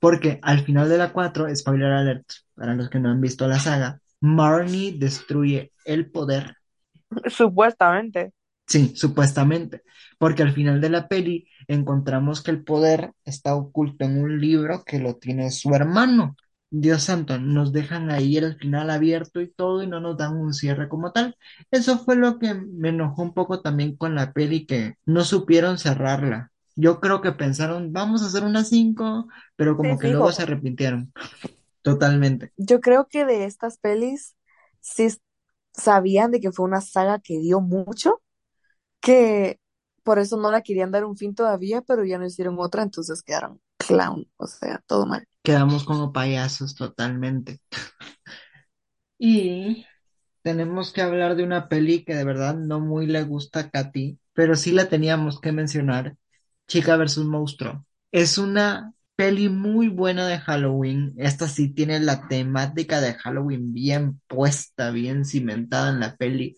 porque 0.00 0.38
al 0.42 0.64
final 0.64 0.88
de 0.88 0.98
la 0.98 1.12
4 1.12 1.54
spoiler 1.54 1.92
alert, 1.92 2.26
para 2.54 2.74
los 2.74 2.88
que 2.90 3.00
no 3.00 3.10
han 3.10 3.20
visto 3.20 3.46
la 3.48 3.58
saga, 3.58 4.00
Marnie 4.20 4.98
destruye 4.98 5.72
el 5.84 6.10
poder, 6.10 6.56
Supuestamente. 7.28 8.32
sí, 8.66 8.92
supuestamente, 8.96 9.82
porque 10.18 10.42
al 10.42 10.52
final 10.52 10.80
de 10.80 10.90
la 10.90 11.08
peli 11.08 11.48
encontramos 11.68 12.42
que 12.42 12.50
el 12.50 12.64
poder 12.64 13.12
está 13.24 13.54
oculto 13.54 14.04
en 14.04 14.20
un 14.20 14.40
libro 14.40 14.84
que 14.84 14.98
lo 14.98 15.16
tiene 15.16 15.50
su 15.50 15.74
hermano. 15.74 16.36
Dios 16.70 17.04
santo, 17.04 17.38
nos 17.38 17.72
dejan 17.72 18.10
ahí 18.10 18.36
el 18.36 18.56
final 18.58 18.90
abierto 18.90 19.40
y 19.40 19.50
todo 19.50 19.82
y 19.82 19.86
no 19.86 20.00
nos 20.00 20.18
dan 20.18 20.36
un 20.36 20.52
cierre 20.52 20.88
como 20.88 21.12
tal. 21.12 21.34
Eso 21.70 21.98
fue 21.98 22.14
lo 22.16 22.38
que 22.38 22.54
me 22.54 22.90
enojó 22.90 23.22
un 23.22 23.32
poco 23.34 23.62
también 23.62 23.96
con 23.96 24.14
la 24.14 24.32
peli, 24.34 24.66
que 24.66 24.96
no 25.06 25.24
supieron 25.24 25.78
cerrarla. 25.78 26.52
Yo 26.78 27.00
creo 27.00 27.20
que 27.22 27.32
pensaron, 27.32 27.92
vamos 27.92 28.22
a 28.22 28.26
hacer 28.26 28.44
una 28.44 28.64
5, 28.64 29.28
pero 29.56 29.76
Sí, 29.80 29.88
como 29.88 29.98
que 29.98 30.08
luego 30.08 30.32
se 30.32 30.42
arrepintieron 30.44 31.12
totalmente. 31.82 32.52
Yo 32.56 32.80
creo 32.80 33.08
que 33.08 33.24
de 33.24 33.44
estas 33.44 33.78
pelis 33.78 34.36
sí 34.80 35.08
sabían 35.74 36.30
de 36.30 36.40
que 36.40 36.52
fue 36.52 36.64
una 36.66 36.80
saga 36.80 37.20
que 37.20 37.38
dio 37.38 37.60
mucho, 37.60 38.22
que 39.00 39.60
por 40.04 40.18
eso 40.20 40.36
no 40.38 40.50
la 40.52 40.62
querían 40.62 40.92
dar 40.92 41.04
un 41.06 41.16
fin 41.18 41.34
todavía, 41.34 41.82
pero 41.82 42.04
ya 42.04 42.18
no 42.18 42.26
hicieron 42.26 42.56
otra, 42.60 42.82
entonces 42.84 43.22
quedaron 43.22 43.60
clown, 43.78 44.30
o 44.38 44.46
sea, 44.46 44.82
todo 44.86 45.06
mal. 45.06 45.26
Quedamos 45.42 45.84
como 45.84 46.12
payasos 46.12 46.74
totalmente. 46.74 47.60
Y 49.18 49.84
tenemos 50.42 50.92
que 50.92 51.02
hablar 51.02 51.36
de 51.36 51.44
una 51.44 51.68
peli 51.68 52.04
que 52.04 52.14
de 52.14 52.24
verdad 52.24 52.56
no 52.56 52.80
muy 52.80 53.06
le 53.06 53.22
gusta 53.24 53.60
a 53.60 53.70
Katy, 53.70 54.18
pero 54.32 54.56
sí 54.56 54.72
la 54.72 54.88
teníamos 54.88 55.40
que 55.40 55.52
mencionar, 55.52 56.16
Chica 56.68 56.96
versus 56.96 57.24
Monstruo. 57.26 57.84
Es 58.12 58.38
una 58.38 58.92
peli 59.16 59.48
muy 59.48 59.88
buena 59.88 60.28
de 60.28 60.38
Halloween. 60.38 61.14
Esta 61.16 61.48
sí 61.48 61.70
tiene 61.74 61.98
la 62.00 62.28
temática 62.28 63.00
de 63.00 63.14
Halloween 63.14 63.72
bien 63.72 64.20
puesta, 64.28 64.90
bien 64.92 65.24
cimentada 65.24 65.90
en 65.90 66.00
la 66.00 66.16
peli, 66.16 66.56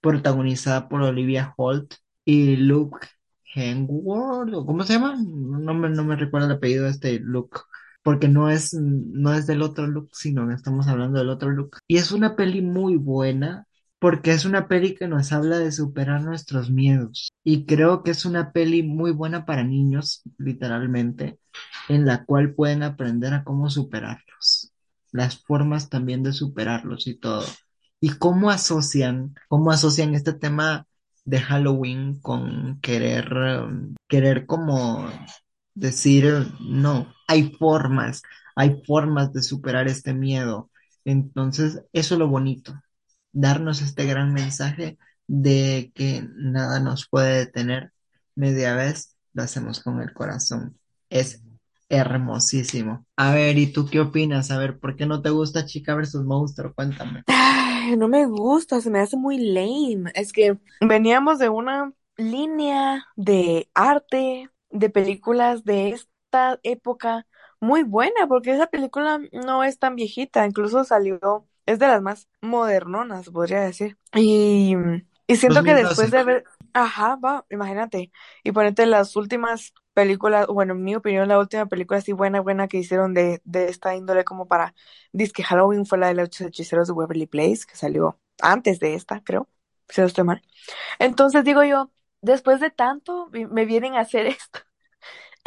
protagonizada 0.00 0.88
por 0.88 1.02
Olivia 1.02 1.54
Holt 1.56 1.94
y 2.24 2.56
Luke 2.56 3.06
Hemsworth, 3.54 4.54
¿o 4.54 4.66
¿cómo 4.66 4.84
se 4.84 4.94
llama? 4.94 5.16
No 5.16 5.74
me, 5.74 5.90
no 5.90 6.04
me 6.04 6.16
recuerdo 6.16 6.46
el 6.46 6.54
apellido 6.54 6.84
de 6.84 6.90
este 6.90 7.18
Luke 7.20 7.58
porque 8.08 8.28
no 8.28 8.48
es, 8.48 8.72
no 8.72 9.34
es 9.34 9.46
del 9.46 9.60
otro 9.60 9.86
look, 9.86 10.08
sino 10.14 10.48
que 10.48 10.54
estamos 10.54 10.88
hablando 10.88 11.18
del 11.18 11.28
otro 11.28 11.50
look. 11.50 11.76
Y 11.86 11.98
es 11.98 12.10
una 12.10 12.36
peli 12.36 12.62
muy 12.62 12.96
buena, 12.96 13.66
porque 13.98 14.30
es 14.30 14.44
una 14.44 14.68
peli 14.68 14.94
que 14.94 15.08
nos 15.08 15.32
habla 15.32 15.58
de 15.58 15.72
superar 15.72 16.22
nuestros 16.22 16.70
miedos. 16.70 17.30
Y 17.44 17.66
creo 17.66 18.02
que 18.02 18.12
es 18.12 18.24
una 18.24 18.52
peli 18.52 18.82
muy 18.82 19.10
buena 19.10 19.44
para 19.44 19.64
niños, 19.64 20.22
literalmente, 20.38 21.38
en 21.88 22.06
la 22.06 22.24
cual 22.24 22.54
pueden 22.54 22.82
aprender 22.82 23.34
a 23.34 23.44
cómo 23.44 23.70
superarlos, 23.70 24.72
las 25.12 25.38
formas 25.38 25.88
también 25.88 26.22
de 26.22 26.32
superarlos 26.32 27.06
y 27.06 27.14
todo. 27.14 27.44
Y 28.00 28.10
cómo 28.10 28.50
asocian, 28.50 29.34
cómo 29.48 29.72
asocian 29.72 30.14
este 30.14 30.32
tema 30.32 30.86
de 31.24 31.40
Halloween 31.40 32.20
con 32.20 32.80
querer, 32.80 33.32
um, 33.34 33.94
querer 34.08 34.46
como 34.46 35.08
decir, 35.74 36.46
no, 36.60 37.12
hay 37.26 37.52
formas, 37.58 38.22
hay 38.54 38.82
formas 38.86 39.32
de 39.32 39.42
superar 39.42 39.88
este 39.88 40.14
miedo. 40.14 40.70
Entonces, 41.04 41.82
eso 41.92 42.14
es 42.14 42.18
lo 42.18 42.28
bonito, 42.28 42.74
darnos 43.40 43.82
este 43.82 44.04
gran 44.04 44.32
mensaje 44.32 44.98
de 45.28 45.92
que 45.94 46.26
nada 46.34 46.80
nos 46.80 47.08
puede 47.08 47.38
detener. 47.38 47.92
Media 48.34 48.74
vez 48.74 49.16
lo 49.32 49.44
hacemos 49.44 49.80
con 49.80 50.00
el 50.00 50.12
corazón. 50.12 50.76
Es 51.08 51.42
hermosísimo. 51.88 53.06
A 53.16 53.32
ver, 53.32 53.56
¿y 53.58 53.72
tú 53.72 53.86
qué 53.86 54.00
opinas? 54.00 54.50
A 54.50 54.58
ver, 54.58 54.78
¿por 54.78 54.96
qué 54.96 55.06
no 55.06 55.22
te 55.22 55.30
gusta 55.30 55.66
Chica 55.66 55.94
versus 55.94 56.24
Monstruo? 56.24 56.74
Cuéntame. 56.74 57.22
Ay, 57.26 57.96
no 57.96 58.08
me 58.08 58.26
gusta, 58.26 58.80
se 58.80 58.90
me 58.90 59.00
hace 59.00 59.16
muy 59.16 59.38
lame. 59.38 60.10
Es 60.14 60.32
que 60.32 60.58
veníamos 60.80 61.38
de 61.38 61.48
una 61.48 61.92
línea 62.16 63.06
de 63.16 63.70
arte, 63.74 64.50
de 64.70 64.90
películas 64.90 65.64
de 65.64 65.90
esta 65.90 66.58
época 66.64 67.26
muy 67.60 67.84
buena, 67.84 68.26
porque 68.28 68.52
esa 68.52 68.66
película 68.66 69.20
no 69.32 69.64
es 69.64 69.78
tan 69.78 69.94
viejita, 69.94 70.44
incluso 70.44 70.84
salió, 70.84 71.46
es 71.72 71.78
de 71.78 71.86
las 71.88 72.02
más 72.02 72.28
modernonas, 72.40 73.30
podría 73.30 73.60
decir. 73.62 73.98
Y, 74.14 74.74
y 75.26 75.36
siento 75.36 75.62
que 75.62 75.74
después 75.74 76.10
2012. 76.10 76.10
de 76.10 76.24
ver, 76.24 76.44
ajá, 76.72 77.16
va, 77.16 77.44
imagínate, 77.50 78.12
y 78.44 78.52
ponerte 78.52 78.86
las 78.86 79.16
últimas 79.16 79.74
películas, 79.94 80.46
bueno, 80.46 80.74
en 80.74 80.82
mi 80.84 80.94
opinión, 80.96 81.28
la 81.28 81.38
última 81.38 81.66
película 81.66 81.98
así 81.98 82.12
buena, 82.12 82.40
buena 82.40 82.68
que 82.68 82.78
hicieron 82.78 83.14
de, 83.14 83.40
de 83.44 83.68
esta 83.68 83.94
índole 83.96 84.24
como 84.24 84.46
para 84.48 84.74
Dice 85.12 85.32
que 85.32 85.42
Halloween 85.42 85.86
fue 85.86 85.98
la 85.98 86.08
de 86.08 86.14
los 86.14 86.40
hechiceros 86.40 86.86
de 86.88 86.92
Waverly 86.94 87.26
Place, 87.26 87.62
que 87.68 87.76
salió 87.76 88.20
antes 88.40 88.78
de 88.80 88.94
esta, 88.94 89.22
creo, 89.24 89.48
si 89.88 90.00
no 90.00 90.06
estoy 90.06 90.24
mal. 90.24 90.42
Entonces 90.98 91.44
digo 91.44 91.64
yo, 91.64 91.92
después 92.22 92.60
de 92.60 92.70
tanto, 92.70 93.28
me 93.32 93.64
vienen 93.66 93.94
a 93.96 94.00
hacer 94.00 94.26
esto. 94.28 94.60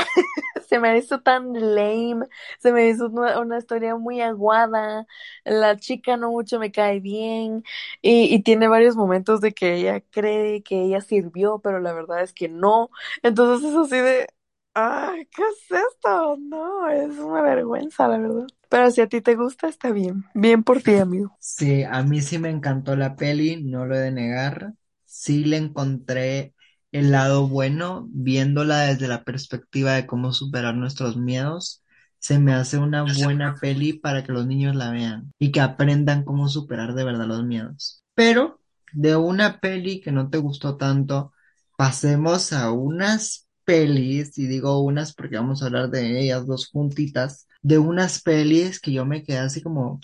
Se 0.67 0.79
me 0.79 0.97
hizo 0.97 1.21
tan 1.21 1.53
lame, 1.53 2.27
se 2.59 2.71
me 2.71 2.87
hizo 2.87 3.07
una, 3.07 3.39
una 3.41 3.57
historia 3.57 3.95
muy 3.97 4.21
aguada, 4.21 5.05
la 5.43 5.77
chica 5.77 6.15
no 6.17 6.31
mucho 6.31 6.59
me 6.59 6.71
cae 6.71 6.99
bien 7.01 7.63
y, 8.01 8.41
tiene 8.43 8.67
varios 8.67 8.95
momentos 8.95 9.41
de 9.41 9.53
que 9.53 9.75
ella 9.75 10.01
cree 10.11 10.63
que 10.63 10.83
ella 10.83 11.01
sirvió, 11.01 11.59
pero 11.59 11.79
la 11.79 11.93
verdad 11.93 12.21
es 12.21 12.33
que 12.33 12.47
no. 12.49 12.89
Entonces 13.21 13.69
es 13.69 13.75
así 13.75 13.97
de, 13.97 14.27
ay, 14.73 15.27
¿qué 15.27 15.43
es 15.43 15.79
esto? 15.89 16.37
No, 16.39 16.89
es 16.89 17.17
una 17.19 17.41
vergüenza, 17.41 18.07
la 18.07 18.17
verdad. 18.17 18.47
Pero 18.69 18.89
si 18.91 19.01
a 19.01 19.07
ti 19.07 19.21
te 19.21 19.35
gusta, 19.35 19.67
está 19.67 19.91
bien. 19.91 20.23
Bien 20.33 20.63
por 20.63 20.81
ti, 20.81 20.95
amigo. 20.95 21.35
Sí, 21.39 21.83
a 21.83 22.01
mí 22.03 22.21
sí 22.21 22.39
me 22.39 22.49
encantó 22.49 22.95
la 22.95 23.15
peli, 23.15 23.61
no 23.63 23.85
lo 23.85 23.95
he 23.95 23.99
de 23.99 24.11
negar. 24.11 24.73
Sí 25.05 25.43
le 25.43 25.57
encontré 25.57 26.53
el 26.91 27.12
lado 27.12 27.47
bueno, 27.47 28.08
viéndola 28.12 28.82
desde 28.82 29.08
la 29.08 29.23
perspectiva 29.23 29.93
de 29.93 30.06
cómo 30.06 30.34
superar 30.34 30.75
nuestros 30.75 31.17
miedos. 31.17 31.84
Se 32.19 32.38
me 32.38 32.54
hace 32.54 32.77
una 32.77 33.04
buena 33.04 33.56
peli 33.60 33.93
para 33.93 34.23
que 34.23 34.32
los 34.32 34.45
niños 34.45 34.75
la 34.75 34.91
vean 34.91 35.34
y 35.39 35.51
que 35.51 35.62
aprendan 35.62 36.23
cómo 36.23 36.49
superar 36.49 36.93
de 36.93 37.04
verdad 37.04 37.25
los 37.25 37.43
miedos. 37.43 38.04
Pero 38.13 38.60
de 38.93 39.15
una 39.15 39.60
peli 39.60 40.01
que 40.01 40.12
no 40.12 40.30
te 40.30 40.38
gustó 40.38 40.77
tanto, 40.77 41.34
pasemos 41.77 42.54
a 42.54 42.71
unas 42.71 43.47
pelis, 43.63 44.38
y 44.38 44.47
digo 44.47 44.82
unas 44.82 45.13
porque 45.13 45.38
vamos 45.38 45.62
a 45.62 45.67
hablar 45.67 45.89
de 45.89 46.21
ellas 46.21 46.45
dos 46.45 46.67
juntitas, 46.67 47.47
de 47.62 47.80
unas 47.80 48.21
pelis 48.21 48.80
que 48.80 48.91
yo 48.91 49.06
me 49.06 49.23
quedé 49.23 49.39
así 49.39 49.62
como 49.62 49.99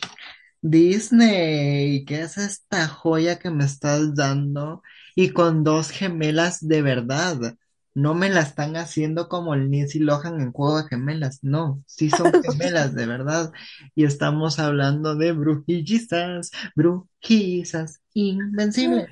Disney, 0.61 2.03
¿qué 2.05 2.21
es 2.21 2.37
esta 2.37 2.87
joya 2.87 3.39
que 3.39 3.49
me 3.51 3.65
estás 3.65 4.15
dando? 4.15 4.81
Y 5.17 5.31
con 5.31 5.63
dos 5.63 5.89
gemelas 5.89 6.67
de 6.67 6.83
verdad. 6.83 7.55
No 7.95 8.13
me 8.13 8.29
la 8.29 8.41
están 8.41 8.75
haciendo 8.75 9.27
como 9.27 9.55
el 9.55 9.71
Lindsay 9.71 9.99
Lohan 9.99 10.39
en 10.39 10.51
Juego 10.51 10.77
de 10.77 10.87
Gemelas. 10.87 11.39
No, 11.41 11.81
sí 11.87 12.11
son 12.11 12.31
gemelas 12.43 12.93
de 12.93 13.07
verdad. 13.07 13.51
Y 13.95 14.05
estamos 14.05 14.59
hablando 14.59 15.15
de 15.15 15.31
brujillizas, 15.31 16.51
brujizas 16.75 17.99
invencibles. 18.13 19.09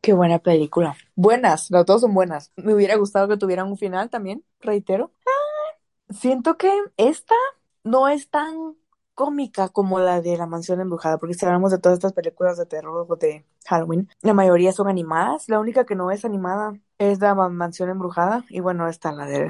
Qué 0.00 0.12
buena 0.14 0.38
película. 0.38 0.96
Buenas, 1.14 1.70
las 1.70 1.84
dos 1.84 2.00
son 2.00 2.14
buenas. 2.14 2.52
Me 2.56 2.72
hubiera 2.72 2.96
gustado 2.96 3.28
que 3.28 3.36
tuvieran 3.36 3.68
un 3.68 3.76
final 3.76 4.08
también, 4.08 4.42
reitero. 4.60 5.12
Siento 6.08 6.56
que 6.56 6.72
esta 6.96 7.34
no 7.82 8.08
es 8.08 8.30
tan 8.30 8.76
cómica 9.14 9.68
como 9.68 9.98
la 10.00 10.20
de 10.20 10.36
La 10.36 10.46
Mansión 10.46 10.80
Embrujada, 10.80 11.18
porque 11.18 11.34
si 11.34 11.46
hablamos 11.46 11.70
de 11.72 11.78
todas 11.78 11.96
estas 11.98 12.12
películas 12.12 12.56
de 12.58 12.66
terror 12.66 13.06
o 13.08 13.16
de 13.16 13.44
Halloween, 13.66 14.08
la 14.22 14.34
mayoría 14.34 14.72
son 14.72 14.88
animadas. 14.88 15.48
La 15.48 15.60
única 15.60 15.84
que 15.86 15.94
no 15.94 16.10
es 16.10 16.24
animada 16.24 16.74
es 16.98 17.20
la 17.20 17.34
Ma- 17.34 17.48
Mansión 17.48 17.88
Embrujada, 17.90 18.44
y 18.48 18.60
bueno, 18.60 18.88
está 18.88 19.12
la 19.12 19.26
de 19.26 19.46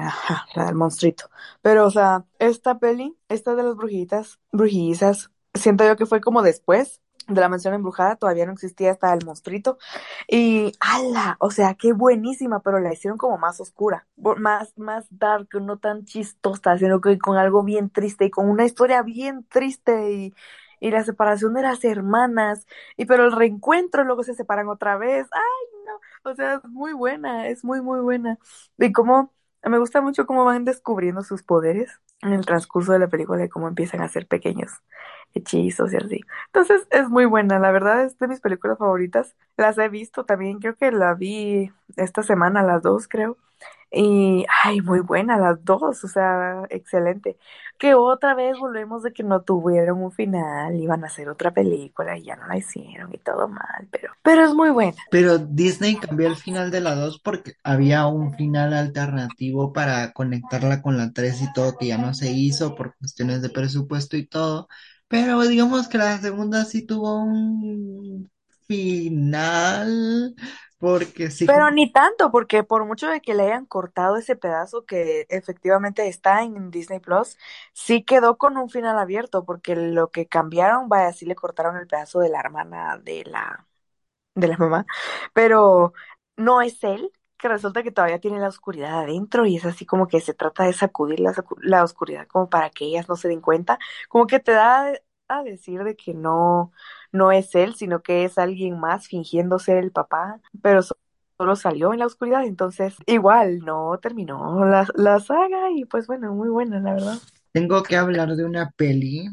la 0.55 0.65
del 0.65 0.75
monstruito. 0.75 1.29
Pero, 1.61 1.85
o 1.87 1.91
sea, 1.91 2.25
esta 2.39 2.79
peli, 2.79 3.17
esta 3.29 3.55
de 3.55 3.63
las 3.63 3.75
brujitas, 3.75 4.39
brujizas, 4.51 5.31
siento 5.53 5.85
yo 5.85 5.95
que 5.95 6.05
fue 6.05 6.21
como 6.21 6.41
después 6.41 7.01
de 7.27 7.41
la 7.41 7.49
Mansión 7.49 7.73
Embrujada, 7.73 8.15
todavía 8.15 8.45
no 8.45 8.53
existía 8.53 8.91
hasta 8.91 9.13
el 9.13 9.25
monstruito. 9.25 9.77
Y 10.27 10.73
ala, 10.79 11.37
o 11.39 11.51
sea, 11.51 11.75
qué 11.75 11.93
buenísima, 11.93 12.61
pero 12.61 12.79
la 12.79 12.93
hicieron 12.93 13.17
como 13.17 13.37
más 13.37 13.59
oscura, 13.59 14.07
más, 14.37 14.77
más 14.77 15.05
dark, 15.09 15.49
no 15.61 15.77
tan 15.79 16.05
chistosa, 16.05 16.77
sino 16.77 17.01
que 17.01 17.17
con 17.19 17.37
algo 17.37 17.63
bien 17.63 17.89
triste 17.89 18.25
y 18.25 18.31
con 18.31 18.49
una 18.49 18.65
historia 18.65 19.01
bien 19.03 19.45
triste 19.49 20.11
y, 20.13 20.33
y 20.79 20.91
la 20.91 21.03
separación 21.03 21.53
de 21.53 21.61
las 21.63 21.83
hermanas, 21.85 22.67
y 22.97 23.05
pero 23.05 23.25
el 23.25 23.31
reencuentro, 23.33 24.03
luego 24.03 24.23
se 24.23 24.35
separan 24.35 24.69
otra 24.69 24.97
vez. 24.97 25.27
Ay, 25.31 25.41
no, 25.85 26.31
o 26.31 26.35
sea, 26.35 26.55
es 26.55 26.65
muy 26.65 26.93
buena, 26.93 27.47
es 27.47 27.63
muy, 27.63 27.81
muy 27.81 27.99
buena. 28.01 28.37
Y 28.77 28.91
cómo, 28.91 29.33
me 29.69 29.79
gusta 29.79 30.01
mucho 30.01 30.25
cómo 30.25 30.45
van 30.45 30.65
descubriendo 30.65 31.23
sus 31.23 31.43
poderes 31.43 31.99
en 32.21 32.33
el 32.33 32.45
transcurso 32.45 32.93
de 32.93 32.99
la 32.99 33.07
película 33.07 33.43
y 33.45 33.49
cómo 33.49 33.67
empiezan 33.67 34.01
a 34.01 34.07
ser 34.09 34.27
pequeños 34.27 34.71
hechizos 35.33 35.93
y 35.93 35.97
así. 35.97 36.21
Entonces 36.47 36.87
es 36.91 37.09
muy 37.09 37.25
buena, 37.25 37.59
la 37.59 37.71
verdad 37.71 38.05
es 38.05 38.17
de 38.19 38.27
mis 38.27 38.39
películas 38.41 38.77
favoritas. 38.77 39.35
Las 39.57 39.77
he 39.77 39.89
visto 39.89 40.25
también, 40.25 40.59
creo 40.59 40.75
que 40.75 40.91
la 40.91 41.13
vi 41.13 41.71
esta 41.97 42.23
semana, 42.23 42.63
las 42.63 42.81
dos 42.83 43.07
creo. 43.07 43.37
Y, 43.91 44.45
ay, 44.63 44.81
muy 44.81 44.99
buena 44.99 45.37
las 45.37 45.63
dos, 45.63 46.03
o 46.03 46.07
sea, 46.07 46.63
excelente. 46.69 47.37
Que 47.77 47.95
otra 47.95 48.35
vez 48.35 48.57
volvemos 48.57 49.03
de 49.03 49.13
que 49.13 49.23
no 49.23 49.41
tuvieron 49.41 50.01
un 50.03 50.11
final, 50.11 50.75
iban 50.75 51.03
a 51.03 51.07
hacer 51.07 51.29
otra 51.29 51.51
película 51.53 52.17
y 52.17 52.23
ya 52.23 52.35
no 52.35 52.47
la 52.47 52.57
hicieron 52.57 53.13
y 53.13 53.17
todo 53.19 53.47
mal, 53.47 53.87
pero, 53.91 54.13
pero 54.21 54.45
es 54.45 54.53
muy 54.53 54.69
buena. 54.71 54.97
Pero 55.09 55.37
Disney 55.37 55.95
cambió 55.97 56.27
el 56.27 56.35
final 56.35 56.71
de 56.71 56.81
la 56.81 56.95
2 56.95 57.19
porque 57.19 57.53
había 57.63 58.07
un 58.07 58.33
final 58.35 58.73
alternativo 58.73 59.71
para 59.73 60.11
conectarla 60.13 60.81
con 60.81 60.97
la 60.97 61.11
3 61.13 61.41
y 61.41 61.53
todo 61.53 61.77
que 61.77 61.87
ya 61.87 61.97
no 61.97 62.13
se 62.13 62.31
hizo 62.31 62.75
por 62.75 62.95
cuestiones 62.97 63.41
de 63.41 63.49
presupuesto 63.49 64.17
y 64.17 64.27
todo. 64.27 64.67
Pero 65.07 65.41
digamos 65.43 65.87
que 65.87 65.97
la 65.97 66.17
segunda 66.19 66.65
sí 66.65 66.85
tuvo 66.85 67.23
un 67.23 68.29
final 68.67 70.35
porque 70.85 71.29
sí 71.31 71.47
Pero 71.47 71.69
ni 71.69 71.91
tanto, 71.91 72.31
porque 72.31 72.63
por 72.63 72.85
mucho 72.85 73.07
de 73.07 73.21
que 73.21 73.35
le 73.35 73.43
hayan 73.43 73.65
cortado 73.67 74.17
ese 74.17 74.35
pedazo 74.35 74.85
que 74.85 75.27
efectivamente 75.29 76.07
está 76.07 76.41
en 76.43 76.71
Disney 76.71 76.99
Plus, 76.99 77.37
sí 77.73 78.03
quedó 78.03 78.37
con 78.37 78.57
un 78.57 78.67
final 78.69 78.97
abierto, 78.97 79.45
porque 79.45 79.75
lo 79.75 80.09
que 80.11 80.27
cambiaron, 80.27 80.89
vaya, 80.89 81.13
sí 81.13 81.25
le 81.25 81.35
cortaron 81.35 81.77
el 81.77 81.85
pedazo 81.87 82.19
de 82.19 82.29
la 82.29 82.39
hermana 82.39 82.97
de 82.97 83.25
la 83.25 83.67
de 84.35 84.47
la 84.49 84.57
mamá, 84.57 84.85
pero 85.33 85.93
no 86.37 86.61
es 86.61 86.83
él, 86.83 87.11
que 87.37 87.47
resulta 87.49 87.83
que 87.83 87.91
todavía 87.91 88.19
tiene 88.19 88.39
la 88.39 88.49
oscuridad 88.49 89.01
adentro 89.01 89.45
y 89.45 89.57
es 89.57 89.65
así 89.65 89.85
como 89.85 90.07
que 90.07 90.21
se 90.21 90.33
trata 90.33 90.65
de 90.65 90.73
sacudir 90.73 91.19
la, 91.21 91.33
la 91.61 91.83
oscuridad 91.83 92.27
como 92.27 92.49
para 92.49 92.69
que 92.71 92.85
ellas 92.85 93.09
no 93.09 93.15
se 93.17 93.27
den 93.29 93.41
cuenta, 93.41 93.79
como 94.09 94.27
que 94.27 94.39
te 94.39 94.51
da 94.53 94.93
a 95.27 95.43
decir 95.43 95.83
de 95.83 95.95
que 95.95 96.13
no, 96.13 96.71
no 97.15 97.31
es 97.31 97.55
él, 97.55 97.75
sino 97.75 98.01
que 98.03 98.25
es 98.25 98.37
alguien 98.37 98.79
más 98.79 99.07
fingiendo 99.07 99.59
ser 99.59 99.77
el 99.77 99.91
papá, 99.91 100.41
pero 100.61 100.81
so- 100.83 100.97
solo 101.37 101.55
salió 101.55 101.93
en 101.93 101.99
la 101.99 102.05
oscuridad, 102.07 102.45
entonces 102.45 102.95
igual 103.07 103.59
no 103.59 103.97
terminó 104.01 104.65
la, 104.65 104.87
la 104.95 105.19
saga 105.19 105.71
y 105.71 105.85
pues 105.85 106.07
bueno, 106.07 106.33
muy 106.33 106.49
buena, 106.49 106.79
la 106.79 106.93
verdad. 106.93 107.21
tengo 107.51 107.83
que 107.83 107.95
hablar 107.97 108.35
de 108.35 108.45
una 108.45 108.71
peli 108.71 109.25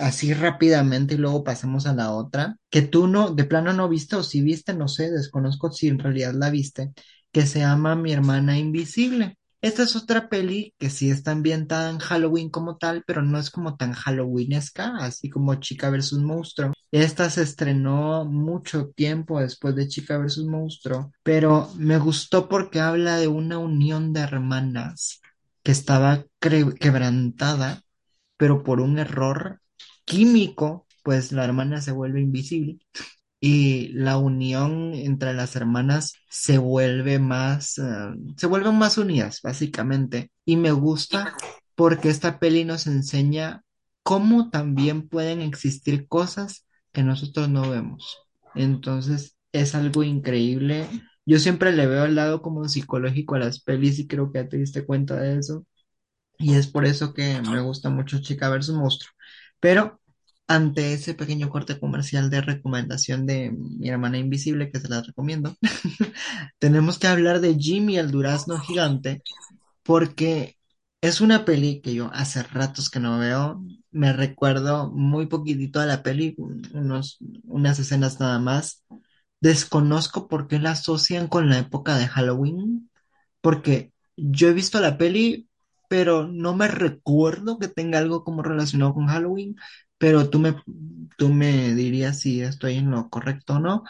así 0.00 0.34
rápidamente 0.34 1.14
y 1.14 1.18
luego 1.18 1.44
pasamos 1.44 1.86
a 1.86 1.94
la 1.94 2.12
otra 2.12 2.56
que 2.70 2.82
tú 2.82 3.06
no, 3.08 3.30
de 3.34 3.44
plano 3.44 3.72
no 3.72 3.88
viste 3.88 4.16
o 4.16 4.22
si 4.22 4.42
viste, 4.42 4.74
no 4.74 4.88
sé, 4.88 5.10
desconozco 5.10 5.70
si 5.72 5.88
en 5.88 5.98
realidad 5.98 6.34
la 6.34 6.50
viste, 6.50 6.92
que 7.32 7.46
se 7.46 7.60
llama 7.60 7.96
Mi 7.96 8.12
hermana 8.12 8.58
invisible. 8.58 9.36
Esta 9.66 9.82
es 9.82 9.96
otra 9.96 10.28
peli 10.28 10.74
que 10.78 10.90
sí 10.90 11.10
está 11.10 11.32
ambientada 11.32 11.90
en 11.90 11.98
Halloween 11.98 12.50
como 12.50 12.76
tal, 12.76 13.02
pero 13.04 13.22
no 13.22 13.36
es 13.36 13.50
como 13.50 13.76
tan 13.76 13.94
Halloweenesca, 13.94 14.94
así 14.98 15.28
como 15.28 15.56
Chica 15.56 15.90
versus 15.90 16.20
Monstruo. 16.20 16.72
Esta 16.92 17.28
se 17.30 17.42
estrenó 17.42 18.24
mucho 18.24 18.90
tiempo 18.94 19.40
después 19.40 19.74
de 19.74 19.88
Chica 19.88 20.18
versus 20.18 20.46
Monstruo, 20.46 21.10
pero 21.24 21.68
me 21.78 21.98
gustó 21.98 22.48
porque 22.48 22.78
habla 22.78 23.16
de 23.16 23.26
una 23.26 23.58
unión 23.58 24.12
de 24.12 24.20
hermanas 24.20 25.20
que 25.64 25.72
estaba 25.72 26.24
quebrantada, 26.38 27.82
pero 28.36 28.62
por 28.62 28.80
un 28.80 29.00
error 29.00 29.60
químico, 30.04 30.86
pues 31.02 31.32
la 31.32 31.44
hermana 31.44 31.80
se 31.80 31.90
vuelve 31.90 32.20
invisible 32.20 32.78
y 33.40 33.88
la 33.88 34.18
unión 34.18 34.94
entre 34.94 35.34
las 35.34 35.56
hermanas 35.56 36.14
se 36.30 36.58
vuelve 36.58 37.18
más, 37.18 37.78
eh, 37.78 37.82
se 38.36 38.46
vuelven 38.46 38.76
más 38.76 38.98
unidas, 38.98 39.40
básicamente. 39.42 40.30
Y 40.44 40.56
me 40.56 40.72
gusta 40.72 41.34
porque 41.74 42.08
esta 42.08 42.38
peli 42.38 42.64
nos 42.64 42.86
enseña 42.86 43.62
cómo 44.02 44.50
también 44.50 45.08
pueden 45.08 45.40
existir 45.42 46.08
cosas 46.08 46.66
que 46.92 47.02
nosotros 47.02 47.48
no 47.48 47.70
vemos. 47.70 48.18
Entonces, 48.54 49.36
es 49.52 49.74
algo 49.74 50.02
increíble. 50.02 50.86
Yo 51.26 51.38
siempre 51.38 51.72
le 51.72 51.86
veo 51.86 52.04
el 52.04 52.14
lado 52.14 52.42
como 52.42 52.68
psicológico 52.68 53.34
a 53.34 53.40
las 53.40 53.60
pelis 53.60 53.98
y 53.98 54.06
creo 54.06 54.32
que 54.32 54.42
ya 54.42 54.48
te 54.48 54.58
diste 54.58 54.84
cuenta 54.86 55.16
de 55.16 55.38
eso. 55.38 55.66
Y 56.38 56.54
es 56.54 56.66
por 56.68 56.84
eso 56.86 57.14
que 57.14 57.40
me 57.42 57.60
gusta 57.60 57.90
mucho 57.90 58.20
Chica 58.20 58.48
versus 58.48 58.76
Monstruo. 58.76 59.12
Pero 59.60 60.00
ante 60.48 60.92
ese 60.94 61.14
pequeño 61.14 61.50
corte 61.50 61.78
comercial 61.80 62.30
de 62.30 62.40
recomendación 62.40 63.26
de 63.26 63.50
mi 63.52 63.88
hermana 63.88 64.18
invisible, 64.18 64.70
que 64.70 64.80
se 64.80 64.88
la 64.88 65.02
recomiendo, 65.02 65.56
tenemos 66.58 66.98
que 66.98 67.08
hablar 67.08 67.40
de 67.40 67.54
Jimmy 67.58 67.98
el 67.98 68.10
durazno 68.10 68.58
gigante, 68.60 69.22
porque 69.82 70.56
es 71.00 71.20
una 71.20 71.44
peli 71.44 71.80
que 71.80 71.94
yo 71.94 72.10
hace 72.12 72.42
ratos 72.42 72.90
que 72.90 73.00
no 73.00 73.18
veo. 73.18 73.62
Me 73.90 74.12
recuerdo 74.12 74.90
muy 74.92 75.26
poquitito 75.26 75.80
de 75.80 75.86
la 75.86 76.02
peli, 76.02 76.34
unos, 76.74 77.18
unas 77.44 77.78
escenas 77.78 78.20
nada 78.20 78.38
más. 78.38 78.84
Desconozco 79.40 80.28
por 80.28 80.48
qué 80.48 80.58
la 80.58 80.72
asocian 80.72 81.28
con 81.28 81.48
la 81.50 81.58
época 81.58 81.96
de 81.98 82.08
Halloween 82.08 82.90
porque 83.40 83.92
yo 84.16 84.48
he 84.48 84.52
visto 84.54 84.80
la 84.80 84.98
peli, 84.98 85.48
pero 85.88 86.26
no 86.26 86.54
me 86.56 86.68
recuerdo 86.68 87.58
que 87.58 87.68
tenga 87.68 87.98
algo 87.98 88.24
como 88.24 88.42
relacionado 88.42 88.94
con 88.94 89.06
Halloween, 89.08 89.56
pero 89.98 90.30
tú 90.30 90.38
me, 90.40 90.56
tú 91.18 91.28
me 91.30 91.74
dirías 91.74 92.20
si 92.20 92.42
estoy 92.42 92.76
en 92.76 92.90
lo 92.90 93.08
correcto 93.10 93.54
o 93.54 93.60
no, 93.60 93.84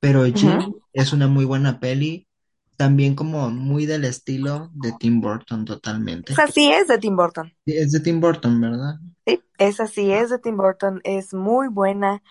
pero 0.00 0.24
Ujú. 0.34 0.80
Es 0.92 1.12
una 1.14 1.28
muy 1.28 1.44
buena 1.46 1.80
peli, 1.80 2.28
también 2.76 3.14
como 3.16 3.50
muy 3.50 3.86
del 3.86 4.04
estilo 4.04 4.70
de 4.74 4.92
Tim 4.94 5.20
Burton 5.20 5.64
totalmente. 5.64 6.38
Esa 6.38 6.46
sí 6.46 6.70
es 6.72 6.86
de 6.88 6.96
Tim 6.98 7.16
Burton. 7.16 7.52
Sí, 7.66 7.76
Es 7.76 7.92
de 7.92 8.00
Tim 8.00 8.20
Burton, 8.20 8.60
¿verdad? 8.60 8.94
Sí, 9.26 9.42
esa 9.58 9.86
sí 9.86 10.10
es 10.12 10.30
de 10.30 10.38
Tim 10.38 10.56
Burton, 10.56 11.00
es 11.04 11.34
muy 11.34 11.68
buena. 11.68 12.22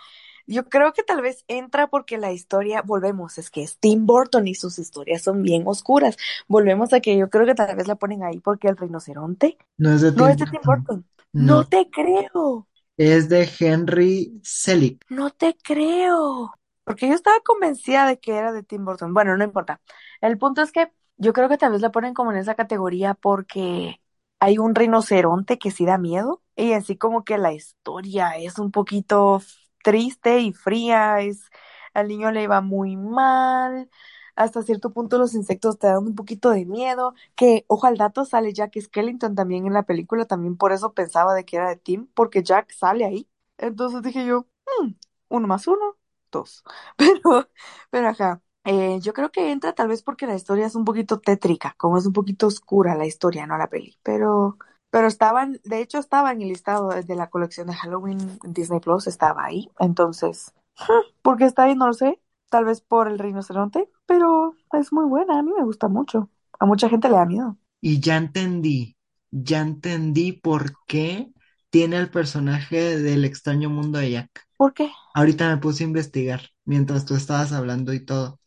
Yo 0.47 0.69
creo 0.69 0.93
que 0.93 1.03
tal 1.03 1.21
vez 1.21 1.45
entra 1.47 1.87
porque 1.89 2.17
la 2.17 2.33
historia, 2.33 2.81
volvemos, 2.83 3.37
es 3.39 3.51
que 3.51 3.63
es 3.63 3.79
Tim 3.79 4.05
Burton 4.07 4.47
y 4.47 4.55
sus 4.55 4.79
historias 4.79 5.23
son 5.23 5.43
bien 5.43 5.63
oscuras. 5.67 6.17
Volvemos 6.47 6.93
a 6.93 7.01
que 7.01 7.17
yo 7.17 7.29
creo 7.29 7.45
que 7.47 7.55
tal 7.55 7.75
vez 7.75 7.87
la 7.87 7.95
ponen 7.95 8.23
ahí 8.23 8.39
porque 8.41 8.67
el 8.69 8.77
rinoceronte 8.77 9.57
No 9.79 9.91
es 9.91 10.01
de 10.01 10.11
no 10.13 10.27
Tim 10.27 10.29
es 10.29 10.37
de 10.39 10.47
Tim 10.47 10.61
Burton, 10.63 10.65
Burton. 10.65 11.07
No 11.35 11.63
no, 11.63 11.67
te 11.67 11.89
creo, 11.91 12.66
es 12.97 13.29
de 13.29 13.49
Henry 13.59 14.39
Selick. 14.43 15.05
no 15.09 15.29
te 15.31 15.55
creo. 15.63 16.53
Porque 16.83 17.07
yo 17.07 17.13
estaba 17.15 17.39
convencida 17.41 18.05
de 18.07 18.19
que 18.19 18.33
era 18.37 18.51
de 18.53 18.63
Tim 18.63 18.85
Burton. 18.85 19.13
Bueno, 19.13 19.35
no 19.37 19.43
importa. 19.43 19.81
El 20.21 20.37
punto 20.37 20.61
es 20.61 20.71
que 20.71 20.91
yo 21.17 21.33
creo 21.33 21.49
que 21.49 21.57
tal 21.57 21.71
vez 21.73 21.81
la 21.81 21.91
ponen 21.91 22.13
como 22.13 22.31
en 22.31 22.37
esa 22.37 22.55
categoría 22.55 23.13
porque 23.13 24.01
hay 24.39 24.57
un 24.57 24.75
rinoceronte 24.75 25.57
que 25.59 25.71
sí 25.71 25.85
da 25.85 25.97
miedo 25.97 26.43
y 26.55 26.73
así 26.73 26.97
como 26.97 27.23
que 27.25 27.37
la 27.37 27.53
historia 27.53 28.37
es 28.37 28.59
un 28.59 28.71
poquito 28.71 29.41
triste 29.83 30.39
y 30.39 30.53
fría, 30.53 31.21
es 31.21 31.49
al 31.93 32.07
niño 32.07 32.31
le 32.31 32.43
iba 32.43 32.61
muy 32.61 32.95
mal, 32.97 33.89
hasta 34.37 34.63
cierto 34.63 34.91
punto 34.93 35.17
los 35.17 35.33
insectos 35.35 35.79
te 35.79 35.87
dan 35.87 35.99
un 36.07 36.15
poquito 36.15 36.49
de 36.51 36.65
miedo, 36.65 37.13
que 37.35 37.65
ojo 37.67 37.87
al 37.87 37.97
dato 37.97 38.25
sale 38.25 38.53
Jack 38.53 38.79
Skellington 38.79 39.35
también 39.35 39.67
en 39.67 39.73
la 39.73 39.83
película, 39.83 40.25
también 40.25 40.57
por 40.57 40.71
eso 40.73 40.93
pensaba 40.93 41.33
de 41.35 41.45
que 41.45 41.57
era 41.57 41.69
de 41.69 41.77
Tim, 41.77 42.07
porque 42.13 42.43
Jack 42.43 42.71
sale 42.71 43.05
ahí. 43.05 43.29
Entonces 43.57 44.01
dije 44.03 44.25
yo, 44.25 44.47
"Hmm, 44.81 44.93
uno 45.29 45.47
más 45.47 45.67
uno, 45.67 45.97
dos. 46.31 46.63
Pero, 46.97 47.49
pero 47.89 48.09
ajá. 48.09 48.41
Eh, 48.65 48.99
yo 49.01 49.13
creo 49.13 49.31
que 49.31 49.51
entra 49.51 49.73
tal 49.73 49.87
vez 49.87 50.03
porque 50.03 50.27
la 50.27 50.35
historia 50.35 50.65
es 50.65 50.75
un 50.75 50.83
poquito 50.85 51.19
tétrica, 51.21 51.73
como 51.77 51.97
es 51.97 52.05
un 52.05 52.11
poquito 52.13 52.47
oscura 52.47 52.95
la 52.95 53.05
historia, 53.05 53.47
no 53.47 53.57
la 53.57 53.69
peli. 53.69 53.97
Pero, 54.03 54.57
pero 54.89 55.07
estaban, 55.07 55.59
de 55.63 55.79
hecho 55.81 55.99
estaba 55.99 56.31
en 56.33 56.41
el 56.41 56.49
listado 56.49 56.89
de 56.89 57.15
la 57.15 57.29
colección 57.29 57.67
de 57.67 57.73
Halloween 57.75 58.19
en 58.43 58.53
Disney 58.53 58.79
Plus, 58.81 59.07
estaba 59.07 59.45
ahí. 59.45 59.71
Entonces, 59.79 60.53
¿por 61.21 61.37
qué 61.37 61.45
está 61.45 61.63
ahí? 61.63 61.75
No 61.75 61.87
lo 61.87 61.93
sé. 61.93 62.19
Tal 62.49 62.65
vez 62.65 62.81
por 62.81 63.07
el 63.07 63.19
rinoceronte, 63.19 63.89
pero 64.05 64.55
es 64.73 64.93
muy 64.93 65.05
buena, 65.05 65.39
a 65.39 65.43
mí 65.43 65.51
me 65.57 65.63
gusta 65.63 65.87
mucho. 65.87 66.29
A 66.59 66.65
mucha 66.65 66.89
gente 66.89 67.09
le 67.09 67.15
da 67.15 67.25
miedo. 67.25 67.57
Y 67.81 67.99
ya 67.99 68.17
entendí, 68.17 68.97
ya 69.31 69.61
entendí 69.61 70.31
por 70.31 70.73
qué 70.87 71.31
tiene 71.69 71.97
el 71.97 72.09
personaje 72.09 72.97
del 72.97 73.25
extraño 73.25 73.69
mundo 73.69 73.99
de 73.99 74.11
Jack. 74.11 74.47
¿Por 74.57 74.73
qué? 74.73 74.89
Ahorita 75.13 75.49
me 75.49 75.57
puse 75.57 75.83
a 75.83 75.87
investigar 75.87 76.41
mientras 76.65 77.05
tú 77.05 77.15
estabas 77.15 77.51
hablando 77.51 77.93
y 77.93 78.03
todo. 78.03 78.39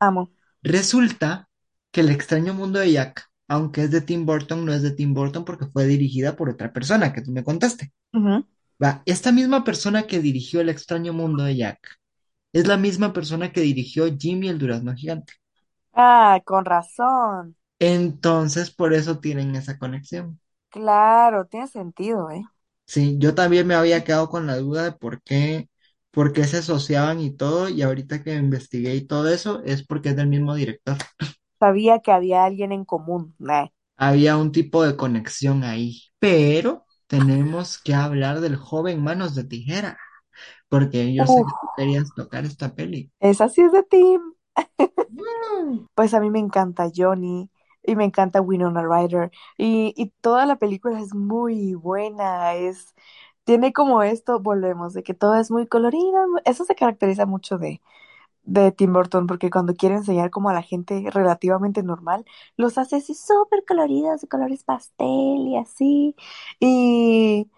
Amo. 0.00 0.30
Resulta 0.62 1.48
que 1.90 2.00
el 2.00 2.10
extraño 2.10 2.54
mundo 2.54 2.78
de 2.78 2.92
Jack, 2.92 3.28
aunque 3.48 3.82
es 3.82 3.90
de 3.90 4.00
Tim 4.00 4.24
Burton, 4.24 4.64
no 4.64 4.72
es 4.72 4.82
de 4.82 4.92
Tim 4.92 5.14
Burton 5.14 5.44
porque 5.44 5.66
fue 5.66 5.86
dirigida 5.86 6.36
por 6.36 6.48
otra 6.48 6.72
persona 6.72 7.12
que 7.12 7.22
tú 7.22 7.30
me 7.32 7.44
contaste. 7.44 7.92
Va, 8.82 9.02
esta 9.06 9.30
misma 9.30 9.62
persona 9.62 10.04
que 10.04 10.20
dirigió 10.20 10.60
el 10.60 10.70
extraño 10.70 11.12
mundo 11.12 11.44
de 11.44 11.56
Jack 11.56 12.00
es 12.52 12.66
la 12.68 12.76
misma 12.78 13.12
persona 13.12 13.52
que 13.52 13.60
dirigió 13.62 14.06
Jimmy 14.18 14.48
el 14.48 14.58
durazno 14.58 14.94
gigante. 14.94 15.34
Ah, 15.94 16.42
con 16.44 16.66
razón. 16.66 17.56
Entonces, 17.80 18.70
por 18.70 18.94
eso 18.94 19.18
tienen 19.20 19.54
esa 19.56 19.78
conexión. 19.78 20.40
Claro, 20.70 21.46
tiene 21.46 21.68
sentido, 21.68 22.28
¿eh? 22.30 22.42
Sí, 22.86 23.16
yo 23.18 23.34
también 23.34 23.66
me 23.66 23.74
había 23.74 24.04
quedado 24.04 24.28
con 24.28 24.46
la 24.46 24.56
duda 24.58 24.84
de 24.84 24.92
por 24.92 25.22
qué, 25.22 25.68
por 26.10 26.32
qué 26.32 26.44
se 26.44 26.58
asociaban 26.58 27.20
y 27.20 27.30
todo, 27.34 27.68
y 27.68 27.80
ahorita 27.82 28.22
que 28.22 28.34
investigué 28.34 28.94
y 28.96 29.06
todo 29.06 29.28
eso, 29.32 29.62
es 29.64 29.84
porque 29.86 30.10
es 30.10 30.16
del 30.16 30.28
mismo 30.28 30.54
director. 30.54 30.96
Sabía 31.58 32.00
que 32.00 32.12
había 32.12 32.44
alguien 32.44 32.72
en 32.72 32.84
común. 32.84 33.34
Nah. 33.38 33.68
Había 33.96 34.36
un 34.36 34.52
tipo 34.52 34.84
de 34.84 34.96
conexión 34.96 35.64
ahí, 35.64 36.02
pero 36.18 36.86
tenemos 37.06 37.78
que 37.82 37.94
hablar 37.94 38.40
del 38.40 38.56
joven 38.56 39.02
Manos 39.02 39.34
de 39.34 39.44
Tijera, 39.44 39.98
porque 40.72 41.14
yo 41.14 41.26
sé 41.26 41.34
Uf, 41.34 41.46
que 41.46 41.54
tú 41.54 41.70
querías 41.76 42.14
tocar 42.14 42.44
esta 42.46 42.74
peli. 42.74 43.12
esa 43.20 43.48
sí 43.48 43.62
es 43.62 43.72
de 43.72 43.82
Tim. 43.84 44.20
Mm. 45.08 45.86
Pues 45.94 46.14
a 46.14 46.20
mí 46.20 46.30
me 46.30 46.38
encanta 46.38 46.90
Johnny. 46.94 47.50
y 47.82 47.96
me 47.96 48.04
encanta 48.04 48.40
Winona 48.40 48.82
Ryder 48.82 49.30
y, 49.58 49.92
y 49.96 50.10
toda 50.20 50.46
la 50.46 50.56
película 50.56 51.00
es 51.00 51.14
muy 51.14 51.74
buena, 51.74 52.54
es, 52.54 52.94
tiene 53.44 53.72
como 53.72 54.02
esto, 54.04 54.38
volvemos, 54.40 54.94
de 54.94 55.02
que 55.02 55.14
todo 55.14 55.34
es 55.36 55.50
muy 55.50 55.66
colorido, 55.66 56.24
eso 56.44 56.64
se 56.64 56.74
caracteriza 56.76 57.26
mucho 57.26 57.58
de, 57.58 57.80
de 58.44 58.72
Tim 58.72 58.92
Burton, 58.94 59.26
porque 59.28 59.50
cuando 59.50 59.74
quiere 59.76 59.96
enseñar 59.96 60.30
como 60.30 60.50
a 60.50 60.54
la 60.54 60.62
gente 60.62 61.04
relativamente 61.10 61.82
normal, 61.84 62.24
los 62.56 62.78
hace 62.78 62.96
así 62.96 63.14
súper 63.14 63.64
coloridos, 63.66 64.20
de 64.22 64.28
colores 64.28 64.64
pastel 64.64 65.06
y 65.48 65.56
así, 65.58 66.16
y, 66.60 67.50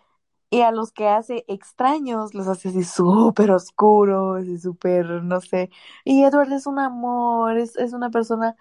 y 0.55 0.63
a 0.63 0.71
los 0.73 0.93
que 0.93 1.09
hace 1.09 1.45
extraños 1.49 2.35
los 2.35 2.49
hace 2.49 2.69
así 2.71 2.85
súper 2.85 3.51
oscuros 3.51 4.47
y 4.47 4.59
súper, 4.59 5.07
no 5.25 5.41
sé, 5.41 5.71
y 6.05 6.25
Edward 6.25 6.53
es 6.53 6.67
un 6.67 6.79
amor, 6.79 7.59
es, 7.59 7.77
es 7.77 7.93
una 7.93 8.11
persona 8.11 8.57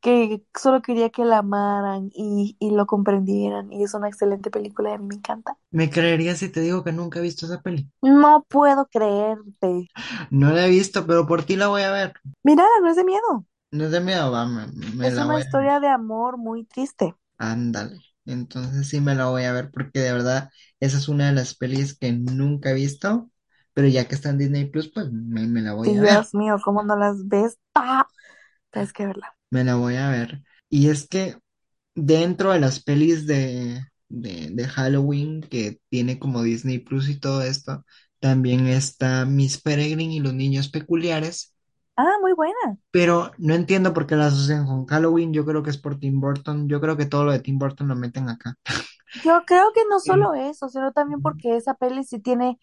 que 0.00 0.42
solo 0.54 0.82
quería 0.82 1.10
que 1.10 1.24
la 1.24 1.38
amaran 1.38 2.10
y, 2.14 2.56
y 2.60 2.70
lo 2.72 2.86
comprendieran, 2.86 3.72
y 3.72 3.84
es 3.84 3.94
una 3.94 4.08
excelente 4.08 4.50
película 4.50 4.90
y 4.90 4.94
a 4.94 4.98
mí 4.98 5.06
me 5.06 5.14
encanta. 5.16 5.58
¿Me 5.70 5.88
creerías 5.90 6.38
si 6.40 6.50
te 6.50 6.60
digo 6.60 6.84
que 6.84 6.92
nunca 6.92 7.20
he 7.20 7.22
visto 7.22 7.46
esa 7.46 7.62
peli? 7.62 7.90
No 8.02 8.44
puedo 8.48 8.86
creerte. 8.88 9.88
No 10.30 10.50
la 10.52 10.66
he 10.66 10.70
visto, 10.70 11.06
pero 11.06 11.26
por 11.26 11.44
ti 11.44 11.56
la 11.56 11.68
voy 11.68 11.82
a 11.82 11.90
ver. 11.90 12.14
Mira, 12.42 12.64
no 12.82 12.90
es 12.90 12.96
de 12.96 13.04
miedo. 13.04 13.46
No 13.70 13.84
es 13.84 13.90
de 13.92 14.00
miedo, 14.00 14.30
va, 14.30 14.44
me, 14.46 14.66
me 14.94 15.08
Es 15.08 15.18
la 15.18 15.24
una 15.24 15.36
voy 15.36 15.42
a... 15.42 15.44
historia 15.44 15.80
de 15.80 15.88
amor 15.88 16.38
muy 16.38 16.62
triste. 16.64 17.16
Ándale. 17.38 18.00
Entonces 18.26 18.88
sí 18.88 19.00
me 19.00 19.14
la 19.14 19.26
voy 19.26 19.44
a 19.44 19.52
ver 19.52 19.70
porque 19.70 20.00
de 20.00 20.12
verdad 20.12 20.50
esa 20.80 20.98
es 20.98 21.08
una 21.08 21.28
de 21.28 21.32
las 21.34 21.54
pelis 21.54 21.96
que 21.98 22.12
nunca 22.12 22.70
he 22.70 22.74
visto, 22.74 23.30
pero 23.74 23.88
ya 23.88 24.06
que 24.08 24.14
está 24.14 24.30
en 24.30 24.38
Disney 24.38 24.66
Plus, 24.66 24.90
pues 24.92 25.10
me, 25.12 25.46
me 25.46 25.62
la 25.62 25.74
voy 25.74 25.96
a 25.96 26.04
ver. 26.04 26.20
Dios 26.20 26.34
mío, 26.34 26.58
¿cómo 26.64 26.82
no 26.84 26.96
las 26.96 27.26
ves? 27.26 27.58
¡Ah! 27.74 28.06
Tienes 28.70 28.92
que 28.92 29.06
verla. 29.06 29.36
Me 29.50 29.64
la 29.64 29.76
voy 29.76 29.96
a 29.96 30.10
ver. 30.10 30.42
Y 30.68 30.88
es 30.90 31.08
que 31.08 31.36
dentro 31.94 32.52
de 32.52 32.60
las 32.60 32.82
pelis 32.82 33.26
de, 33.26 33.82
de, 34.08 34.50
de 34.52 34.68
Halloween 34.68 35.42
que 35.42 35.80
tiene 35.90 36.18
como 36.18 36.42
Disney 36.42 36.78
Plus 36.80 37.08
y 37.08 37.20
todo 37.20 37.42
esto, 37.42 37.84
también 38.20 38.66
está 38.68 39.24
Miss 39.26 39.60
Peregrine 39.62 40.14
y 40.14 40.20
los 40.20 40.34
niños 40.34 40.68
peculiares, 40.70 41.54
Ah, 41.96 42.16
muy 42.22 42.32
buena. 42.32 42.78
pero 42.90 43.32
no 43.38 43.54
entiendo 43.54 43.92
por 43.94 44.06
qué 44.06 44.16
la 44.16 44.26
asocian 44.28 44.66
con 44.66 44.86
Halloween. 44.86 45.32
Yo 45.32 45.44
creo 45.44 45.62
que 45.62 45.70
es 45.70 45.78
por 45.78 45.98
Tim 45.98 46.20
Burton. 46.20 46.68
Yo 46.68 46.80
creo 46.80 46.96
que 46.96 47.06
todo 47.06 47.24
lo 47.24 47.32
de 47.32 47.40
Tim 47.40 47.58
Burton 47.58 47.88
lo 47.88 47.96
meten 47.96 48.28
acá. 48.28 48.54
Yo 49.20 49.44
creo 49.46 49.72
que 49.74 49.82
no 49.90 50.00
solo 50.00 50.34
eso, 50.34 50.68
sino 50.68 50.92
también 50.92 51.20
porque 51.22 51.56
esa 51.56 51.74
peli 51.74 52.04
sí 52.04 52.20
tiene 52.20 52.58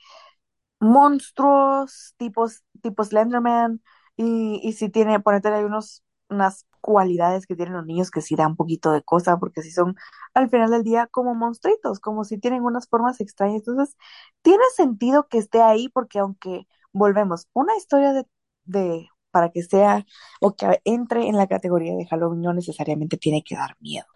monstruos, 0.79 2.15
tipos, 2.17 2.63
tipo 2.81 3.03
Slenderman, 3.03 3.81
y, 4.17 4.61
y 4.63 4.73
sí 4.73 4.89
tiene, 4.89 5.19
ponete 5.19 5.49
hay 5.49 5.63
unos, 5.65 6.03
unas 6.29 6.65
cualidades 6.81 7.47
que 7.47 7.55
tienen 7.55 7.75
los 7.75 7.85
niños 7.85 8.11
que 8.11 8.21
sí 8.21 8.35
da 8.35 8.47
un 8.47 8.55
poquito 8.57 8.91
de 8.91 9.03
cosa, 9.03 9.37
porque 9.39 9.61
sí 9.63 9.71
son 9.71 9.95
al 10.33 10.49
final 10.49 10.71
del 10.71 10.83
día 10.83 11.07
como 11.07 11.35
monstruitos, 11.35 11.99
como 11.99 12.23
si 12.25 12.37
tienen 12.39 12.63
unas 12.63 12.87
formas 12.87 13.21
extrañas. 13.21 13.63
Entonces, 13.67 13.97
tiene 14.41 14.63
sentido 14.75 15.27
que 15.27 15.37
esté 15.39 15.61
ahí, 15.61 15.89
porque 15.89 16.19
aunque 16.19 16.67
volvemos, 16.93 17.47
una 17.53 17.75
historia 17.77 18.13
de, 18.13 18.25
de, 18.65 19.09
para 19.31 19.49
que 19.51 19.63
sea 19.63 20.05
o 20.41 20.55
que 20.55 20.81
entre 20.85 21.27
en 21.27 21.37
la 21.37 21.47
categoría 21.47 21.95
de 21.95 22.05
Halloween, 22.07 22.41
no 22.41 22.53
necesariamente 22.53 23.17
tiene 23.17 23.43
que 23.43 23.55
dar 23.55 23.75
miedo. 23.81 24.07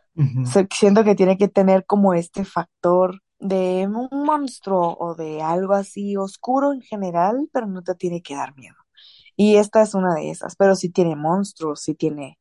Siento 0.71 1.03
que 1.03 1.15
tiene 1.15 1.37
que 1.37 1.47
tener 1.47 1.85
como 1.85 2.13
este 2.13 2.45
factor 2.45 3.21
de 3.39 3.87
un 3.87 4.09
monstruo 4.25 4.97
o 4.99 5.15
de 5.15 5.41
algo 5.41 5.73
así 5.73 6.17
oscuro 6.17 6.73
en 6.73 6.81
general, 6.81 7.49
pero 7.53 7.67
no 7.67 7.81
te 7.81 7.95
tiene 7.95 8.21
que 8.21 8.35
dar 8.35 8.55
miedo. 8.55 8.75
Y 9.35 9.55
esta 9.55 9.81
es 9.81 9.93
una 9.93 10.15
de 10.15 10.31
esas, 10.31 10.55
pero 10.57 10.75
sí 10.75 10.89
tiene 10.89 11.15
monstruos, 11.15 11.81
sí 11.81 11.95
tiene 11.95 12.37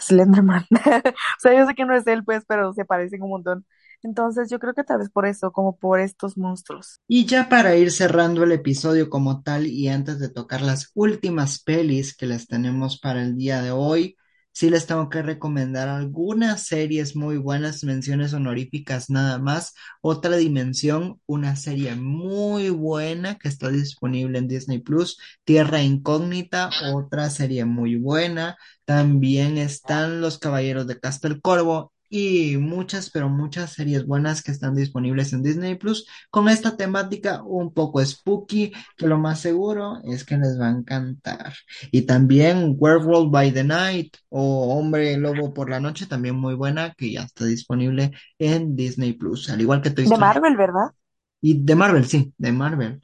Slenderman. 0.00 0.66
O 1.14 1.40
sea, 1.40 1.56
yo 1.56 1.66
sé 1.66 1.74
que 1.74 1.84
no 1.84 1.96
es 1.96 2.06
él, 2.06 2.24
pues, 2.24 2.44
pero 2.46 2.72
se 2.72 2.84
parecen 2.84 3.22
un 3.22 3.30
montón. 3.30 3.66
Entonces, 4.02 4.48
yo 4.50 4.58
creo 4.60 4.74
que 4.74 4.84
tal 4.84 4.98
vez 4.98 5.10
por 5.10 5.26
eso, 5.26 5.50
como 5.52 5.76
por 5.76 6.00
estos 6.00 6.36
monstruos. 6.36 7.00
Y 7.08 7.26
ya 7.26 7.48
para 7.48 7.74
ir 7.76 7.90
cerrando 7.90 8.44
el 8.44 8.52
episodio 8.52 9.10
como 9.10 9.42
tal 9.42 9.66
y 9.66 9.88
antes 9.88 10.20
de 10.20 10.28
tocar 10.28 10.62
las 10.62 10.90
últimas 10.94 11.62
pelis 11.62 12.16
que 12.16 12.26
les 12.26 12.46
tenemos 12.46 13.00
para 13.00 13.22
el 13.22 13.36
día 13.36 13.60
de 13.60 13.72
hoy, 13.72 14.16
sí 14.58 14.70
les 14.70 14.86
tengo 14.86 15.08
que 15.08 15.22
recomendar 15.22 15.88
algunas 15.88 16.66
series 16.66 17.14
muy 17.14 17.36
buenas, 17.36 17.84
menciones 17.84 18.34
honoríficas 18.34 19.08
nada 19.08 19.38
más. 19.38 19.72
Otra 20.00 20.36
dimensión, 20.36 21.20
una 21.26 21.54
serie 21.54 21.94
muy 21.94 22.68
buena 22.70 23.38
que 23.38 23.46
está 23.46 23.68
disponible 23.70 24.36
en 24.36 24.48
Disney 24.48 24.80
Plus, 24.80 25.16
Tierra 25.44 25.80
Incógnita, 25.82 26.70
otra 26.92 27.30
serie 27.30 27.66
muy 27.66 27.94
buena. 27.94 28.56
También 28.84 29.58
están 29.58 30.20
Los 30.20 30.38
Caballeros 30.40 30.88
de 30.88 30.98
Castel 30.98 31.40
Corvo. 31.40 31.92
Y 32.10 32.56
muchas, 32.56 33.10
pero 33.10 33.28
muchas 33.28 33.74
series 33.74 34.06
buenas 34.06 34.42
que 34.42 34.50
están 34.50 34.74
disponibles 34.74 35.32
en 35.32 35.42
Disney 35.42 35.74
Plus 35.74 36.06
con 36.30 36.48
esta 36.48 36.76
temática 36.76 37.42
un 37.42 37.72
poco 37.72 38.04
spooky, 38.04 38.72
que 38.96 39.06
lo 39.06 39.18
más 39.18 39.40
seguro 39.40 40.00
es 40.04 40.24
que 40.24 40.38
les 40.38 40.58
va 40.58 40.68
a 40.68 40.72
encantar. 40.72 41.52
Y 41.90 42.02
también 42.02 42.74
Werewolf 42.78 43.30
by 43.30 43.52
the 43.52 43.64
Night 43.64 44.16
o 44.30 44.74
Hombre 44.78 45.16
Lobo 45.18 45.52
por 45.52 45.68
la 45.68 45.80
Noche, 45.80 46.06
también 46.06 46.36
muy 46.36 46.54
buena, 46.54 46.94
que 46.94 47.12
ya 47.12 47.24
está 47.24 47.44
disponible 47.44 48.12
en 48.38 48.74
Disney 48.74 49.12
Plus, 49.12 49.50
al 49.50 49.60
igual 49.60 49.82
que 49.82 49.90
Toy 49.90 50.04
De 50.04 50.14
Story. 50.14 50.20
Marvel, 50.20 50.56
¿verdad? 50.56 50.92
Y 51.40 51.62
de 51.62 51.74
Marvel, 51.74 52.06
sí, 52.06 52.32
de 52.38 52.52
Marvel. 52.52 53.00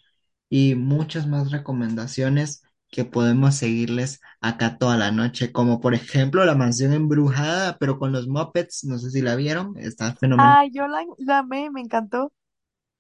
Y 0.48 0.74
muchas 0.74 1.26
más 1.26 1.50
recomendaciones 1.50 2.63
que 2.94 3.04
podemos 3.04 3.56
seguirles 3.56 4.20
acá 4.40 4.78
toda 4.78 4.96
la 4.96 5.10
noche, 5.10 5.52
como 5.52 5.80
por 5.80 5.94
ejemplo 5.94 6.44
La 6.44 6.54
Mansión 6.54 6.92
Embrujada, 6.92 7.76
pero 7.78 7.98
con 7.98 8.12
los 8.12 8.28
Muppets, 8.28 8.84
no 8.84 8.98
sé 8.98 9.10
si 9.10 9.20
la 9.22 9.34
vieron, 9.36 9.76
está 9.78 10.14
fenomenal. 10.14 10.58
Ay, 10.58 10.70
yo 10.72 10.86
la, 10.86 11.04
la 11.18 11.38
amé, 11.38 11.70
me 11.70 11.80
encantó. 11.80 12.32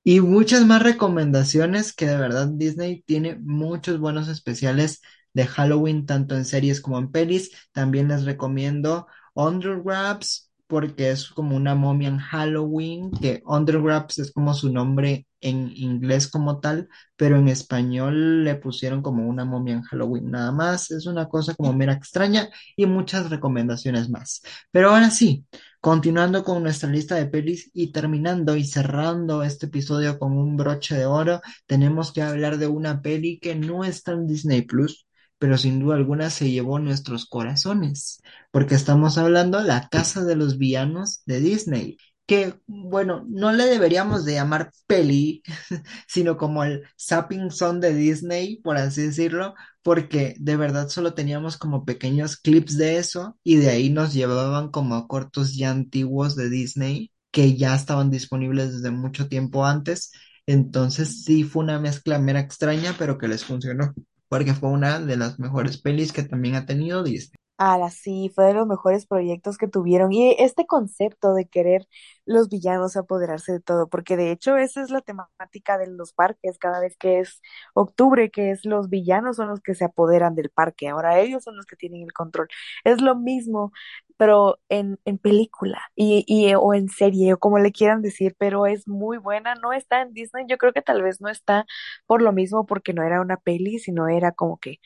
Y 0.02 0.20
muchas 0.20 0.66
más 0.66 0.82
recomendaciones 0.82 1.92
que 1.94 2.06
de 2.06 2.16
verdad 2.16 2.48
Disney 2.48 3.02
tiene 3.06 3.36
muchos 3.40 3.98
buenos 3.98 4.28
especiales 4.28 5.00
de 5.32 5.46
Halloween, 5.46 6.04
tanto 6.06 6.36
en 6.36 6.44
series 6.44 6.80
como 6.80 6.98
en 6.98 7.10
pelis. 7.10 7.50
También 7.72 8.08
les 8.08 8.24
recomiendo 8.24 9.06
Under 9.34 9.76
Wraps 9.78 10.50
porque 10.66 11.10
es 11.10 11.28
como 11.30 11.56
una 11.56 11.74
momia 11.74 12.08
en 12.08 12.18
Halloween, 12.18 13.10
que 13.12 13.42
Under 13.46 13.78
Wraps 13.78 14.18
es 14.18 14.32
como 14.32 14.52
su 14.54 14.70
nombre 14.72 15.26
en 15.44 15.70
inglés 15.76 16.28
como 16.28 16.60
tal, 16.60 16.88
pero 17.16 17.36
en 17.38 17.48
español 17.48 18.44
le 18.44 18.56
pusieron 18.56 19.02
como 19.02 19.28
una 19.28 19.44
momia 19.44 19.74
en 19.74 19.82
Halloween 19.82 20.30
nada 20.30 20.52
más. 20.52 20.90
Es 20.90 21.06
una 21.06 21.28
cosa 21.28 21.54
como 21.54 21.72
mera 21.72 21.92
extraña 21.92 22.48
y 22.76 22.86
muchas 22.86 23.30
recomendaciones 23.30 24.08
más. 24.10 24.42
Pero 24.72 24.90
ahora 24.90 25.10
sí. 25.10 25.44
Continuando 25.80 26.44
con 26.44 26.62
nuestra 26.62 26.88
lista 26.88 27.14
de 27.16 27.26
pelis 27.26 27.70
y 27.74 27.92
terminando 27.92 28.56
y 28.56 28.64
cerrando 28.64 29.42
este 29.42 29.66
episodio 29.66 30.18
con 30.18 30.32
un 30.32 30.56
broche 30.56 30.94
de 30.96 31.04
oro, 31.04 31.42
tenemos 31.66 32.10
que 32.12 32.22
hablar 32.22 32.56
de 32.56 32.66
una 32.68 33.02
peli 33.02 33.38
que 33.38 33.54
no 33.54 33.84
está 33.84 34.12
en 34.12 34.26
Disney 34.26 34.62
Plus, 34.62 35.06
pero 35.38 35.58
sin 35.58 35.80
duda 35.80 35.96
alguna 35.96 36.30
se 36.30 36.50
llevó 36.50 36.78
nuestros 36.78 37.26
corazones, 37.26 38.22
porque 38.50 38.74
estamos 38.76 39.18
hablando 39.18 39.58
de 39.58 39.64
La 39.64 39.88
Casa 39.90 40.24
de 40.24 40.36
los 40.36 40.56
Villanos 40.56 41.22
de 41.26 41.40
Disney, 41.40 41.98
que, 42.26 42.54
bueno, 42.66 43.24
no 43.28 43.52
le 43.52 43.64
deberíamos 43.66 44.24
de 44.24 44.34
llamar 44.34 44.70
peli, 44.86 45.42
sino 46.08 46.36
como 46.36 46.64
el 46.64 46.84
Zapping 46.98 47.50
Zone 47.50 47.80
de 47.80 47.94
Disney, 47.94 48.56
por 48.62 48.76
así 48.76 49.02
decirlo, 49.02 49.54
porque 49.82 50.34
de 50.38 50.56
verdad 50.56 50.88
solo 50.88 51.14
teníamos 51.14 51.56
como 51.58 51.84
pequeños 51.84 52.36
clips 52.38 52.76
de 52.78 52.98
eso 52.98 53.38
y 53.44 53.56
de 53.56 53.70
ahí 53.70 53.90
nos 53.90 54.14
llevaban 54.14 54.70
como 54.70 54.94
a 54.96 55.06
cortos 55.08 55.54
ya 55.56 55.70
antiguos 55.70 56.36
de 56.36 56.48
Disney 56.50 57.12
que 57.30 57.56
ya 57.56 57.74
estaban 57.74 58.10
disponibles 58.10 58.72
desde 58.74 58.90
mucho 58.90 59.28
tiempo 59.28 59.66
antes. 59.66 60.12
Entonces 60.46 61.24
sí 61.24 61.44
fue 61.44 61.64
una 61.64 61.80
mezcla 61.80 62.18
mera 62.18 62.40
extraña, 62.40 62.94
pero 62.98 63.18
que 63.18 63.28
les 63.28 63.44
funcionó, 63.44 63.92
porque 64.28 64.54
fue 64.54 64.70
una 64.70 65.00
de 65.00 65.16
las 65.16 65.38
mejores 65.38 65.78
pelis 65.78 66.12
que 66.12 66.22
también 66.22 66.54
ha 66.54 66.66
tenido 66.66 67.02
Disney. 67.02 67.38
Ahora 67.56 67.88
sí, 67.90 68.32
fue 68.34 68.46
de 68.46 68.54
los 68.54 68.66
mejores 68.66 69.06
proyectos 69.06 69.58
que 69.58 69.68
tuvieron. 69.68 70.12
Y 70.12 70.34
este 70.40 70.66
concepto 70.66 71.34
de 71.34 71.46
querer 71.46 71.86
los 72.26 72.48
villanos 72.48 72.96
apoderarse 72.96 73.52
de 73.52 73.60
todo, 73.60 73.88
porque 73.88 74.16
de 74.16 74.32
hecho 74.32 74.56
esa 74.56 74.82
es 74.82 74.90
la 74.90 75.02
temática 75.02 75.78
de 75.78 75.86
los 75.86 76.12
parques 76.12 76.58
cada 76.58 76.80
vez 76.80 76.96
que 76.96 77.20
es 77.20 77.40
octubre, 77.74 78.30
que 78.32 78.50
es 78.50 78.64
los 78.64 78.88
villanos 78.90 79.36
son 79.36 79.48
los 79.48 79.60
que 79.60 79.74
se 79.76 79.84
apoderan 79.84 80.34
del 80.34 80.50
parque. 80.50 80.88
Ahora 80.88 81.20
ellos 81.20 81.44
son 81.44 81.56
los 81.56 81.64
que 81.66 81.76
tienen 81.76 82.02
el 82.02 82.12
control. 82.12 82.48
Es 82.82 83.00
lo 83.00 83.14
mismo, 83.14 83.72
pero 84.16 84.58
en, 84.68 84.98
en 85.04 85.18
película 85.18 85.80
y, 85.94 86.24
y 86.26 86.54
o 86.54 86.74
en 86.74 86.88
serie 86.88 87.34
o 87.34 87.38
como 87.38 87.58
le 87.60 87.70
quieran 87.72 88.02
decir, 88.02 88.34
pero 88.38 88.66
es 88.66 88.88
muy 88.88 89.16
buena. 89.18 89.54
No 89.54 89.72
está 89.72 90.02
en 90.02 90.12
Disney, 90.12 90.44
yo 90.48 90.58
creo 90.58 90.72
que 90.72 90.82
tal 90.82 91.02
vez 91.02 91.20
no 91.20 91.28
está 91.28 91.66
por 92.06 92.20
lo 92.22 92.32
mismo, 92.32 92.66
porque 92.66 92.92
no 92.94 93.02
era 93.04 93.20
una 93.20 93.36
peli, 93.36 93.78
sino 93.78 94.08
era 94.08 94.32
como 94.32 94.58
que 94.58 94.78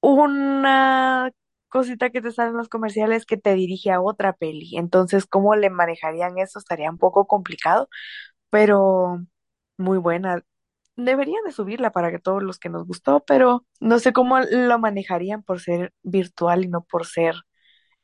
una 0.00 1.30
cosita 1.68 2.10
que 2.10 2.22
te 2.22 2.32
sale 2.32 2.50
en 2.50 2.56
los 2.56 2.68
comerciales 2.68 3.26
que 3.26 3.36
te 3.36 3.54
dirige 3.54 3.90
a 3.90 4.00
otra 4.00 4.32
peli. 4.34 4.76
Entonces, 4.76 5.26
¿cómo 5.26 5.54
le 5.56 5.70
manejarían 5.70 6.38
eso? 6.38 6.58
Estaría 6.58 6.90
un 6.90 6.98
poco 6.98 7.26
complicado, 7.26 7.88
pero 8.50 9.24
muy 9.78 9.98
buena. 9.98 10.44
Deberían 10.96 11.44
de 11.46 11.52
subirla 11.52 11.92
para 11.92 12.10
que 12.10 12.18
todos 12.18 12.42
los 12.42 12.58
que 12.58 12.70
nos 12.70 12.86
gustó, 12.86 13.24
pero 13.26 13.66
no 13.80 13.98
sé 14.00 14.12
cómo 14.12 14.40
lo 14.40 14.78
manejarían 14.78 15.42
por 15.42 15.60
ser 15.60 15.92
virtual 16.02 16.64
y 16.64 16.68
no 16.68 16.84
por 16.84 17.06
ser 17.06 17.34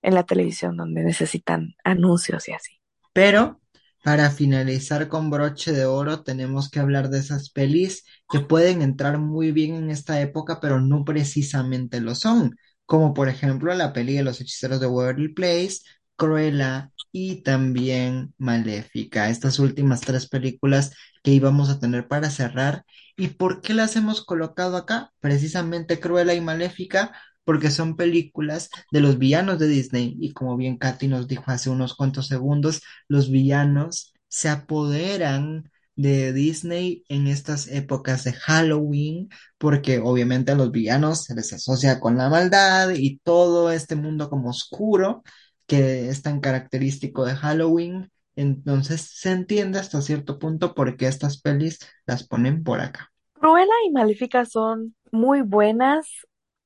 en 0.03 0.15
la 0.15 0.25
televisión 0.25 0.77
donde 0.77 1.03
necesitan 1.05 1.75
anuncios 1.85 2.49
y 2.49 2.53
así. 2.53 2.81
Pero 3.13 3.61
para 4.05 4.31
finalizar 4.31 5.09
con 5.09 5.31
broche 5.31 5.73
de 5.73 5.85
oro, 5.87 6.23
tenemos 6.25 6.71
que 6.71 6.81
hablar 6.81 7.09
de 7.09 7.19
esas 7.21 7.51
pelis 7.51 8.05
que 8.29 8.41
pueden 8.41 8.83
entrar 8.83 9.19
muy 9.19 9.53
bien 9.53 9.75
en 9.77 9.91
esta 9.91 10.21
época, 10.21 10.61
pero 10.61 10.81
no 10.81 11.05
precisamente 11.05 12.01
lo 12.01 12.15
son, 12.15 12.57
como 12.93 13.15
por 13.15 13.31
ejemplo 13.31 13.73
la 13.73 13.95
peli 13.95 14.13
de 14.17 14.23
los 14.23 14.43
hechiceros 14.43 14.79
de 14.79 14.87
Waverly 14.87 15.29
Place, 15.33 15.79
Cruella 16.17 16.91
y 17.11 17.37
también 17.43 18.35
Maléfica, 18.37 19.31
estas 19.31 19.59
últimas 19.59 20.03
tres 20.03 20.29
películas 20.29 20.93
que 21.23 21.31
íbamos 21.31 21.71
a 21.71 21.81
tener 21.81 22.07
para 22.07 22.29
cerrar. 22.29 22.85
¿Y 23.17 23.29
por 23.29 23.63
qué 23.63 23.73
las 23.73 23.97
hemos 23.97 24.23
colocado 24.27 24.77
acá? 24.77 25.11
Precisamente 25.21 26.01
Cruella 26.01 26.35
y 26.35 26.43
Maléfica 26.43 27.13
porque 27.45 27.71
son 27.71 27.97
películas 27.97 28.69
de 28.91 29.01
los 29.01 29.19
villanos 29.19 29.59
de 29.59 29.69
Disney 29.69 30.15
y 30.21 30.33
como 30.35 30.59
bien 30.59 30.77
Katy 30.77 31.09
nos 31.09 31.27
dijo 31.29 31.45
hace 31.47 31.71
unos 31.71 31.95
cuantos 31.97 32.27
segundos, 32.29 32.83
los 33.09 33.31
villanos 33.31 34.13
se 34.29 34.51
apoderan 34.51 35.72
de 35.95 36.33
Disney 36.33 37.05
en 37.09 37.27
estas 37.27 37.69
épocas 37.69 38.25
de 38.25 38.33
Halloween, 38.33 39.29
porque 39.59 39.99
obviamente 39.99 40.53
a 40.53 40.55
los 40.55 40.71
villanos 40.71 41.25
se 41.25 41.35
les 41.35 41.53
asocia 41.53 42.01
con 42.01 42.17
la 42.17 42.29
maldad 42.29 42.91
y 42.91 43.19
todo 43.19 43.71
este 43.71 43.95
mundo 43.97 44.31
como 44.31 44.51
oscuro 44.51 45.23
que 45.67 46.09
es 46.09 46.23
tan 46.23 46.41
característico 46.41 47.25
de 47.25 47.35
Halloween. 47.35 48.11
Entonces 48.37 49.11
se 49.15 49.31
entiende 49.31 49.79
hasta 49.79 50.03
cierto 50.03 50.39
punto 50.39 50.75
por 50.75 50.97
qué 50.97 51.07
estas 51.07 51.41
pelis 51.41 51.79
las 52.07 52.27
ponen 52.27 52.63
por 52.63 52.81
acá. 52.81 53.13
Cruella 53.35 53.73
y 53.87 53.91
Maléfica 53.91 54.45
son 54.45 54.95
muy 55.11 55.43
buenas. 55.43 56.07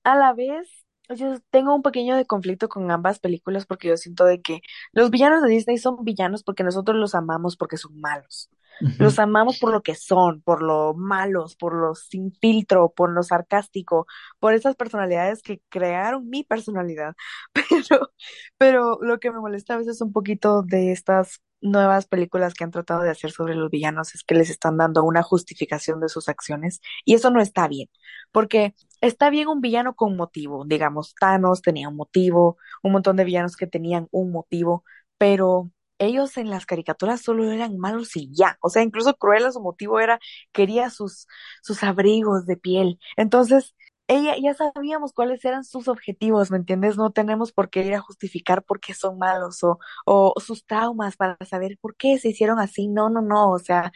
A 0.05 0.15
la 0.17 0.33
vez, 0.33 0.69
yo 1.09 1.39
tengo 1.51 1.75
un 1.75 1.83
pequeño 1.83 2.17
de 2.17 2.27
conflicto 2.27 2.69
con 2.69 2.91
ambas 2.91 3.19
películas 3.19 3.67
porque 3.67 3.89
yo 3.89 3.97
siento 3.97 4.25
de 4.25 4.41
que 4.41 4.61
los 4.93 5.11
villanos 5.11 5.43
de 5.43 5.51
Disney 5.51 5.79
son 5.79 6.05
villanos 6.05 6.43
porque 6.43 6.65
nosotros 6.65 6.97
los 6.97 7.15
amamos 7.15 7.57
porque 7.57 7.77
son 7.77 8.01
malos. 8.01 8.51
Los 8.99 9.19
amamos 9.19 9.59
por 9.59 9.73
lo 9.73 9.83
que 9.83 9.95
son, 9.95 10.41
por 10.43 10.63
lo 10.63 10.95
malos, 10.95 11.57
por 11.57 11.75
lo 11.75 11.95
sin 11.95 12.33
filtro, 12.33 12.93
por 12.97 13.11
lo 13.13 13.23
sarcástico, 13.23 14.07
por 14.39 14.55
esas 14.55 14.77
personalidades 14.77 15.43
que 15.43 15.61
crearon 15.69 16.29
mi 16.31 16.45
personalidad. 16.45 17.15
Pero, 17.55 18.11
pero 18.59 18.99
lo 19.03 19.19
que 19.19 19.31
me 19.31 19.41
molesta 19.41 19.75
a 19.75 19.79
veces 19.79 20.01
un 20.01 20.13
poquito 20.13 20.63
de 20.63 20.93
estas 20.93 21.41
nuevas 21.61 22.07
películas 22.07 22.55
que 22.55 22.65
han 22.65 22.71
tratado 22.71 23.03
de 23.03 23.11
hacer 23.11 23.31
sobre 23.33 23.55
los 23.55 23.71
villanos 23.71 24.15
es 24.15 24.23
que 24.25 24.35
les 24.35 24.51
están 24.51 24.77
dando 24.77 25.05
una 25.05 25.23
justificación 25.23 26.01
de 26.01 26.09
sus 26.09 26.29
acciones 26.29 26.81
y 27.05 27.15
eso 27.15 27.31
no 27.31 27.41
está 27.41 27.67
bien, 27.69 27.89
porque 28.33 28.75
está 29.01 29.31
bien 29.31 29.49
un 29.49 29.61
villano 29.61 29.95
con 29.95 30.17
motivo, 30.17 30.65
digamos, 30.67 31.15
Thanos 31.19 31.63
tenía 31.63 31.89
un 31.89 31.97
motivo, 31.97 32.59
un 32.83 32.93
montón 32.93 33.17
de 33.17 33.25
villanos 33.25 33.57
que 33.57 33.67
tenían 33.67 34.09
un 34.11 34.33
motivo, 34.33 34.85
pero 35.19 35.71
ellos 35.99 36.37
en 36.37 36.51
las 36.51 36.67
caricaturas 36.67 37.21
solo 37.23 37.51
eran 37.51 37.79
malos 37.79 38.17
y 38.17 38.31
ya, 38.35 38.59
o 38.61 38.69
sea, 38.71 38.83
incluso 38.83 39.15
Cruella 39.17 39.51
su 39.53 39.61
motivo 39.61 40.01
era 40.01 40.19
quería 40.53 40.91
sus 40.91 41.27
sus 41.63 41.83
abrigos 41.83 42.47
de 42.47 42.57
piel. 42.57 42.99
Entonces, 43.17 43.75
ella 44.09 44.37
ya 44.41 44.55
sabíamos 44.55 45.13
cuáles 45.13 45.45
eran 45.45 45.65
sus 45.65 45.89
objetivos, 45.89 46.51
¿me 46.53 46.59
entiendes? 46.59 46.97
No 46.97 47.11
tenemos 47.11 47.53
por 47.53 47.71
qué 47.71 47.83
ir 47.85 47.95
a 47.95 48.01
justificar 48.01 48.63
por 48.63 48.79
qué 48.81 48.95
son 48.95 49.19
malos 49.19 49.65
o, 49.65 49.79
o 50.05 50.35
sus 50.41 50.65
traumas 50.65 51.17
para 51.17 51.37
saber 51.45 51.77
por 51.81 51.97
qué 51.97 52.19
se 52.19 52.29
hicieron 52.29 52.59
así. 52.61 52.87
No, 52.89 53.11
no, 53.11 53.21
no. 53.23 53.51
O 53.51 53.59
sea, 53.59 53.91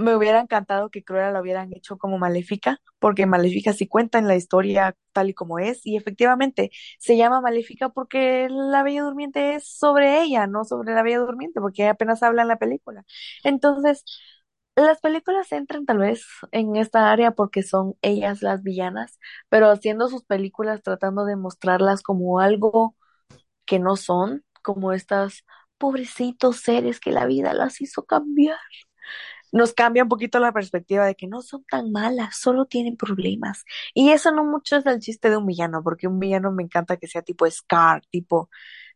me 0.00 0.16
hubiera 0.16 0.40
encantado 0.40 0.90
que 0.90 1.04
Cruella 1.04 1.30
lo 1.32 1.40
hubieran 1.40 1.72
hecho 1.74 1.98
como 1.98 2.18
Maléfica, 2.18 2.80
porque 2.98 3.26
Maléfica 3.26 3.72
sí 3.72 3.86
cuenta 3.88 4.18
en 4.18 4.28
la 4.28 4.36
historia 4.36 4.96
tal 5.12 5.30
y 5.30 5.34
como 5.34 5.58
es, 5.58 5.86
y 5.86 5.96
efectivamente 5.96 6.70
se 6.98 7.16
llama 7.16 7.40
Maléfica 7.40 7.90
porque 7.90 8.48
la 8.50 8.82
Bella 8.82 9.02
Durmiente 9.02 9.54
es 9.54 9.66
sobre 9.68 10.22
ella, 10.22 10.46
no 10.46 10.64
sobre 10.64 10.94
la 10.94 11.02
Bella 11.02 11.18
Durmiente, 11.20 11.60
porque 11.60 11.88
apenas 11.88 12.22
habla 12.22 12.42
en 12.42 12.48
la 12.48 12.58
película. 12.58 13.04
Entonces, 13.44 14.04
las 14.76 15.00
películas 15.00 15.52
entran 15.52 15.84
tal 15.86 15.98
vez 15.98 16.24
en 16.52 16.76
esta 16.76 17.10
área 17.12 17.32
porque 17.32 17.62
son 17.62 17.94
ellas 18.02 18.42
las 18.42 18.62
villanas, 18.62 19.18
pero 19.48 19.70
haciendo 19.70 20.08
sus 20.08 20.24
películas 20.24 20.82
tratando 20.82 21.24
de 21.24 21.36
mostrarlas 21.36 22.02
como 22.02 22.40
algo 22.40 22.96
que 23.66 23.78
no 23.78 23.96
son, 23.96 24.44
como 24.62 24.92
estas 24.92 25.44
pobrecitos 25.78 26.58
seres 26.58 27.00
que 27.00 27.12
la 27.12 27.26
vida 27.26 27.54
las 27.54 27.80
hizo 27.80 28.04
cambiar. 28.06 28.58
Nos 29.52 29.72
cambia 29.72 30.02
un 30.02 30.08
poquito 30.08 30.38
la 30.38 30.52
perspectiva 30.52 31.06
de 31.06 31.14
que 31.14 31.26
no 31.26 31.42
son 31.42 31.64
tan 31.64 31.92
malas, 31.92 32.36
solo 32.38 32.66
tienen 32.66 32.96
problemas. 32.96 33.64
Y 33.94 34.10
eso 34.10 34.32
no 34.32 34.44
mucho 34.44 34.76
es 34.76 34.86
el 34.86 35.00
chiste 35.00 35.30
de 35.30 35.36
un 35.36 35.46
villano, 35.46 35.82
porque 35.82 36.06
un 36.08 36.18
villano 36.18 36.52
me 36.52 36.62
encanta 36.62 36.96
que 36.96 37.08
sea 37.08 37.22
tipo 37.22 37.48
Scar, 37.50 38.02
tipo 38.10 38.48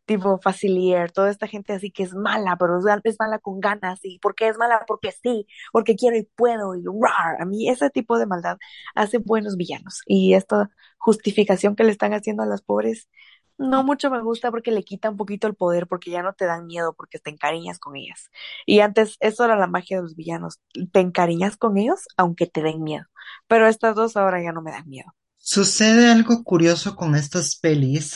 tipo 0.05 0.39
Facilier, 0.39 1.11
toda 1.11 1.29
esta 1.31 1.47
gente 1.47 1.73
así 1.73 1.91
que 1.91 2.03
es 2.03 2.13
mala, 2.13 2.57
pero 2.57 2.79
es, 3.03 3.17
mala 3.19 3.39
con 3.39 3.59
ganas, 3.59 3.99
y 4.03 4.19
¿por 4.19 4.35
qué 4.35 4.47
es 4.47 4.57
mala? 4.57 4.83
Porque 4.87 5.11
sí, 5.11 5.47
porque 5.71 5.95
quiero 5.95 6.17
y 6.17 6.23
puedo, 6.23 6.75
y 6.75 6.83
rar. 6.85 7.41
A 7.41 7.45
mí 7.45 7.69
ese 7.69 7.89
tipo 7.89 8.17
de 8.17 8.25
maldad 8.25 8.57
hace 8.95 9.17
buenos 9.17 9.57
villanos, 9.57 10.01
y 10.05 10.33
esta 10.33 10.69
justificación 10.97 11.75
que 11.75 11.83
le 11.83 11.91
están 11.91 12.13
haciendo 12.13 12.43
a 12.43 12.45
las 12.45 12.61
pobres, 12.61 13.09
no 13.57 13.83
mucho 13.83 14.09
me 14.11 14.21
gusta 14.21 14.51
porque 14.51 14.71
le 14.71 14.83
quita 14.83 15.09
un 15.09 15.17
poquito 15.17 15.47
el 15.47 15.55
poder, 15.55 15.87
porque 15.87 16.11
ya 16.11 16.23
no 16.23 16.33
te 16.33 16.45
dan 16.45 16.67
miedo, 16.67 16.93
porque 16.93 17.19
te 17.19 17.29
encariñas 17.31 17.79
con 17.79 17.95
ellas. 17.95 18.29
Y 18.65 18.79
antes, 18.81 19.17
eso 19.19 19.45
era 19.45 19.55
la 19.57 19.67
magia 19.67 19.97
de 19.97 20.03
los 20.03 20.15
villanos, 20.15 20.59
te 20.91 20.99
encariñas 20.99 21.57
con 21.57 21.77
ellos 21.77 22.07
aunque 22.17 22.47
te 22.47 22.61
den 22.61 22.83
miedo, 22.83 23.05
pero 23.47 23.67
estas 23.67 23.95
dos 23.95 24.17
ahora 24.17 24.41
ya 24.43 24.51
no 24.51 24.61
me 24.61 24.71
dan 24.71 24.87
miedo. 24.89 25.11
Sucede 25.37 26.09
algo 26.11 26.43
curioso 26.43 26.95
con 26.95 27.15
estas 27.15 27.55
pelis 27.57 28.15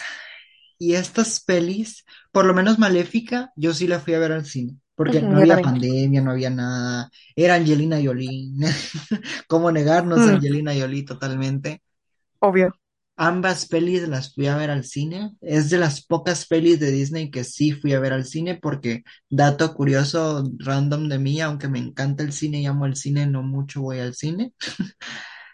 Y 0.80 0.96
estas 0.96 1.42
pelis, 1.42 2.06
por 2.32 2.46
lo 2.46 2.54
menos 2.56 2.80
Maléfica, 2.80 3.54
yo 3.58 3.74
sí 3.74 3.88
la 3.88 4.00
fui 4.02 4.14
a 4.16 4.20
ver 4.20 4.32
al 4.34 4.46
cine, 4.46 4.78
porque 4.96 5.22
no 5.24 5.38
había 5.40 5.62
también, 5.62 5.62
pandemia, 5.62 6.22
no 6.22 6.32
había 6.32 6.50
nada, 6.52 7.12
era 7.36 7.56
Angelina 7.56 8.00
Jolie, 8.04 8.52
¿cómo 9.50 9.72
negarnos 9.72 10.28
a 10.28 10.32
Mm, 10.32 10.34
Angelina 10.34 10.74
Jolie 10.76 11.06
totalmente? 11.06 11.82
obvio. 12.40 12.74
Ambas 13.22 13.66
pelis 13.66 14.08
las 14.08 14.34
fui 14.34 14.48
a 14.48 14.56
ver 14.56 14.72
al 14.72 14.86
cine, 14.86 15.36
es 15.42 15.70
de 15.70 15.78
las 15.78 16.06
pocas 16.06 16.46
pelis 16.48 16.80
de 16.80 16.90
Disney 16.90 17.30
que 17.30 17.44
sí 17.44 17.74
fui 17.74 17.92
a 17.92 18.00
ver 18.00 18.14
al 18.14 18.24
cine, 18.24 18.56
porque 18.56 19.04
dato 19.30 19.74
curioso, 19.74 20.50
random 20.58 21.10
de 21.10 21.20
mí, 21.20 21.42
aunque 21.42 21.68
me 21.68 21.80
encanta 21.80 22.24
el 22.24 22.32
cine 22.32 22.62
y 22.62 22.66
amo 22.66 22.86
el 22.86 22.96
cine, 22.96 23.28
no 23.28 23.44
mucho 23.44 23.82
voy 23.82 24.00
al 24.00 24.16
cine. 24.16 24.54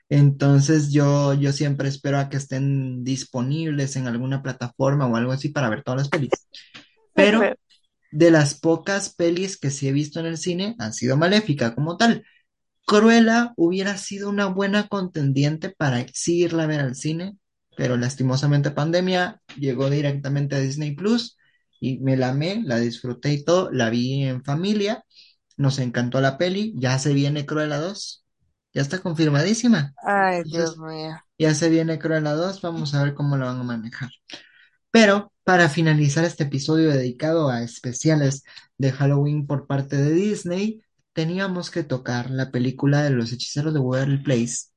Entonces 0.10 0.92
yo, 0.94 1.34
yo 1.34 1.52
siempre 1.52 1.90
espero 1.90 2.20
a 2.20 2.30
que 2.30 2.38
estén 2.38 3.04
disponibles 3.04 3.96
en 3.96 4.06
alguna 4.06 4.44
plataforma 4.44 5.08
o 5.08 5.16
algo 5.16 5.32
así 5.32 5.50
para 5.50 5.68
ver 5.68 5.82
todas 5.82 6.02
las 6.02 6.10
pelis. 6.10 6.30
Pero 7.16 7.42
de 8.12 8.30
las 8.30 8.60
pocas 8.60 9.16
pelis 9.16 9.58
que 9.58 9.72
sí 9.72 9.88
he 9.88 9.92
visto 9.92 10.20
en 10.20 10.28
el 10.28 10.38
cine, 10.38 10.76
han 10.78 10.94
sido 10.94 11.18
Maléfica 11.18 11.74
como 11.74 11.98
tal. 11.98 12.26
Cruella 12.86 13.54
hubiera 13.58 13.98
sido 13.98 14.30
una 14.30 14.46
buena 14.46 14.88
contendiente 14.88 15.70
para 15.70 16.06
sí 16.14 16.44
irla 16.44 16.66
a 16.66 16.68
ver 16.68 16.82
al 16.82 16.94
cine, 16.94 17.36
pero 17.76 17.98
lastimosamente 17.98 18.72
pandemia 18.72 19.42
llegó 19.58 19.90
directamente 19.90 20.56
a 20.56 20.60
Disney 20.60 20.96
Plus 20.96 21.38
y 21.80 22.00
me 22.00 22.18
la 22.18 22.30
amé, 22.30 22.62
la 22.64 22.78
disfruté 22.78 23.34
y 23.34 23.44
todo, 23.44 23.72
la 23.72 23.90
vi 23.90 24.24
en 24.24 24.44
familia, 24.44 25.04
nos 25.58 25.80
encantó 25.80 26.22
la 26.22 26.38
peli, 26.38 26.74
ya 26.78 26.98
se 27.00 27.14
viene 27.14 27.46
Cruella 27.46 27.80
dos 27.80 28.26
ya 28.76 28.82
está 28.82 29.00
confirmadísima. 29.00 29.94
Ay, 30.06 30.44
Dios 30.44 30.78
mío. 30.78 31.18
ya 31.38 31.54
se 31.56 31.70
viene 31.70 31.98
Cruella 31.98 32.34
dos 32.34 32.62
vamos 32.62 32.94
a 32.94 33.04
ver 33.04 33.14
cómo 33.14 33.38
la 33.38 33.46
van 33.46 33.62
a 33.62 33.64
manejar. 33.64 34.10
Pero 34.92 35.32
para 35.46 35.70
finalizar 35.70 36.26
este 36.26 36.44
episodio 36.44 36.92
dedicado 36.92 37.50
a 37.50 37.64
especiales 37.64 38.44
de 38.78 38.92
Halloween 38.92 39.48
por 39.48 39.66
parte 39.66 39.96
de 39.96 40.12
Disney, 40.12 40.82
teníamos 41.14 41.72
que 41.72 41.84
tocar 41.84 42.30
la 42.30 42.52
película 42.52 43.02
de 43.02 43.12
los 43.12 43.32
hechiceros 43.32 43.74
de 43.74 43.80
Waverly 43.80 44.24
Place, 44.24 44.68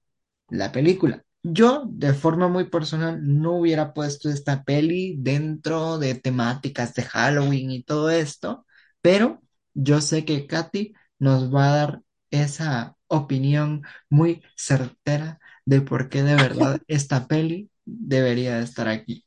la 0.48 0.70
película. 0.70 1.24
Yo, 1.42 1.84
de 1.86 2.14
forma 2.14 2.48
muy 2.48 2.64
personal, 2.68 3.20
no 3.22 3.52
hubiera 3.58 3.94
puesto 3.94 4.28
esta 4.28 4.64
peli 4.64 5.16
dentro 5.18 5.98
de 5.98 6.14
temáticas 6.14 6.94
de 6.94 7.02
Halloween 7.02 7.70
y 7.70 7.82
todo 7.82 8.10
esto, 8.10 8.66
pero 9.00 9.40
yo 9.74 10.00
sé 10.00 10.24
que 10.24 10.46
Katy 10.46 10.94
nos 11.18 11.54
va 11.54 11.72
a 11.72 11.76
dar 11.76 12.02
esa 12.30 12.96
opinión 13.06 13.82
muy 14.10 14.42
certera 14.56 15.38
de 15.64 15.80
por 15.80 16.08
qué 16.08 16.22
de 16.22 16.34
verdad 16.34 16.80
esta 16.88 17.26
peli 17.28 17.70
debería 17.84 18.56
de 18.56 18.64
estar 18.64 18.88
aquí. 18.88 19.24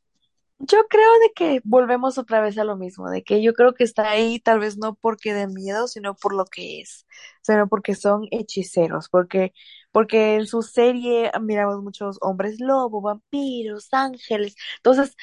Yo 0.64 0.86
creo 0.88 1.10
de 1.20 1.32
que 1.34 1.60
volvemos 1.64 2.18
otra 2.18 2.40
vez 2.40 2.56
a 2.56 2.64
lo 2.64 2.76
mismo, 2.76 3.10
de 3.10 3.24
que 3.24 3.42
yo 3.42 3.52
creo 3.52 3.74
que 3.74 3.82
está 3.82 4.10
ahí 4.10 4.38
tal 4.38 4.60
vez 4.60 4.78
no 4.78 4.94
porque 4.94 5.34
de 5.34 5.48
miedo, 5.48 5.88
sino 5.88 6.14
por 6.14 6.34
lo 6.34 6.44
que 6.44 6.80
es, 6.80 7.04
sino 7.42 7.68
porque 7.68 7.96
son 7.96 8.28
hechiceros, 8.30 9.08
porque 9.08 9.52
porque 9.92 10.34
en 10.36 10.46
su 10.46 10.62
serie 10.62 11.30
miramos 11.40 11.82
muchos 11.82 12.18
hombres 12.22 12.60
lobo, 12.60 13.00
vampiros, 13.02 13.88
ángeles. 13.92 14.56
Entonces, 14.78 15.16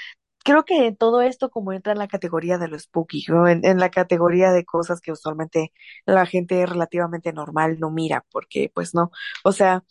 creo 0.43 0.65
que 0.65 0.91
todo 0.97 1.21
esto 1.21 1.49
como 1.51 1.73
entra 1.73 1.93
en 1.93 1.99
la 1.99 2.07
categoría 2.07 2.57
de 2.57 2.67
lo 2.69 2.79
spooky, 2.79 3.25
¿no? 3.29 3.47
En, 3.47 3.65
en 3.65 3.79
la 3.79 3.91
categoría 3.91 4.51
de 4.51 4.65
cosas 4.65 5.01
que 5.01 5.11
usualmente 5.11 5.73
la 6.05 6.25
gente 6.25 6.65
relativamente 6.65 7.33
normal 7.33 7.79
no 7.79 7.91
mira, 7.91 8.25
porque 8.31 8.71
pues 8.73 8.93
no, 8.95 9.11
o 9.43 9.51
sea, 9.51 9.83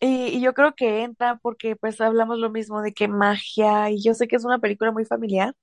Y, 0.00 0.26
y 0.28 0.40
yo 0.40 0.54
creo 0.54 0.74
que 0.76 1.02
entra 1.02 1.38
porque 1.42 1.74
pues 1.76 2.00
hablamos 2.00 2.38
lo 2.38 2.50
mismo 2.50 2.82
de 2.82 2.92
que 2.94 3.08
magia, 3.08 3.90
y 3.90 4.00
yo 4.02 4.14
sé 4.14 4.28
que 4.28 4.36
es 4.36 4.44
una 4.44 4.60
película 4.60 4.92
muy 4.92 5.04
familiar, 5.04 5.54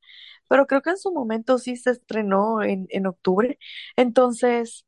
pero 0.49 0.67
creo 0.67 0.81
que 0.81 0.91
en 0.91 0.97
su 0.97 1.13
momento 1.13 1.59
sí 1.59 1.77
se 1.77 1.91
estrenó 1.91 2.63
en, 2.63 2.87
en 2.89 3.07
octubre. 3.07 3.59
Entonces, 3.97 4.85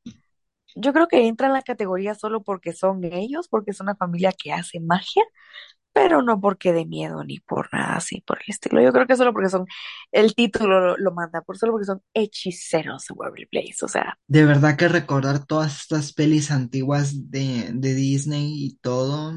yo 0.79 0.93
creo 0.93 1.07
que 1.07 1.27
entra 1.27 1.47
en 1.47 1.53
la 1.53 1.61
categoría 1.61 2.15
solo 2.15 2.43
porque 2.43 2.73
son 2.73 3.03
ellos, 3.03 3.47
porque 3.47 3.71
es 3.71 3.79
una 3.79 3.95
familia 3.95 4.31
que 4.31 4.53
hace 4.53 4.79
magia, 4.79 5.23
pero 5.93 6.21
no 6.21 6.39
porque 6.39 6.73
de 6.73 6.85
miedo 6.85 7.23
ni 7.23 7.39
por 7.39 7.73
nada 7.73 7.95
así 7.95 8.21
por 8.21 8.37
el 8.37 8.53
estilo. 8.53 8.81
Yo 8.81 8.93
creo 8.93 9.07
que 9.07 9.15
solo 9.15 9.33
porque 9.33 9.49
son, 9.49 9.65
el 10.11 10.35
título 10.35 10.95
lo, 10.95 11.11
manda, 11.11 11.41
por 11.41 11.57
solo 11.57 11.71
porque 11.71 11.87
son 11.87 12.03
hechiceros 12.13 13.05
de 13.07 13.15
Waverly 13.15 13.47
Place, 13.47 13.77
o 13.83 13.87
sea. 13.87 14.17
De 14.27 14.45
verdad 14.45 14.77
que 14.77 14.87
recordar 14.87 15.45
todas 15.45 15.81
estas 15.81 16.13
pelis 16.13 16.51
antiguas 16.51 17.31
de, 17.31 17.71
de 17.73 17.95
Disney 17.95 18.53
y 18.63 18.77
todo, 18.77 19.33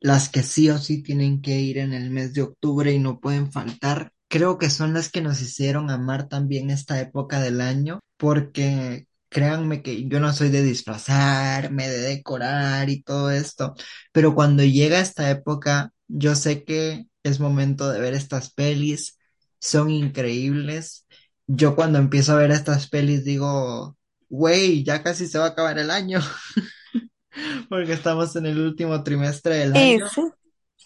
las 0.00 0.28
que 0.28 0.42
sí 0.42 0.70
o 0.70 0.78
sí 0.78 1.02
tienen 1.02 1.40
que 1.40 1.60
ir 1.60 1.78
en 1.78 1.92
el 1.92 2.10
mes 2.10 2.34
de 2.34 2.42
octubre 2.42 2.92
y 2.92 2.98
no 2.98 3.20
pueden 3.20 3.52
faltar, 3.52 4.10
creo 4.28 4.58
que 4.58 4.70
son 4.70 4.92
las 4.92 5.10
que 5.10 5.20
nos 5.20 5.40
hicieron 5.40 5.90
amar 5.90 6.28
también 6.28 6.70
esta 6.70 7.00
época 7.00 7.40
del 7.40 7.60
año, 7.60 8.00
porque 8.16 9.06
créanme 9.36 9.82
que 9.82 10.08
yo 10.08 10.18
no 10.18 10.32
soy 10.32 10.48
de 10.48 10.62
disfrazarme, 10.62 11.88
de 11.90 11.98
decorar 12.00 12.88
y 12.88 13.02
todo 13.02 13.30
esto, 13.30 13.74
pero 14.10 14.34
cuando 14.34 14.64
llega 14.64 14.98
esta 14.98 15.30
época, 15.30 15.92
yo 16.08 16.34
sé 16.34 16.64
que 16.64 17.04
es 17.22 17.38
momento 17.38 17.90
de 17.90 18.00
ver 18.00 18.14
estas 18.14 18.50
pelis, 18.54 19.18
son 19.60 19.90
increíbles. 19.90 21.06
Yo 21.46 21.76
cuando 21.76 21.98
empiezo 21.98 22.32
a 22.32 22.36
ver 22.36 22.50
estas 22.50 22.88
pelis 22.88 23.24
digo, 23.24 23.98
güey, 24.30 24.82
ya 24.84 25.02
casi 25.02 25.26
se 25.26 25.38
va 25.38 25.44
a 25.46 25.48
acabar 25.48 25.78
el 25.78 25.90
año, 25.90 26.20
porque 27.68 27.92
estamos 27.92 28.34
en 28.36 28.46
el 28.46 28.58
último 28.58 29.02
trimestre 29.04 29.56
del 29.56 29.76
año. 29.76 30.06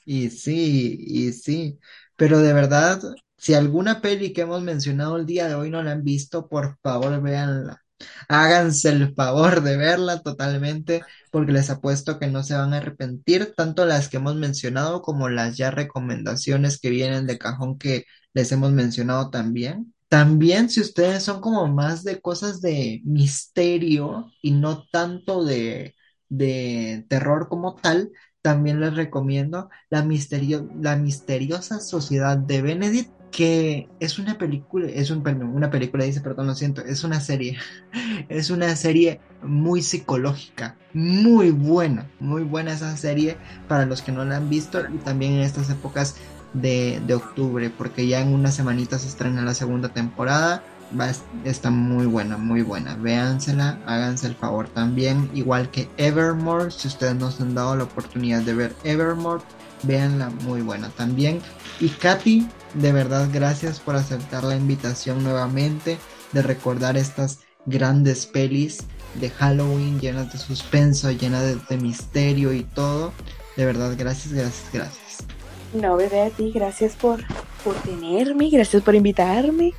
Y 0.05 0.31
sí, 0.31 0.97
y 1.01 1.33
sí, 1.33 1.79
pero 2.17 2.41
de 2.41 2.53
verdad, 2.53 3.01
si 3.37 3.55
alguna 3.55 4.01
peli 4.01 4.33
que 4.33 4.41
hemos 4.41 4.63
mencionado 4.63 5.19
el 5.19 5.27
día 5.27 5.47
de 5.47 5.55
hoy 5.55 5.71
no 5.71 5.85
la 5.85 5.93
han 5.93 6.03
visto, 6.03 6.49
por 6.49 6.79
favor 6.83 7.23
véanla. 7.23 7.81
Háganse 8.29 8.91
el 8.91 9.15
favor 9.15 9.63
de 9.63 9.77
verla 9.77 10.21
totalmente, 10.23 11.03
porque 11.31 11.53
les 11.53 11.71
apuesto 11.71 12.19
que 12.19 12.27
no 12.29 12.43
se 12.43 12.55
van 12.55 12.73
a 12.75 12.79
arrepentir, 12.79 13.55
tanto 13.57 13.85
las 13.87 14.09
que 14.09 14.17
hemos 14.19 14.37
mencionado 14.37 15.03
como 15.03 15.29
las 15.29 15.57
ya 15.57 15.71
recomendaciones 15.71 16.79
que 16.81 16.91
vienen 16.91 17.27
de 17.27 17.39
cajón 17.39 17.79
que 17.79 18.05
les 18.35 18.53
hemos 18.53 18.73
mencionado 18.73 19.31
también. 19.31 19.95
También 20.09 20.71
si 20.71 20.81
ustedes 20.81 21.23
son 21.23 21.41
como 21.41 21.67
más 21.69 22.03
de 22.05 22.21
cosas 22.21 22.61
de 22.61 23.01
misterio 23.05 24.27
y 24.43 24.53
no 24.53 24.87
tanto 24.91 25.45
de, 25.45 25.95
de 26.29 27.07
terror 27.09 27.49
como 27.49 27.77
tal, 27.77 28.11
también 28.43 28.81
les 28.81 28.95
recomiendo 28.95 29.69
La 29.91 30.03
misterio- 30.03 30.69
La 30.81 30.97
misteriosa 30.97 31.81
sociedad 31.81 32.37
de 32.39 32.63
Benedict, 32.63 33.13
que 33.31 33.89
es 34.01 34.19
una 34.19 34.39
película, 34.39 34.89
es 34.89 35.11
un, 35.11 35.27
una 35.27 35.71
película, 35.71 36.05
dice, 36.05 36.21
perdón, 36.21 36.49
lo 36.49 36.55
siento, 36.55 36.83
es 36.83 37.05
una 37.05 37.21
serie, 37.21 37.59
es 38.29 38.51
una 38.51 38.75
serie 38.77 39.21
muy 39.43 39.83
psicológica, 39.83 40.77
muy 40.93 41.51
buena, 41.51 42.07
muy 42.19 42.43
buena 42.43 42.73
esa 42.73 42.97
serie 42.97 43.37
para 43.69 43.87
los 43.87 44.03
que 44.03 44.13
no 44.13 44.25
la 44.25 44.37
han 44.37 44.51
visto 44.51 44.81
y 44.93 44.99
también 44.99 45.35
en 45.35 45.41
estas 45.41 45.71
épocas 45.71 46.17
de, 46.53 47.01
de 47.07 47.15
octubre, 47.15 47.71
porque 47.71 48.07
ya 48.07 48.21
en 48.21 48.35
unas 48.35 48.55
semanitas 48.55 49.03
se 49.03 49.09
estrena 49.09 49.43
la 49.43 49.55
segunda 49.55 49.91
temporada. 49.91 50.63
Va, 50.99 51.13
está 51.45 51.71
muy 51.71 52.07
buena, 52.07 52.37
muy 52.37 52.63
buena. 52.63 52.97
Véansela, 52.97 53.79
háganse 53.87 54.27
el 54.27 54.35
favor 54.35 54.69
también. 54.69 55.31
Igual 55.35 55.71
que 55.71 55.89
Evermore, 55.97 56.71
si 56.71 56.89
ustedes 56.89 57.15
no 57.15 57.31
se 57.31 57.43
han 57.43 57.55
dado 57.55 57.77
la 57.77 57.85
oportunidad 57.85 58.43
de 58.43 58.55
ver 58.55 58.75
Evermore, 58.85 59.43
véanla, 59.83 60.31
muy 60.45 60.63
buena 60.63 60.89
también. 60.91 61.41
Y 61.81 61.89
Katy, 61.89 62.47
de 62.75 62.93
verdad, 62.93 63.29
gracias 63.33 63.79
por 63.81 63.97
aceptar 63.97 64.45
la 64.45 64.57
invitación 64.57 65.23
nuevamente 65.23 65.99
de 66.33 66.43
recordar 66.43 66.97
estas 66.97 67.41
grandes 67.67 68.27
pelis 68.27 68.79
de 69.15 69.31
Halloween 69.31 70.01
llenas 70.01 70.33
de 70.33 70.39
suspenso, 70.39 71.11
llenas 71.11 71.43
de, 71.43 71.57
de 71.69 71.77
misterio 71.83 72.53
y 72.53 72.65
todo. 72.65 73.13
De 73.57 73.65
verdad, 73.65 73.95
gracias, 73.99 74.33
gracias, 74.33 74.65
gracias. 74.73 75.25
No, 75.73 75.97
bebé, 75.97 76.23
a 76.23 76.31
ti, 76.31 76.51
gracias 76.53 76.95
por, 76.95 77.21
por 77.63 77.75
tenerme, 77.77 78.51
gracias 78.51 78.83
por 78.83 78.95
invitarme. 78.95 79.73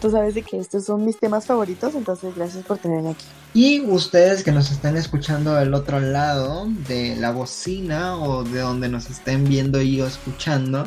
Tú 0.00 0.10
sabes 0.10 0.34
de 0.34 0.42
que 0.42 0.58
estos 0.58 0.84
son 0.84 1.04
mis 1.04 1.18
temas 1.18 1.46
favoritos, 1.46 1.94
entonces 1.94 2.34
gracias 2.36 2.64
por 2.64 2.78
tenerme 2.78 3.10
aquí. 3.10 3.24
Y 3.54 3.80
ustedes 3.80 4.44
que 4.44 4.52
nos 4.52 4.70
están 4.70 4.96
escuchando 4.96 5.54
del 5.54 5.72
otro 5.72 6.00
lado 6.00 6.66
de 6.86 7.16
la 7.16 7.30
bocina 7.30 8.16
o 8.16 8.44
de 8.44 8.60
donde 8.60 8.90
nos 8.90 9.08
estén 9.08 9.44
viendo 9.44 9.80
y 9.80 10.00
escuchando, 10.02 10.86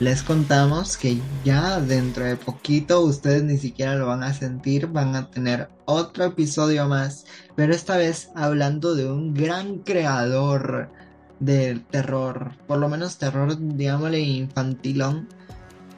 les 0.00 0.22
contamos 0.22 0.96
que 0.96 1.18
ya 1.44 1.80
dentro 1.80 2.24
de 2.24 2.36
poquito 2.36 3.00
ustedes 3.00 3.42
ni 3.42 3.58
siquiera 3.58 3.96
lo 3.96 4.06
van 4.06 4.22
a 4.22 4.34
sentir, 4.34 4.86
van 4.86 5.14
a 5.14 5.30
tener 5.30 5.68
otro 5.84 6.24
episodio 6.24 6.88
más, 6.88 7.26
pero 7.54 7.74
esta 7.74 7.96
vez 7.96 8.30
hablando 8.34 8.94
de 8.94 9.10
un 9.10 9.34
gran 9.34 9.78
creador 9.78 10.90
del 11.38 11.84
terror, 11.84 12.52
por 12.66 12.78
lo 12.78 12.88
menos 12.88 13.18
terror, 13.18 13.56
digámosle 13.58 14.20
infantilón, 14.20 15.28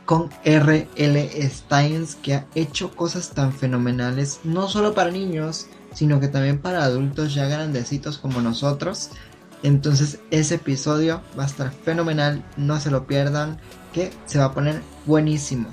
con 0.05 0.31
R.L. 0.45 1.51
Steins, 1.51 2.17
que 2.17 2.35
ha 2.35 2.47
hecho 2.55 2.95
cosas 2.95 3.31
tan 3.31 3.53
fenomenales, 3.53 4.41
no 4.45 4.69
solo 4.69 4.95
para 4.95 5.11
niños, 5.11 5.67
sino 5.95 6.21
que 6.21 6.29
también 6.29 6.61
para 6.61 6.85
adultos 6.85 7.35
ya 7.35 7.47
grandecitos 7.47 8.19
como 8.19 8.41
nosotros. 8.41 9.11
Entonces 9.63 10.19
ese 10.31 10.57
episodio 10.57 11.23
va 11.39 11.45
a 11.45 11.47
estar 11.47 11.71
fenomenal, 11.71 12.45
no 12.57 12.81
se 12.81 12.91
lo 12.91 13.07
pierdan, 13.07 13.59
que 13.93 14.11
se 14.27 14.39
va 14.39 14.47
a 14.47 14.55
poner 14.55 14.83
buenísimo. 15.07 15.69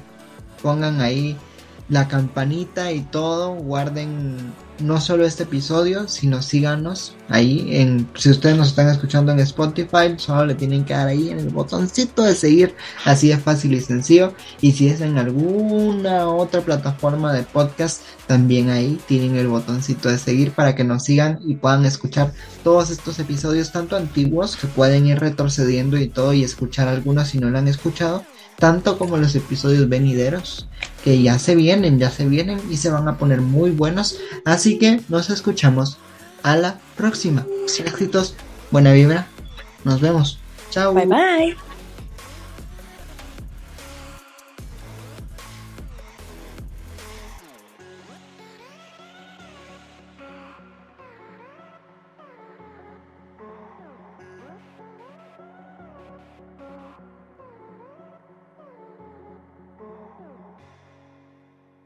Pongan 0.62 1.02
ahí 1.02 1.38
la 1.88 2.08
campanita 2.08 2.92
y 2.92 3.02
todo, 3.02 3.56
guarden 3.56 4.38
no 4.80 5.00
solo 5.02 5.26
este 5.26 5.44
episodio, 5.44 6.08
sino 6.08 6.42
síganos 6.42 7.16
ahí 7.30 7.68
en 7.76 8.08
si 8.16 8.30
ustedes 8.30 8.58
nos 8.58 8.70
están 8.70 8.90
escuchando 8.90 9.32
en 9.32 9.40
Spotify, 9.40 10.16
solo 10.18 10.46
le 10.46 10.56
tienen 10.56 10.86
que 10.86 10.94
dar 10.94 11.08
ahí 11.08 11.30
en 11.30 11.40
el 11.40 11.50
botoncito 11.50 12.24
de 12.24 12.36
seguir, 12.36 12.76
así 13.06 13.30
de 13.30 13.38
fácil 13.38 13.74
y 13.74 13.82
sencillo, 13.82 14.34
y 14.62 14.72
si 14.72 14.88
es 14.88 15.02
en 15.02 15.18
alguna 15.18 16.28
otra 16.28 16.62
plataforma 16.62 17.34
de 17.34 17.44
podcast, 17.44 18.02
también 18.28 18.70
ahí 18.70 19.00
tienen 19.08 19.36
el 19.36 19.48
botoncito 19.48 20.10
de 20.10 20.18
seguir 20.18 20.52
para 20.52 20.76
que 20.76 20.84
nos 20.84 21.04
sigan 21.04 21.40
y 21.46 21.56
puedan 21.56 21.86
escuchar 21.86 22.34
todos 22.64 22.90
estos 22.90 23.20
episodios 23.20 23.72
tanto 23.72 23.96
antiguos 23.96 24.56
que 24.56 24.68
pueden 24.68 25.08
ir 25.08 25.20
retrocediendo 25.20 25.98
y 25.98 26.08
todo 26.08 26.34
y 26.34 26.44
escuchar 26.44 26.88
algunos 26.88 27.30
si 27.30 27.40
no 27.40 27.50
lo 27.50 27.58
han 27.58 27.68
escuchado, 27.68 28.24
tanto 28.60 28.98
como 28.98 29.18
los 29.18 29.36
episodios 29.36 29.90
venideros 29.90 30.68
que 31.04 31.22
ya 31.22 31.40
se 31.40 31.56
vienen, 31.56 31.98
ya 31.98 32.12
se 32.12 32.28
vienen 32.28 32.62
y 32.70 32.78
se 32.78 32.90
van 32.90 33.08
a 33.08 33.18
poner 33.18 33.42
muy 33.42 33.72
buenos. 33.72 34.18
Así 34.46 34.78
que 34.78 35.02
nos 35.08 35.30
escuchamos 35.30 35.98
a 36.44 36.56
la 36.56 36.80
próxima. 36.96 37.46
Sin 37.68 37.88
éxitos, 37.88 38.36
buena 38.70 38.92
vibra. 38.92 39.28
Nos 39.84 40.02
vemos. 40.02 40.40
Chao. 40.70 40.94
Bye 40.94 41.06
bye. 41.06 41.69